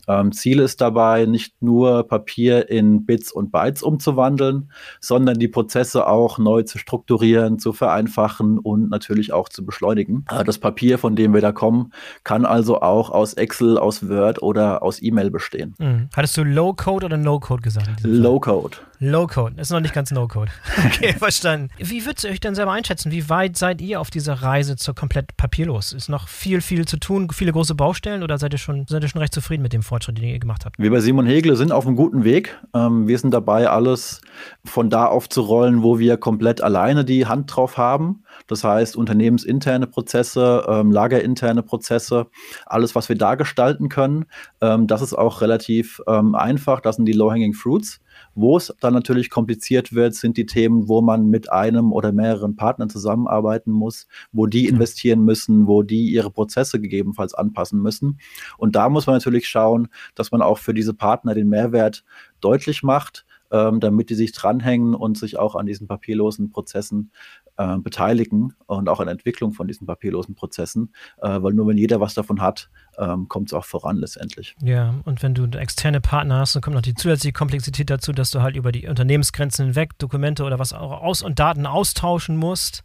Ähm, 0.08 0.32
Ziel 0.32 0.60
ist 0.60 0.82
dabei, 0.82 1.26
nicht 1.26 1.62
nur 1.62 2.08
Papier 2.08 2.70
in 2.70 3.06
Bits 3.06 3.32
und 3.32 3.52
Bytes 3.52 3.82
umzuwandeln, 3.82 4.72
sondern 5.00 5.40
die 5.40 5.48
Prozesse 5.48 6.08
auch 6.08 6.38
neu 6.38 6.64
zu 6.64 6.78
strukturieren, 6.78 7.60
zu 7.60 7.74
vereinfachen 7.74 8.60
und 8.60 8.90
natürlich 8.90 9.34
auch 9.34 9.50
zu 9.50 9.66
beschleunigen. 9.66 10.26
Äh, 10.30 10.44
das 10.44 10.60
Papier, 10.60 10.98
von 10.98 11.16
dem 11.16 11.34
wir 11.34 11.42
da 11.42 11.52
kommen, 11.52 11.92
kann 12.24 12.46
also 12.46 12.82
auch 12.82 13.10
aus 13.10 13.34
Excel, 13.34 13.78
aus 13.78 14.08
Word 14.08 14.42
oder 14.42 14.84
aus 14.84 15.02
E-Mail 15.02 15.32
bestehen. 15.32 15.76
Mhm. 15.80 16.10
Hattest 16.16 16.38
du 16.38 16.44
Low-Code 16.44 17.08
oder 17.08 17.18
No-Code 17.18 17.62
gesagt? 17.62 18.02
Low-Code. 18.04 18.78
Low-Code, 19.00 19.60
ist 19.60 19.72
noch 19.72 19.80
nicht 19.80 19.94
ganz 19.94 20.12
No-Code. 20.12 20.52
Okay, 20.86 21.14
verstanden. 21.14 21.70
Wie 21.78 22.06
würdet 22.06 22.24
ihr 22.24 22.30
euch 22.30 22.40
denn 22.40 22.56
selber 22.56 22.72
einschätzen? 22.72 23.12
Wie 23.12 23.28
weit 23.30 23.58
seid 23.58 23.82
ihr 23.82 24.00
auf 24.00 24.10
dieser 24.12 24.34
Reise 24.34 24.76
zur 24.76 24.94
komplett 24.94 25.36
papierlos? 25.36 25.94
Ist 25.94 26.10
noch 26.10 26.28
viel, 26.28 26.62
viel 26.62 26.86
zu 26.86 26.98
tun, 26.98 27.28
viele 27.32 27.52
große 27.52 27.76
Baustellen 27.76 28.24
oder 28.24 28.38
seid 28.38 28.54
ihr 28.54 28.60
schon, 28.60 28.86
seid 28.88 29.04
ihr 29.04 29.10
schon 29.10 29.22
recht 29.22 29.34
zufrieden 29.34 29.64
mit 29.64 29.74
dem 29.74 29.82
Fortschritt, 29.82 30.18
den 30.18 30.26
ihr 30.26 30.40
gemacht 30.40 30.66
habt? 30.66 30.78
Wir 30.78 30.92
bei 30.92 31.00
Simon 31.00 31.26
Hegle 31.26 31.56
sind 31.56 31.72
auf 31.72 31.88
einem 31.88 31.96
guten 31.96 32.24
Weg. 32.24 32.58
Ähm, 32.74 33.08
wir 33.08 33.18
sind 33.18 33.34
dabei, 33.34 33.70
alles 33.70 34.22
von 34.64 34.90
da 34.90 35.06
aufzurollen, 35.06 35.82
wo 35.82 36.00
wir 36.00 36.18
komplett 36.18 36.62
alleine 36.62 37.04
die 37.04 37.26
Hand 37.26 37.56
drauf 37.56 37.78
haben. 37.78 38.24
Das 38.48 38.64
heißt, 38.64 38.96
unternehmensinterne 38.96 39.88
Prozesse, 39.88 40.66
ähm, 40.68 40.92
lagerinterne 40.92 41.64
Prozesse, 41.64 42.28
alles, 42.66 42.96
was 42.96 43.10
wir 43.10 43.18
da 43.18 43.36
gestalten 43.36 43.90
können, 43.90 44.26
ähm, 44.62 44.88
das 44.88 45.02
ist 45.02 45.14
auch 45.14 45.42
relativ 45.42 46.02
einfach. 46.06 46.82
Das 46.82 46.98
sind 46.98 47.06
die 47.06 47.14
Low-Hanging 47.14 47.54
Fruits. 47.54 48.00
Wo 48.36 48.58
es 48.58 48.74
dann 48.82 48.94
natürlich 48.94 49.30
kompliziert 49.30 49.94
wird, 49.94 50.14
sind 50.14 50.38
die 50.38 50.46
Themen, 50.46 50.88
wo 50.90 51.02
man 51.02 51.30
mit 51.30 51.52
einem 51.52 51.94
oder 51.94 52.12
mehreren 52.12 52.56
Partnern 52.56 52.90
zusammenarbeiten 52.90 53.72
muss, 53.72 54.08
wo 54.32 54.46
die 54.46 54.68
investieren 54.68 55.24
müssen, 55.24 55.68
wo 55.68 55.84
die 55.84 56.10
ihre 56.10 56.30
Prozesse 56.30 56.80
gegebenenfalls 56.80 57.34
anpassen 57.34 57.82
müssen. 57.82 58.20
Und 58.58 58.76
da 58.76 58.90
muss 58.90 59.08
man 59.08 59.16
natürlich 59.16 59.48
schauen, 59.48 59.88
dass 60.16 60.32
man 60.32 60.42
auch 60.42 60.58
für 60.58 60.74
diese 60.74 60.94
Partner 60.94 61.34
den 61.34 61.50
Mehrwert 61.50 62.04
deutlich 62.42 62.84
macht, 62.84 63.26
ähm, 63.52 63.80
damit 63.80 64.10
die 64.10 64.16
sich 64.16 64.34
dranhängen 64.34 64.96
und 64.96 65.18
sich 65.18 65.38
auch 65.38 65.56
an 65.56 65.66
diesen 65.66 65.88
papierlosen 65.88 66.50
Prozessen 66.50 67.12
äh, 67.58 67.78
beteiligen 67.78 68.54
und 68.66 68.90
auch 68.90 69.00
an 69.00 69.08
der 69.08 69.14
Entwicklung 69.14 69.54
von 69.54 69.68
diesen 69.68 69.88
papierlosen 69.88 70.36
Prozessen, 70.36 70.94
äh, 71.22 71.42
weil 71.42 71.54
nur 71.54 71.68
wenn 71.68 71.78
jeder 71.78 72.00
was 72.00 72.14
davon 72.14 72.42
hat, 72.42 72.70
ähm, 72.98 73.28
kommt 73.28 73.50
es 73.50 73.54
auch 73.54 73.66
voran 73.66 73.98
letztendlich. 73.98 74.56
Ja, 74.62 74.96
und 75.06 75.24
wenn 75.24 75.34
du 75.34 75.46
externe 75.58 76.02
Partner 76.02 76.40
hast, 76.40 76.56
dann 76.56 76.62
kommt 76.62 76.76
noch 76.76 76.82
die 76.82 76.94
zusätzliche 76.94 77.34
Komplexität 77.34 77.90
dazu, 77.90 78.12
dass 78.12 78.32
du 78.32 78.42
halt 78.42 78.56
über 78.56 78.72
die 78.72 78.88
Unternehmensgrenzen 78.88 79.66
hinweg 79.66 79.98
Dokumente 79.98 80.44
oder 80.44 80.60
was 80.60 80.74
auch 80.74 81.02
aus 81.02 81.22
und 81.22 81.40
Daten 81.40 81.66
austauschen 81.66 82.38
musst. 82.38 82.84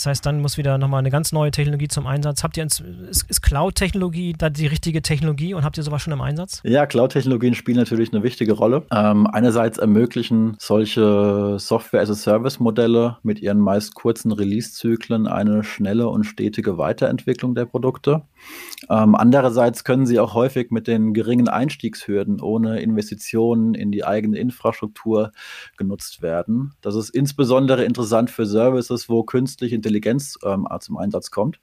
Das 0.00 0.06
heißt, 0.06 0.24
dann 0.24 0.40
muss 0.40 0.56
wieder 0.56 0.78
nochmal 0.78 1.00
eine 1.00 1.10
ganz 1.10 1.30
neue 1.30 1.50
Technologie 1.50 1.86
zum 1.86 2.06
Einsatz. 2.06 2.42
Habt 2.42 2.56
ihr 2.56 2.62
ins, 2.62 2.80
ist, 2.80 3.28
ist 3.28 3.42
Cloud-Technologie 3.42 4.32
da 4.32 4.48
die 4.48 4.66
richtige 4.66 5.02
Technologie 5.02 5.52
und 5.52 5.62
habt 5.62 5.76
ihr 5.76 5.82
sowas 5.82 6.00
schon 6.00 6.14
im 6.14 6.22
Einsatz? 6.22 6.62
Ja, 6.64 6.86
Cloud-Technologien 6.86 7.54
spielen 7.54 7.76
natürlich 7.76 8.10
eine 8.10 8.22
wichtige 8.22 8.54
Rolle. 8.54 8.86
Ähm, 8.90 9.26
einerseits 9.26 9.76
ermöglichen 9.76 10.56
solche 10.58 11.58
Software-as-a-Service-Modelle 11.58 13.18
mit 13.22 13.40
ihren 13.40 13.58
meist 13.58 13.94
kurzen 13.94 14.32
Release-Zyklen 14.32 15.26
eine 15.26 15.64
schnelle 15.64 16.08
und 16.08 16.24
stetige 16.24 16.78
Weiterentwicklung 16.78 17.54
der 17.54 17.66
Produkte. 17.66 18.22
Ähm, 18.88 19.14
andererseits 19.14 19.84
können 19.84 20.06
sie 20.06 20.18
auch 20.18 20.34
häufig 20.34 20.70
mit 20.70 20.86
den 20.86 21.12
geringen 21.12 21.48
Einstiegshürden 21.48 22.40
ohne 22.40 22.80
Investitionen 22.80 23.74
in 23.74 23.92
die 23.92 24.04
eigene 24.04 24.38
Infrastruktur 24.38 25.32
genutzt 25.76 26.22
werden. 26.22 26.72
Das 26.80 26.94
ist 26.94 27.10
insbesondere 27.10 27.84
interessant 27.84 28.30
für 28.30 28.46
Services, 28.46 29.08
wo 29.08 29.22
künstliche 29.22 29.74
Intelligenz 29.74 30.38
ähm, 30.44 30.66
zum 30.80 30.96
Einsatz 30.96 31.30
kommt. 31.30 31.60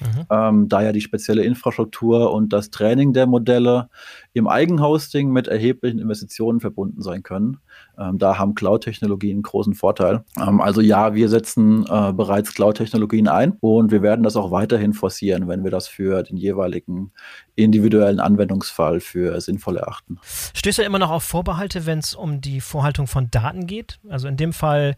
Mhm. 0.00 0.26
Ähm, 0.30 0.68
da 0.68 0.82
ja 0.82 0.92
die 0.92 1.00
spezielle 1.00 1.42
Infrastruktur 1.42 2.32
und 2.32 2.52
das 2.52 2.70
Training 2.70 3.12
der 3.12 3.26
Modelle 3.26 3.88
im 4.32 4.46
Eigenhosting 4.46 5.30
mit 5.30 5.48
erheblichen 5.48 5.98
Investitionen 5.98 6.60
verbunden 6.60 7.02
sein 7.02 7.22
können. 7.22 7.58
Ähm, 7.98 8.18
da 8.18 8.38
haben 8.38 8.54
Cloud-Technologien 8.54 9.36
einen 9.36 9.42
großen 9.42 9.74
Vorteil. 9.74 10.24
Ähm, 10.38 10.60
also 10.60 10.80
ja, 10.80 11.14
wir 11.14 11.28
setzen 11.28 11.84
äh, 11.88 12.12
bereits 12.12 12.54
Cloud-Technologien 12.54 13.28
ein 13.28 13.52
und 13.60 13.90
wir 13.90 14.02
werden 14.02 14.22
das 14.22 14.36
auch 14.36 14.50
weiterhin 14.50 14.92
forcieren, 14.92 15.48
wenn 15.48 15.64
wir 15.64 15.70
das 15.70 15.88
für 15.88 16.22
den 16.22 16.36
jeweiligen 16.36 17.12
individuellen 17.56 18.20
Anwendungsfall 18.20 19.00
für 19.00 19.40
sinnvoll 19.40 19.76
erachten. 19.76 20.18
Stößt 20.54 20.78
du 20.78 20.82
immer 20.82 20.98
noch 20.98 21.10
auf 21.10 21.24
Vorbehalte, 21.24 21.86
wenn 21.86 21.98
es 21.98 22.14
um 22.14 22.40
die 22.40 22.60
Vorhaltung 22.60 23.06
von 23.06 23.30
Daten 23.30 23.66
geht? 23.66 23.98
Also 24.08 24.28
in 24.28 24.36
dem 24.36 24.52
Fall 24.52 24.96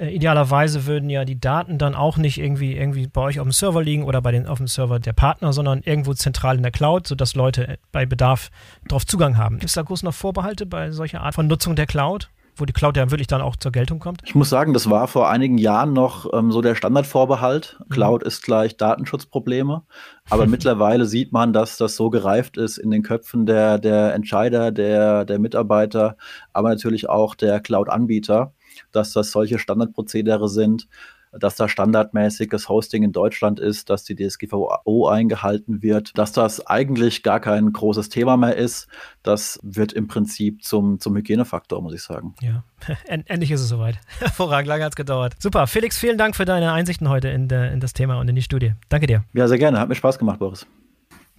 äh, 0.00 0.10
idealerweise 0.14 0.86
würden 0.86 1.10
ja 1.10 1.24
die 1.24 1.38
Daten 1.38 1.78
dann 1.78 1.94
auch 1.94 2.16
nicht 2.16 2.38
irgendwie, 2.38 2.76
irgendwie 2.76 3.06
bei 3.06 3.20
euch 3.20 3.38
auf 3.38 3.46
dem 3.46 3.52
Server 3.52 3.82
liegen 3.82 4.04
oder 4.04 4.22
bei 4.22 4.32
den, 4.32 4.46
auf 4.46 4.58
dem 4.58 4.66
Server 4.66 4.98
der 4.98 5.12
Partner, 5.12 5.52
sondern 5.52 5.82
irgendwo 5.84 6.14
zentral 6.14 6.56
in 6.56 6.62
der 6.62 6.72
Cloud, 6.72 7.06
sodass 7.06 7.34
Leute 7.34 7.78
bei 7.92 8.06
Bedarf 8.06 8.50
darauf 8.88 9.06
Zugang 9.06 9.36
haben. 9.36 9.58
Gibt 9.58 9.68
es 9.68 9.74
da 9.74 9.82
groß 9.82 10.02
noch 10.02 10.14
Vorbehalte 10.14 10.66
bei 10.66 10.90
solcher 10.90 11.20
Art 11.20 11.34
von 11.34 11.46
Nutzung 11.46 11.76
der 11.76 11.86
Cloud? 11.86 12.30
wo 12.60 12.66
die 12.66 12.72
Cloud 12.72 12.96
ja 12.96 13.10
wirklich 13.10 13.26
dann 13.26 13.40
auch 13.40 13.56
zur 13.56 13.72
Geltung 13.72 13.98
kommt? 13.98 14.20
Ich 14.24 14.34
muss 14.34 14.50
sagen, 14.50 14.74
das 14.74 14.90
war 14.90 15.08
vor 15.08 15.30
einigen 15.30 15.58
Jahren 15.58 15.92
noch 15.92 16.30
ähm, 16.32 16.52
so 16.52 16.60
der 16.60 16.74
Standardvorbehalt. 16.74 17.78
Mhm. 17.78 17.92
Cloud 17.92 18.22
ist 18.22 18.42
gleich 18.42 18.76
Datenschutzprobleme. 18.76 19.82
Aber 20.28 20.46
mittlerweile 20.46 21.06
sieht 21.06 21.32
man, 21.32 21.52
dass 21.52 21.76
das 21.78 21.96
so 21.96 22.10
gereift 22.10 22.56
ist 22.56 22.78
in 22.78 22.90
den 22.90 23.02
Köpfen 23.02 23.46
der, 23.46 23.78
der 23.78 24.14
Entscheider, 24.14 24.70
der, 24.70 25.24
der 25.24 25.38
Mitarbeiter, 25.38 26.16
aber 26.52 26.68
natürlich 26.68 27.08
auch 27.08 27.34
der 27.34 27.60
Cloud-Anbieter, 27.60 28.52
dass 28.92 29.12
das 29.12 29.30
solche 29.30 29.58
Standardprozedere 29.58 30.48
sind, 30.48 30.88
dass 31.32 31.56
da 31.56 31.68
standardmäßiges 31.68 32.68
Hosting 32.68 33.02
in 33.02 33.12
Deutschland 33.12 33.60
ist, 33.60 33.88
dass 33.90 34.04
die 34.04 34.16
DSGVO 34.16 35.06
eingehalten 35.06 35.82
wird, 35.82 36.18
dass 36.18 36.32
das 36.32 36.66
eigentlich 36.66 37.22
gar 37.22 37.40
kein 37.40 37.72
großes 37.72 38.08
Thema 38.08 38.36
mehr 38.36 38.56
ist. 38.56 38.88
Das 39.22 39.60
wird 39.62 39.92
im 39.92 40.08
Prinzip 40.08 40.64
zum, 40.64 40.98
zum 40.98 41.16
Hygienefaktor, 41.16 41.82
muss 41.82 41.94
ich 41.94 42.02
sagen. 42.02 42.34
Ja, 42.40 42.64
endlich 43.06 43.50
ist 43.50 43.60
es 43.60 43.68
soweit. 43.68 43.98
Hervorragend, 44.18 44.68
lange 44.68 44.84
hat 44.84 44.92
es 44.92 44.96
gedauert. 44.96 45.36
Super, 45.38 45.66
Felix, 45.66 45.98
vielen 45.98 46.18
Dank 46.18 46.34
für 46.34 46.44
deine 46.44 46.72
Einsichten 46.72 47.08
heute 47.08 47.28
in, 47.28 47.48
der, 47.48 47.72
in 47.72 47.80
das 47.80 47.92
Thema 47.92 48.18
und 48.18 48.28
in 48.28 48.34
die 48.34 48.42
Studie. 48.42 48.72
Danke 48.88 49.06
dir. 49.06 49.24
Ja, 49.32 49.46
sehr 49.46 49.58
gerne. 49.58 49.78
Hat 49.78 49.88
mir 49.88 49.94
Spaß 49.94 50.18
gemacht, 50.18 50.40
Boris. 50.40 50.66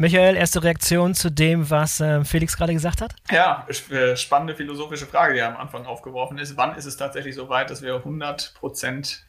Michael, 0.01 0.35
erste 0.35 0.63
Reaktion 0.63 1.13
zu 1.13 1.29
dem, 1.29 1.69
was 1.69 1.99
äh, 1.99 2.25
Felix 2.25 2.57
gerade 2.57 2.73
gesagt 2.73 3.01
hat? 3.01 3.13
Ja, 3.29 3.67
äh, 3.91 4.15
spannende 4.15 4.55
philosophische 4.55 5.05
Frage, 5.05 5.35
die 5.35 5.43
am 5.43 5.55
Anfang 5.55 5.85
aufgeworfen 5.85 6.39
ist. 6.39 6.57
Wann 6.57 6.75
ist 6.75 6.85
es 6.85 6.97
tatsächlich 6.97 7.35
so 7.35 7.49
weit, 7.49 7.69
dass 7.69 7.83
wir 7.83 7.97
100 7.97 8.55
Prozent 8.55 9.27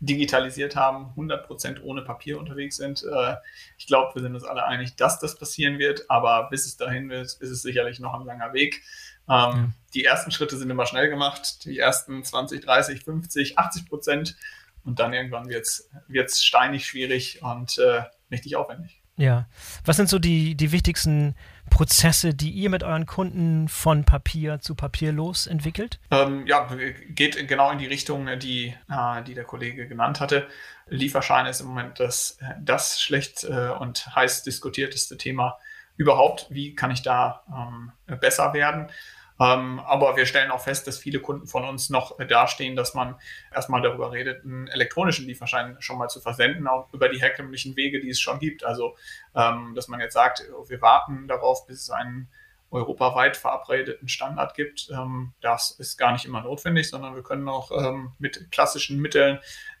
digitalisiert 0.00 0.74
haben, 0.74 1.10
100 1.10 1.46
Prozent 1.46 1.84
ohne 1.84 2.02
Papier 2.02 2.40
unterwegs 2.40 2.78
sind? 2.78 3.04
Äh, 3.04 3.36
ich 3.76 3.86
glaube, 3.86 4.16
wir 4.16 4.22
sind 4.22 4.34
uns 4.34 4.42
alle 4.42 4.64
einig, 4.64 4.96
dass 4.96 5.20
das 5.20 5.38
passieren 5.38 5.78
wird, 5.78 6.10
aber 6.10 6.48
bis 6.50 6.66
es 6.66 6.76
dahin 6.76 7.12
ist, 7.12 7.40
ist 7.40 7.50
es 7.50 7.62
sicherlich 7.62 8.00
noch 8.00 8.14
ein 8.14 8.26
langer 8.26 8.52
Weg. 8.52 8.82
Mhm. 9.28 9.74
Die 9.94 10.04
ersten 10.04 10.32
Schritte 10.32 10.56
sind 10.56 10.68
immer 10.68 10.86
schnell 10.86 11.10
gemacht, 11.10 11.64
die 11.64 11.78
ersten 11.78 12.24
20, 12.24 12.64
30, 12.64 13.04
50, 13.04 13.56
80 13.56 13.86
Prozent 13.86 14.36
und 14.84 14.98
dann 14.98 15.12
irgendwann 15.12 15.48
wird 15.48 15.66
es 15.66 16.44
steinig, 16.44 16.86
schwierig 16.86 17.40
und 17.40 17.78
äh, 17.78 18.02
richtig 18.32 18.56
aufwendig. 18.56 18.97
Ja. 19.18 19.46
Was 19.84 19.96
sind 19.96 20.08
so 20.08 20.20
die, 20.20 20.54
die 20.54 20.70
wichtigsten 20.70 21.34
Prozesse, 21.70 22.34
die 22.34 22.50
ihr 22.50 22.70
mit 22.70 22.84
euren 22.84 23.04
Kunden 23.04 23.68
von 23.68 24.04
Papier 24.04 24.60
zu 24.60 24.76
papierlos 24.76 25.48
entwickelt? 25.48 25.98
Ähm, 26.12 26.46
ja, 26.46 26.68
geht 27.08 27.48
genau 27.48 27.70
in 27.72 27.78
die 27.78 27.86
Richtung, 27.86 28.28
die, 28.38 28.74
äh, 28.88 29.22
die 29.24 29.34
der 29.34 29.44
Kollege 29.44 29.88
genannt 29.88 30.20
hatte. 30.20 30.46
Lieferschein 30.86 31.46
ist 31.46 31.60
im 31.60 31.66
Moment 31.66 31.98
das, 31.98 32.38
das 32.60 33.00
schlecht 33.00 33.42
äh, 33.42 33.70
und 33.70 34.06
heiß 34.14 34.44
diskutierteste 34.44 35.18
Thema 35.18 35.58
überhaupt. 35.96 36.46
Wie 36.48 36.76
kann 36.76 36.92
ich 36.92 37.02
da 37.02 37.42
ähm, 37.52 37.92
besser 38.20 38.54
werden? 38.54 38.88
Ähm, 39.40 39.80
aber 39.80 40.16
wir 40.16 40.26
stellen 40.26 40.50
auch 40.50 40.60
fest, 40.60 40.86
dass 40.86 40.98
viele 40.98 41.20
Kunden 41.20 41.46
von 41.46 41.64
uns 41.64 41.90
noch 41.90 42.16
dastehen, 42.26 42.74
dass 42.74 42.94
man 42.94 43.16
erstmal 43.54 43.82
darüber 43.82 44.12
redet, 44.12 44.44
einen 44.44 44.66
elektronischen 44.68 45.26
Lieferschein 45.26 45.76
schon 45.80 45.98
mal 45.98 46.08
zu 46.08 46.20
versenden, 46.20 46.66
auch 46.66 46.92
über 46.92 47.08
die 47.08 47.20
herkömmlichen 47.20 47.76
Wege, 47.76 48.00
die 48.00 48.10
es 48.10 48.20
schon 48.20 48.38
gibt. 48.40 48.64
Also, 48.64 48.96
ähm, 49.34 49.74
dass 49.74 49.88
man 49.88 50.00
jetzt 50.00 50.14
sagt, 50.14 50.42
wir 50.68 50.80
warten 50.80 51.28
darauf, 51.28 51.66
bis 51.66 51.82
es 51.82 51.90
einen 51.90 52.28
europaweit 52.70 53.36
verabredeten 53.36 54.08
Standard 54.08 54.54
gibt. 54.54 54.90
Ähm, 54.92 55.32
das 55.40 55.70
ist 55.70 55.96
gar 55.96 56.12
nicht 56.12 56.24
immer 56.24 56.42
notwendig, 56.42 56.90
sondern 56.90 57.14
wir 57.14 57.22
können 57.22 57.48
auch 57.48 57.70
ähm, 57.70 58.12
mit 58.18 58.50
klassischen 58.50 59.00
Mitteln 59.00 59.38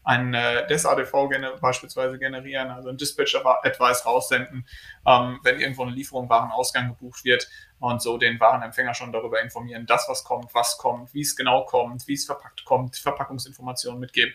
einen 0.08 0.32
äh, 0.32 0.66
DES-ADV 0.66 1.28
gener 1.28 1.58
beispielsweise 1.58 2.18
generieren, 2.18 2.70
also 2.70 2.88
ein 2.88 2.96
Dispatcher-Advice 2.96 4.06
raussenden, 4.06 4.66
ähm, 5.06 5.38
wenn 5.42 5.60
irgendwo 5.60 5.82
eine 5.82 5.92
Lieferung 5.92 6.30
Warenausgang 6.30 6.88
gebucht 6.88 7.26
wird 7.26 7.46
und 7.78 8.00
so 8.00 8.16
den 8.16 8.40
Warenempfänger 8.40 8.94
schon 8.94 9.12
darüber 9.12 9.42
informieren, 9.42 9.84
dass 9.84 10.08
was 10.08 10.24
kommt, 10.24 10.54
was 10.54 10.78
kommt, 10.78 11.12
wie 11.12 11.20
es 11.20 11.36
genau 11.36 11.66
kommt, 11.66 12.08
wie 12.08 12.14
es 12.14 12.24
verpackt 12.24 12.64
kommt, 12.64 12.96
Verpackungsinformationen 12.96 14.00
mitgeben. 14.00 14.32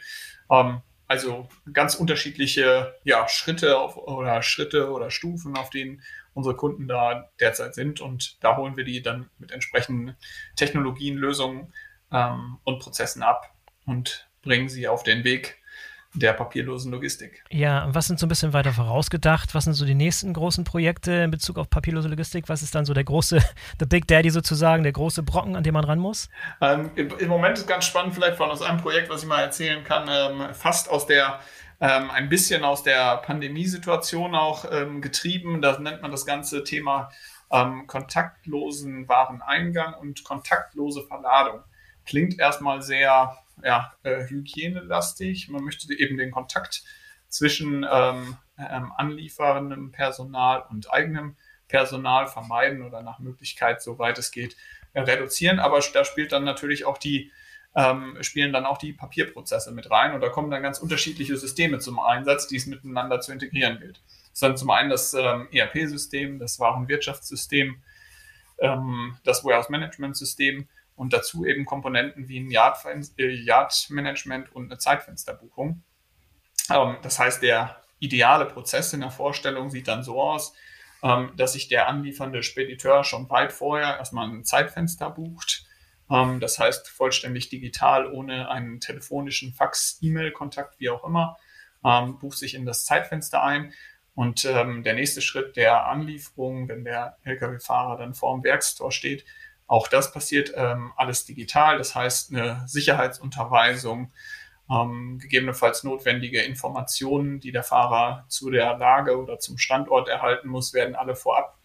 Ähm, 0.52 0.84
also 1.08 1.50
ganz 1.74 1.96
unterschiedliche 1.96 2.94
ja, 3.04 3.28
Schritte 3.28 3.80
auf, 3.80 3.98
oder 3.98 4.44
Schritte 4.44 4.92
oder 4.92 5.10
Stufen, 5.10 5.58
auf 5.58 5.72
denen 5.72 6.04
unsere 6.36 6.56
Kunden 6.56 6.88
da 6.88 7.32
derzeit 7.40 7.74
sind. 7.74 8.00
Und 8.00 8.38
da 8.44 8.58
holen 8.58 8.78
wir 8.78 8.84
die 8.84 9.02
dann 9.02 9.28
mit 9.40 9.52
entsprechenden 9.52 10.16
Technologien, 10.56 11.18
Lösungen 11.18 11.74
ähm, 12.12 12.60
und 12.64 12.78
Prozessen 12.78 13.24
ab 13.24 13.56
und 13.88 14.30
bringen 14.44 14.70
sie 14.70 14.88
auf 14.88 15.02
den 15.02 15.24
Weg 15.24 15.63
der 16.14 16.34
papierlosen 16.34 16.92
Logistik. 16.92 17.44
Ja, 17.50 17.88
was 17.90 18.08
sind 18.08 18.20
so 18.20 18.26
ein 18.26 18.30
bisschen 18.30 18.54
weiter 18.54 18.72
vorausgedacht? 18.72 19.56
Was 19.56 19.64
sind 19.64 19.74
so 19.74 19.86
die 19.86 19.96
nächsten 19.96 20.34
großen 20.34 20.64
Projekte 20.64 21.12
in 21.12 21.32
Bezug 21.32 21.58
auf 21.58 21.70
papierlose 21.70 22.08
Logistik? 22.08 22.50
Was 22.50 22.62
ist 22.62 22.76
dann 22.76 22.86
so 22.86 22.94
der 22.94 23.04
große, 23.04 23.40
the 23.80 23.86
Big 23.86 24.08
Daddy 24.08 24.30
sozusagen, 24.30 24.84
der 24.84 24.92
große 24.92 25.24
Brocken, 25.24 25.56
an 25.56 25.64
dem 25.64 25.74
man 25.74 25.84
ran 25.84 26.00
muss? 26.00 26.30
Ähm, 26.62 26.92
im, 26.96 27.28
Moment 27.28 27.58
ist 27.58 27.68
ganz 27.68 27.86
spannend, 27.86 28.14
vielleicht 28.14 28.38
von 28.38 28.50
aus 28.50 28.62
einem 28.62 28.80
Projekt, 28.80 29.10
was 29.10 29.24
ich 29.24 29.28
mal 29.28 29.42
erzählen 29.42 29.84
kann, 29.84 30.08
ähm, 30.10 30.54
fast 30.54 30.90
aus 30.90 31.08
der 31.08 31.40
ähm, 31.82 32.12
ein 32.12 32.30
bisschen 32.30 32.64
aus 32.64 32.84
der 32.84 33.18
Pandemiesituation 33.18 34.36
auch 34.36 34.66
ähm, 34.72 35.02
getrieben. 35.02 35.62
Da 35.62 35.78
nennt 35.80 36.02
man 36.02 36.12
das 36.12 36.26
ganze 36.26 36.64
Thema 36.64 37.10
ähm, 37.52 37.88
kontaktlosen 37.88 39.08
Wareneingang 39.10 39.96
und 39.96 40.24
kontaktlose 40.24 41.04
Verladung. 41.04 41.62
Klingt 42.06 42.40
erstmal 42.40 42.82
sehr 42.82 43.38
ja, 43.64 43.94
äh, 44.04 44.28
hygienelastig. 44.28 45.50
Man 45.50 45.64
möchte 45.64 45.92
eben 45.94 46.18
den 46.18 46.32
Kontakt 46.32 46.84
zwischen 47.30 47.86
ähm, 47.90 48.38
ähm, 48.58 48.92
anlieferndem 48.98 49.92
Personal 49.92 50.64
und 50.70 50.92
eigenem 50.92 51.36
Personal 51.68 52.28
vermeiden 52.28 52.84
oder 52.84 53.02
nach 53.02 53.20
Möglichkeit, 53.20 53.82
soweit 53.82 54.18
es 54.20 54.32
geht, 54.32 54.56
äh, 54.94 55.02
reduzieren. 55.02 55.60
Aber 55.60 55.80
da 55.94 56.06
spielt 56.06 56.32
dann 56.32 56.44
natürlich 56.44 56.86
auch 56.86 56.98
die 56.98 57.32
ähm, 57.76 58.18
spielen 58.22 58.54
dann 58.54 58.66
auch 58.66 58.78
die 58.78 58.94
Papierprozesse 58.94 59.72
mit 59.72 59.90
rein 59.90 60.14
und 60.14 60.22
da 60.22 60.30
kommen 60.30 60.52
dann 60.52 60.62
ganz 60.62 60.80
unterschiedliche 60.80 61.38
Systeme 61.38 61.80
zum 61.80 62.00
Einsatz, 62.00 62.48
die 62.48 62.58
es 62.58 62.68
miteinander 62.68 63.20
zu 63.20 63.32
integrieren 63.32 63.80
gilt. 63.80 64.00
Das 64.06 64.34
ist 64.34 64.44
dann 64.44 64.58
zum 64.58 64.70
einen 64.70 64.90
das 64.90 65.14
ähm, 65.14 65.48
ERP-System, 65.52 66.38
das 66.38 66.60
Warenwirtschaftssystem, 66.60 67.82
ähm, 68.60 69.18
das 69.24 69.44
Warehouse-Management-System 69.44 70.68
und 71.04 71.12
dazu 71.12 71.46
eben 71.46 71.66
Komponenten 71.66 72.30
wie 72.30 72.40
ein 72.40 72.50
äh, 72.50 73.28
Yard-Management 73.28 74.56
und 74.56 74.72
eine 74.72 74.78
Zeitfensterbuchung. 74.78 75.84
Ähm, 76.72 76.96
das 77.02 77.20
heißt, 77.20 77.44
der 77.44 77.82
ideale 78.00 78.46
Prozess 78.46 78.94
in 78.94 79.02
der 79.02 79.12
Vorstellung 79.12 79.70
sieht 79.70 79.90
dann 79.90 80.02
so 80.02 80.22
aus, 80.22 80.54
ähm, 81.04 81.34
dass 81.36 81.54
sich 81.54 81.68
der 81.68 81.90
anliefernde 81.90 82.42
Spediteur 82.42 83.04
schon 83.04 83.30
weit 83.30 83.52
vorher 83.52 83.98
erstmal 83.98 84.30
ein 84.30 84.46
Zeitfenster 84.46 85.10
bucht, 85.10 85.66
ähm, 86.10 86.40
das 86.40 86.58
heißt, 86.58 86.88
vollständig 86.88 87.50
digital, 87.50 88.10
ohne 88.10 88.50
einen 88.50 88.80
telefonischen 88.80 89.52
Fax, 89.52 90.00
E-Mail-Kontakt, 90.02 90.80
wie 90.80 90.90
auch 90.90 91.04
immer, 91.04 91.38
ähm, 91.84 92.18
bucht 92.18 92.38
sich 92.38 92.56
in 92.56 92.66
das 92.66 92.86
Zeitfenster 92.86 93.44
ein. 93.44 93.74
Und 94.16 94.46
ähm, 94.46 94.84
der 94.84 94.94
nächste 94.94 95.22
Schritt 95.22 95.58
der 95.58 95.88
Anlieferung, 95.88 96.70
wenn 96.70 96.86
der 96.86 97.18
Lkw-Fahrer 97.24 97.98
dann 97.98 98.14
vor 98.14 98.34
dem 98.38 98.44
Werkstor 98.46 98.94
steht, 98.94 99.26
auch 99.74 99.88
das 99.88 100.12
passiert 100.12 100.54
ähm, 100.56 100.94
alles 100.98 101.26
digital. 101.26 101.80
Das 101.80 101.96
heißt, 101.96 102.32
eine 102.32 102.62
Sicherheitsunterweisung, 102.68 104.12
ähm, 104.70 105.18
gegebenenfalls 105.18 105.84
notwendige 105.84 106.44
Informationen, 106.44 107.40
die 107.40 107.52
der 107.52 107.64
Fahrer 107.64 108.24
zu 108.28 108.52
der 108.52 108.78
Lage 108.78 109.20
oder 109.20 109.40
zum 109.40 109.58
Standort 109.58 110.10
erhalten 110.10 110.48
muss, 110.48 110.76
werden 110.76 110.94
alle 110.94 111.16
vorab 111.16 111.58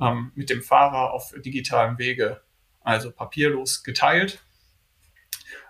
ähm, 0.00 0.30
mit 0.36 0.50
dem 0.50 0.62
Fahrer 0.62 1.12
auf 1.12 1.34
digitalem 1.36 1.98
Wege 1.98 2.42
also 2.84 3.10
papierlos 3.10 3.82
geteilt. 3.82 4.40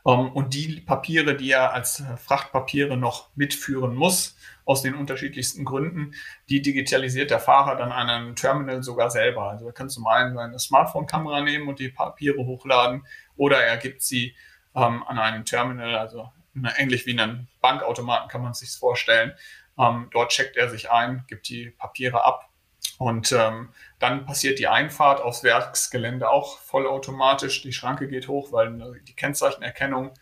Ähm, 0.09 0.33
und 0.33 0.55
die 0.55 0.81
Papiere, 0.81 1.37
die 1.37 1.51
er 1.51 1.75
als 1.75 2.03
Frachtpapiere 2.17 2.97
noch 2.97 3.29
mitführen 3.37 3.95
muss, 3.95 4.37
aus 4.65 4.83
den 4.83 4.95
unterschiedlichsten 4.95 5.65
Gründen, 5.65 6.15
die 6.49 6.63
digitalisiert 6.63 7.31
der 7.31 7.41
Fahrer 7.41 7.77
dann 7.77 7.93
an 7.93 8.09
einem 8.09 8.37
Terminal 8.37 8.83
sogar 8.83 9.11
selber. 9.11 9.51
Also 9.51 9.67
er 9.67 9.73
kann 9.73 9.91
zum 9.91 10.07
einen 10.07 10.35
seine 10.35 10.59
Smartphone-Kamera 10.59 11.43
nehmen 11.43 11.69
und 11.69 11.79
die 11.79 11.91
Papiere 11.91 12.39
hochladen 12.39 13.07
oder 13.37 13.63
er 13.63 13.77
gibt 13.77 14.03
sie 14.03 14.35
ähm, 14.75 15.03
an 15.07 15.19
einem 15.19 15.45
Terminal, 15.45 15.97
also 15.97 16.31
ähnlich 16.77 17.07
wie 17.07 17.19
einen 17.19 17.49
Bankautomaten 17.61 18.29
kann 18.29 18.43
man 18.43 18.55
sich 18.55 18.71
vorstellen. 18.71 19.33
Ähm, 19.79 20.09
dort 20.11 20.33
checkt 20.33 20.57
er 20.57 20.69
sich 20.69 20.91
ein, 20.91 21.25
gibt 21.29 21.49
die 21.49 21.71
Papiere 21.71 22.25
ab 22.25 22.48
und 22.99 23.31
ähm, 23.31 23.71
dann 24.01 24.27
passiert 24.27 24.59
die 24.59 24.67
Einfahrt 24.67 25.21
aufs 25.21 25.45
Werksgelände 25.45 26.29
auch 26.29 26.59
vollautomatisch. 26.59 27.63
Die 27.63 27.73
Schranke 27.73 28.09
geht 28.09 28.27
hoch, 28.27 28.53
weil 28.53 29.01
die 29.07 29.15
Kennzeichenerkennung 29.15 30.13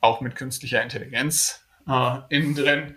auch 0.00 0.20
mit 0.20 0.36
künstlicher 0.36 0.82
Intelligenz 0.82 1.66
äh, 1.88 2.18
innen 2.28 2.54
drin 2.54 2.96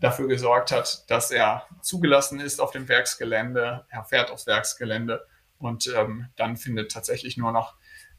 dafür 0.00 0.26
gesorgt 0.26 0.72
hat, 0.72 1.10
dass 1.10 1.30
er 1.30 1.66
zugelassen 1.82 2.40
ist 2.40 2.60
auf 2.60 2.70
dem 2.70 2.88
Werksgelände. 2.88 3.84
Er 3.90 4.04
fährt 4.04 4.30
aufs 4.30 4.46
Werksgelände 4.46 5.26
und 5.58 5.86
ähm, 5.94 6.28
dann 6.36 6.56
findet 6.56 6.92
tatsächlich 6.92 7.36
nur 7.36 7.52
noch 7.52 7.74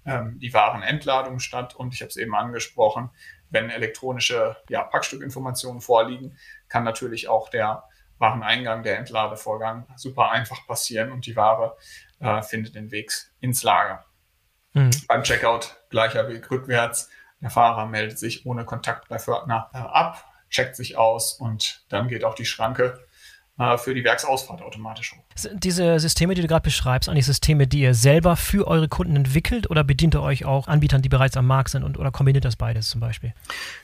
ähm, 0.06 0.38
die 0.40 0.54
Warenentladung 0.54 1.40
statt. 1.40 1.76
Und 1.76 1.96
ich 1.96 2.02
habe 2.02 2.10
es 2.10 2.18
eben 2.18 2.36
angesprochen, 2.36 3.10
wenn 3.50 3.70
elektronische 3.70 4.58
ja, 4.70 4.84
Packstückinformationen 4.84 5.82
vorliegen, 5.82 6.38
kann 6.70 6.84
natürlich 6.84 7.28
auch 7.28 7.50
der 7.50 7.84
Wareneingang, 8.20 8.84
der 8.84 8.98
Entladevorgang 8.98 9.86
super 9.96 10.32
einfach 10.32 10.66
passieren 10.68 11.12
und 11.12 11.26
die 11.26 11.36
Ware 11.36 11.78
äh, 12.20 12.42
findet 12.42 12.76
den 12.76 12.92
Weg 12.92 13.12
ins 13.40 13.64
Lager. 13.64 14.06
Mhm. 14.74 14.92
Beim 15.08 15.24
Checkout 15.24 15.78
gleicher 15.90 16.28
Weg 16.28 16.50
rückwärts. 16.50 17.10
Der 17.42 17.50
Fahrer 17.50 17.86
meldet 17.86 18.18
sich 18.18 18.46
ohne 18.46 18.66
Kontakt 18.66 19.10
bei 19.10 19.20
Fördner 19.20 19.70
äh, 19.74 19.78
ab, 19.78 20.26
checkt 20.50 20.76
sich 20.76 20.98
aus 20.98 21.34
und 21.34 21.86
dann 21.90 22.08
geht 22.08 22.24
auch 22.24 22.34
die 22.34 22.46
Schranke 22.46 23.00
äh, 23.60 23.78
für 23.78 23.94
die 23.94 24.04
Werksausfahrt 24.04 24.62
automatisch 24.62 25.14
hoch. 25.14 25.24
Sind 25.36 25.64
diese 25.64 26.00
Systeme, 26.00 26.36
die 26.36 26.42
du 26.42 26.48
gerade 26.48 26.64
beschreibst, 26.64 27.10
eigentlich 27.10 27.26
Systeme, 27.26 27.68
die 27.68 27.82
ihr 27.82 27.94
selber 27.94 28.36
für 28.36 28.68
eure 28.68 28.88
Kunden 28.88 29.16
entwickelt 29.16 29.70
oder 29.70 29.84
bedient 29.84 30.16
ihr 30.16 30.22
euch 30.22 30.46
auch 30.46 30.68
Anbietern, 30.68 31.02
die 31.02 31.10
bereits 31.10 31.38
am 31.38 31.48
Markt 31.48 31.70
sind 31.70 31.84
und 31.84 31.98
oder 31.98 32.12
kombiniert 32.12 32.46
das 32.46 32.56
beides 32.56 32.90
zum 32.90 33.02
Beispiel? 33.02 33.34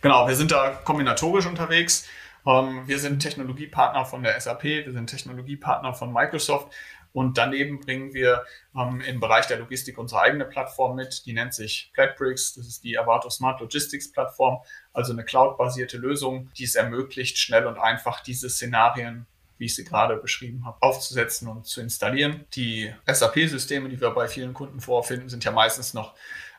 Genau, 0.01 0.27
wir 0.27 0.35
sind 0.35 0.51
da 0.51 0.69
kombinatorisch 0.69 1.45
unterwegs. 1.45 2.07
Ähm, 2.45 2.87
wir 2.87 2.99
sind 2.99 3.19
Technologiepartner 3.19 4.05
von 4.05 4.23
der 4.23 4.39
SAP, 4.39 4.63
wir 4.63 4.91
sind 4.91 5.07
Technologiepartner 5.07 5.93
von 5.93 6.11
Microsoft 6.11 6.73
und 7.13 7.37
daneben 7.37 7.79
bringen 7.79 8.13
wir 8.13 8.43
ähm, 8.75 9.01
im 9.01 9.19
Bereich 9.19 9.45
der 9.47 9.59
Logistik 9.59 9.97
unsere 9.97 10.21
eigene 10.21 10.45
Plattform 10.45 10.95
mit, 10.95 11.25
die 11.25 11.33
nennt 11.33 11.53
sich 11.53 11.91
Platbricks. 11.93 12.55
Das 12.55 12.67
ist 12.67 12.83
die 12.83 12.97
Avato 12.97 13.29
Smart 13.29 13.61
Logistics 13.61 14.11
Plattform, 14.11 14.61
also 14.93 15.13
eine 15.13 15.23
cloud-basierte 15.23 15.97
Lösung, 15.97 16.49
die 16.57 16.63
es 16.63 16.75
ermöglicht, 16.75 17.37
schnell 17.37 17.67
und 17.67 17.77
einfach 17.77 18.21
diese 18.21 18.49
Szenarien 18.49 19.27
wie 19.57 19.65
ich 19.65 19.75
sie 19.75 19.85
gerade 19.85 20.17
beschrieben 20.17 20.65
habe, 20.65 20.77
aufzusetzen 20.81 21.47
und 21.47 21.65
zu 21.65 21.79
installieren. 21.79 22.45
Die 22.53 22.93
SAP-Systeme, 23.05 23.87
die 23.87 24.01
wir 24.01 24.09
bei 24.09 24.27
vielen 24.27 24.53
Kunden 24.53 24.81
vorfinden, 24.81 25.29
sind 25.29 25.45
ja 25.45 25.51
meistens 25.51 25.93
noch 25.93 26.15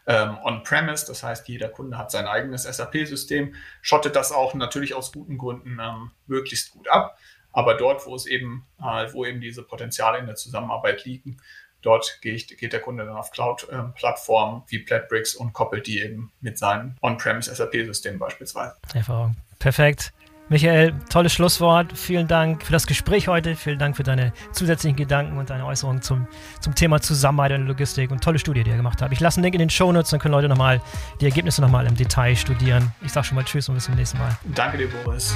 ähm, 0.06 0.36
on-premise. 0.42 1.06
Das 1.06 1.22
heißt, 1.22 1.48
jeder 1.48 1.68
Kunde 1.68 1.98
hat 1.98 2.10
sein 2.10 2.26
eigenes 2.26 2.64
SAP-System, 2.64 3.54
schottet 3.82 4.16
das 4.16 4.32
auch 4.32 4.54
natürlich 4.54 4.94
aus 4.94 5.12
guten 5.12 5.38
Gründen 5.38 5.78
ähm, 5.80 6.10
möglichst 6.26 6.72
gut 6.72 6.88
ab. 6.88 7.18
Aber 7.52 7.74
dort, 7.74 8.04
wo 8.06 8.14
es 8.14 8.26
eben, 8.26 8.66
äh, 8.80 9.12
wo 9.12 9.24
eben 9.24 9.40
diese 9.40 9.62
Potenziale 9.62 10.18
in 10.18 10.26
der 10.26 10.34
Zusammenarbeit 10.34 11.04
liegen, 11.04 11.36
dort 11.82 12.18
geht, 12.20 12.58
geht 12.58 12.72
der 12.72 12.80
Kunde 12.80 13.04
dann 13.04 13.16
auf 13.16 13.30
Cloud-Plattformen 13.30 14.56
ähm, 14.56 14.62
wie 14.68 14.78
Platbricks 14.80 15.34
und 15.34 15.52
koppelt 15.52 15.86
die 15.86 16.00
eben 16.00 16.32
mit 16.40 16.58
seinem 16.58 16.96
On-Premise 17.00 17.54
SAP-System 17.54 18.18
beispielsweise. 18.18 18.74
Hervorragend. 18.92 19.36
Perfekt. 19.58 20.12
Michael, 20.50 20.92
tolles 21.08 21.32
Schlusswort. 21.32 21.96
Vielen 21.96 22.28
Dank 22.28 22.64
für 22.64 22.72
das 22.72 22.86
Gespräch 22.86 23.28
heute. 23.28 23.56
Vielen 23.56 23.78
Dank 23.78 23.96
für 23.96 24.02
deine 24.02 24.32
zusätzlichen 24.52 24.96
Gedanken 24.96 25.38
und 25.38 25.48
deine 25.48 25.64
Äußerungen 25.64 26.02
zum, 26.02 26.26
zum 26.60 26.74
Thema 26.74 27.00
Zusammenarbeit 27.00 27.58
und 27.58 27.66
Logistik 27.66 28.10
und 28.10 28.22
tolle 28.22 28.38
Studie, 28.38 28.62
die 28.62 28.70
ihr 28.70 28.76
gemacht 28.76 29.00
habt. 29.00 29.12
Ich 29.12 29.20
lasse 29.20 29.38
einen 29.38 29.44
Link 29.44 29.54
in 29.54 29.60
den 29.60 29.70
Shownotes, 29.70 30.10
dann 30.10 30.20
können 30.20 30.32
Leute 30.32 30.48
nochmal 30.48 30.82
die 31.20 31.24
Ergebnisse 31.24 31.62
nochmal 31.62 31.86
im 31.86 31.96
Detail 31.96 32.36
studieren. 32.36 32.92
Ich 33.02 33.12
sage 33.12 33.26
schon 33.26 33.36
mal 33.36 33.44
Tschüss 33.44 33.68
und 33.68 33.76
bis 33.76 33.84
zum 33.84 33.94
nächsten 33.94 34.18
Mal. 34.18 34.36
Danke 34.54 34.76
dir, 34.78 34.88
Boris. 34.88 35.34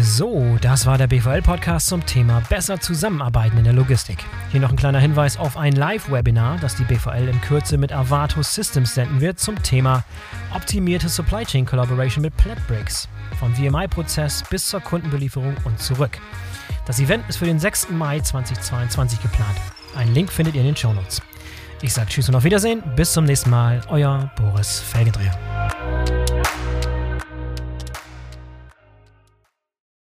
So, 0.00 0.58
das 0.60 0.84
war 0.84 0.98
der 0.98 1.06
BVL-Podcast 1.06 1.86
zum 1.86 2.04
Thema 2.04 2.42
besser 2.48 2.78
zusammenarbeiten 2.78 3.56
in 3.56 3.64
der 3.64 3.72
Logistik. 3.72 4.24
Hier 4.50 4.60
noch 4.60 4.70
ein 4.70 4.76
kleiner 4.76 5.00
Hinweis 5.00 5.38
auf 5.38 5.56
ein 5.56 5.72
Live-Webinar, 5.72 6.58
das 6.60 6.76
die 6.76 6.84
BVL 6.84 7.28
in 7.28 7.40
Kürze 7.40 7.78
mit 7.78 7.92
Avato 7.92 8.42
Systems 8.42 8.94
senden 8.94 9.20
wird 9.20 9.38
zum 9.38 9.62
Thema 9.62 10.04
optimierte 10.54 11.08
Supply 11.08 11.44
Chain 11.44 11.64
Collaboration 11.64 12.22
mit 12.22 12.36
Platbricks. 12.36 13.08
Vom 13.38 13.54
VMI-Prozess 13.54 14.44
bis 14.50 14.68
zur 14.68 14.80
Kundenbelieferung 14.80 15.56
und 15.64 15.78
zurück. 15.78 16.18
Das 16.86 17.00
Event 17.00 17.28
ist 17.28 17.36
für 17.36 17.44
den 17.44 17.58
6. 17.58 17.90
Mai 17.90 18.20
2022 18.20 19.20
geplant. 19.20 19.56
Einen 19.94 20.14
Link 20.14 20.32
findet 20.32 20.54
ihr 20.54 20.62
in 20.62 20.68
den 20.68 20.76
Shownotes. 20.76 21.20
Ich 21.82 21.92
sage 21.92 22.08
Tschüss 22.08 22.28
und 22.28 22.34
auf 22.34 22.44
Wiedersehen. 22.44 22.82
Bis 22.96 23.12
zum 23.12 23.24
nächsten 23.24 23.50
Mal. 23.50 23.80
Euer 23.88 24.30
Boris 24.36 24.80
Felgendreher. 24.80 26.17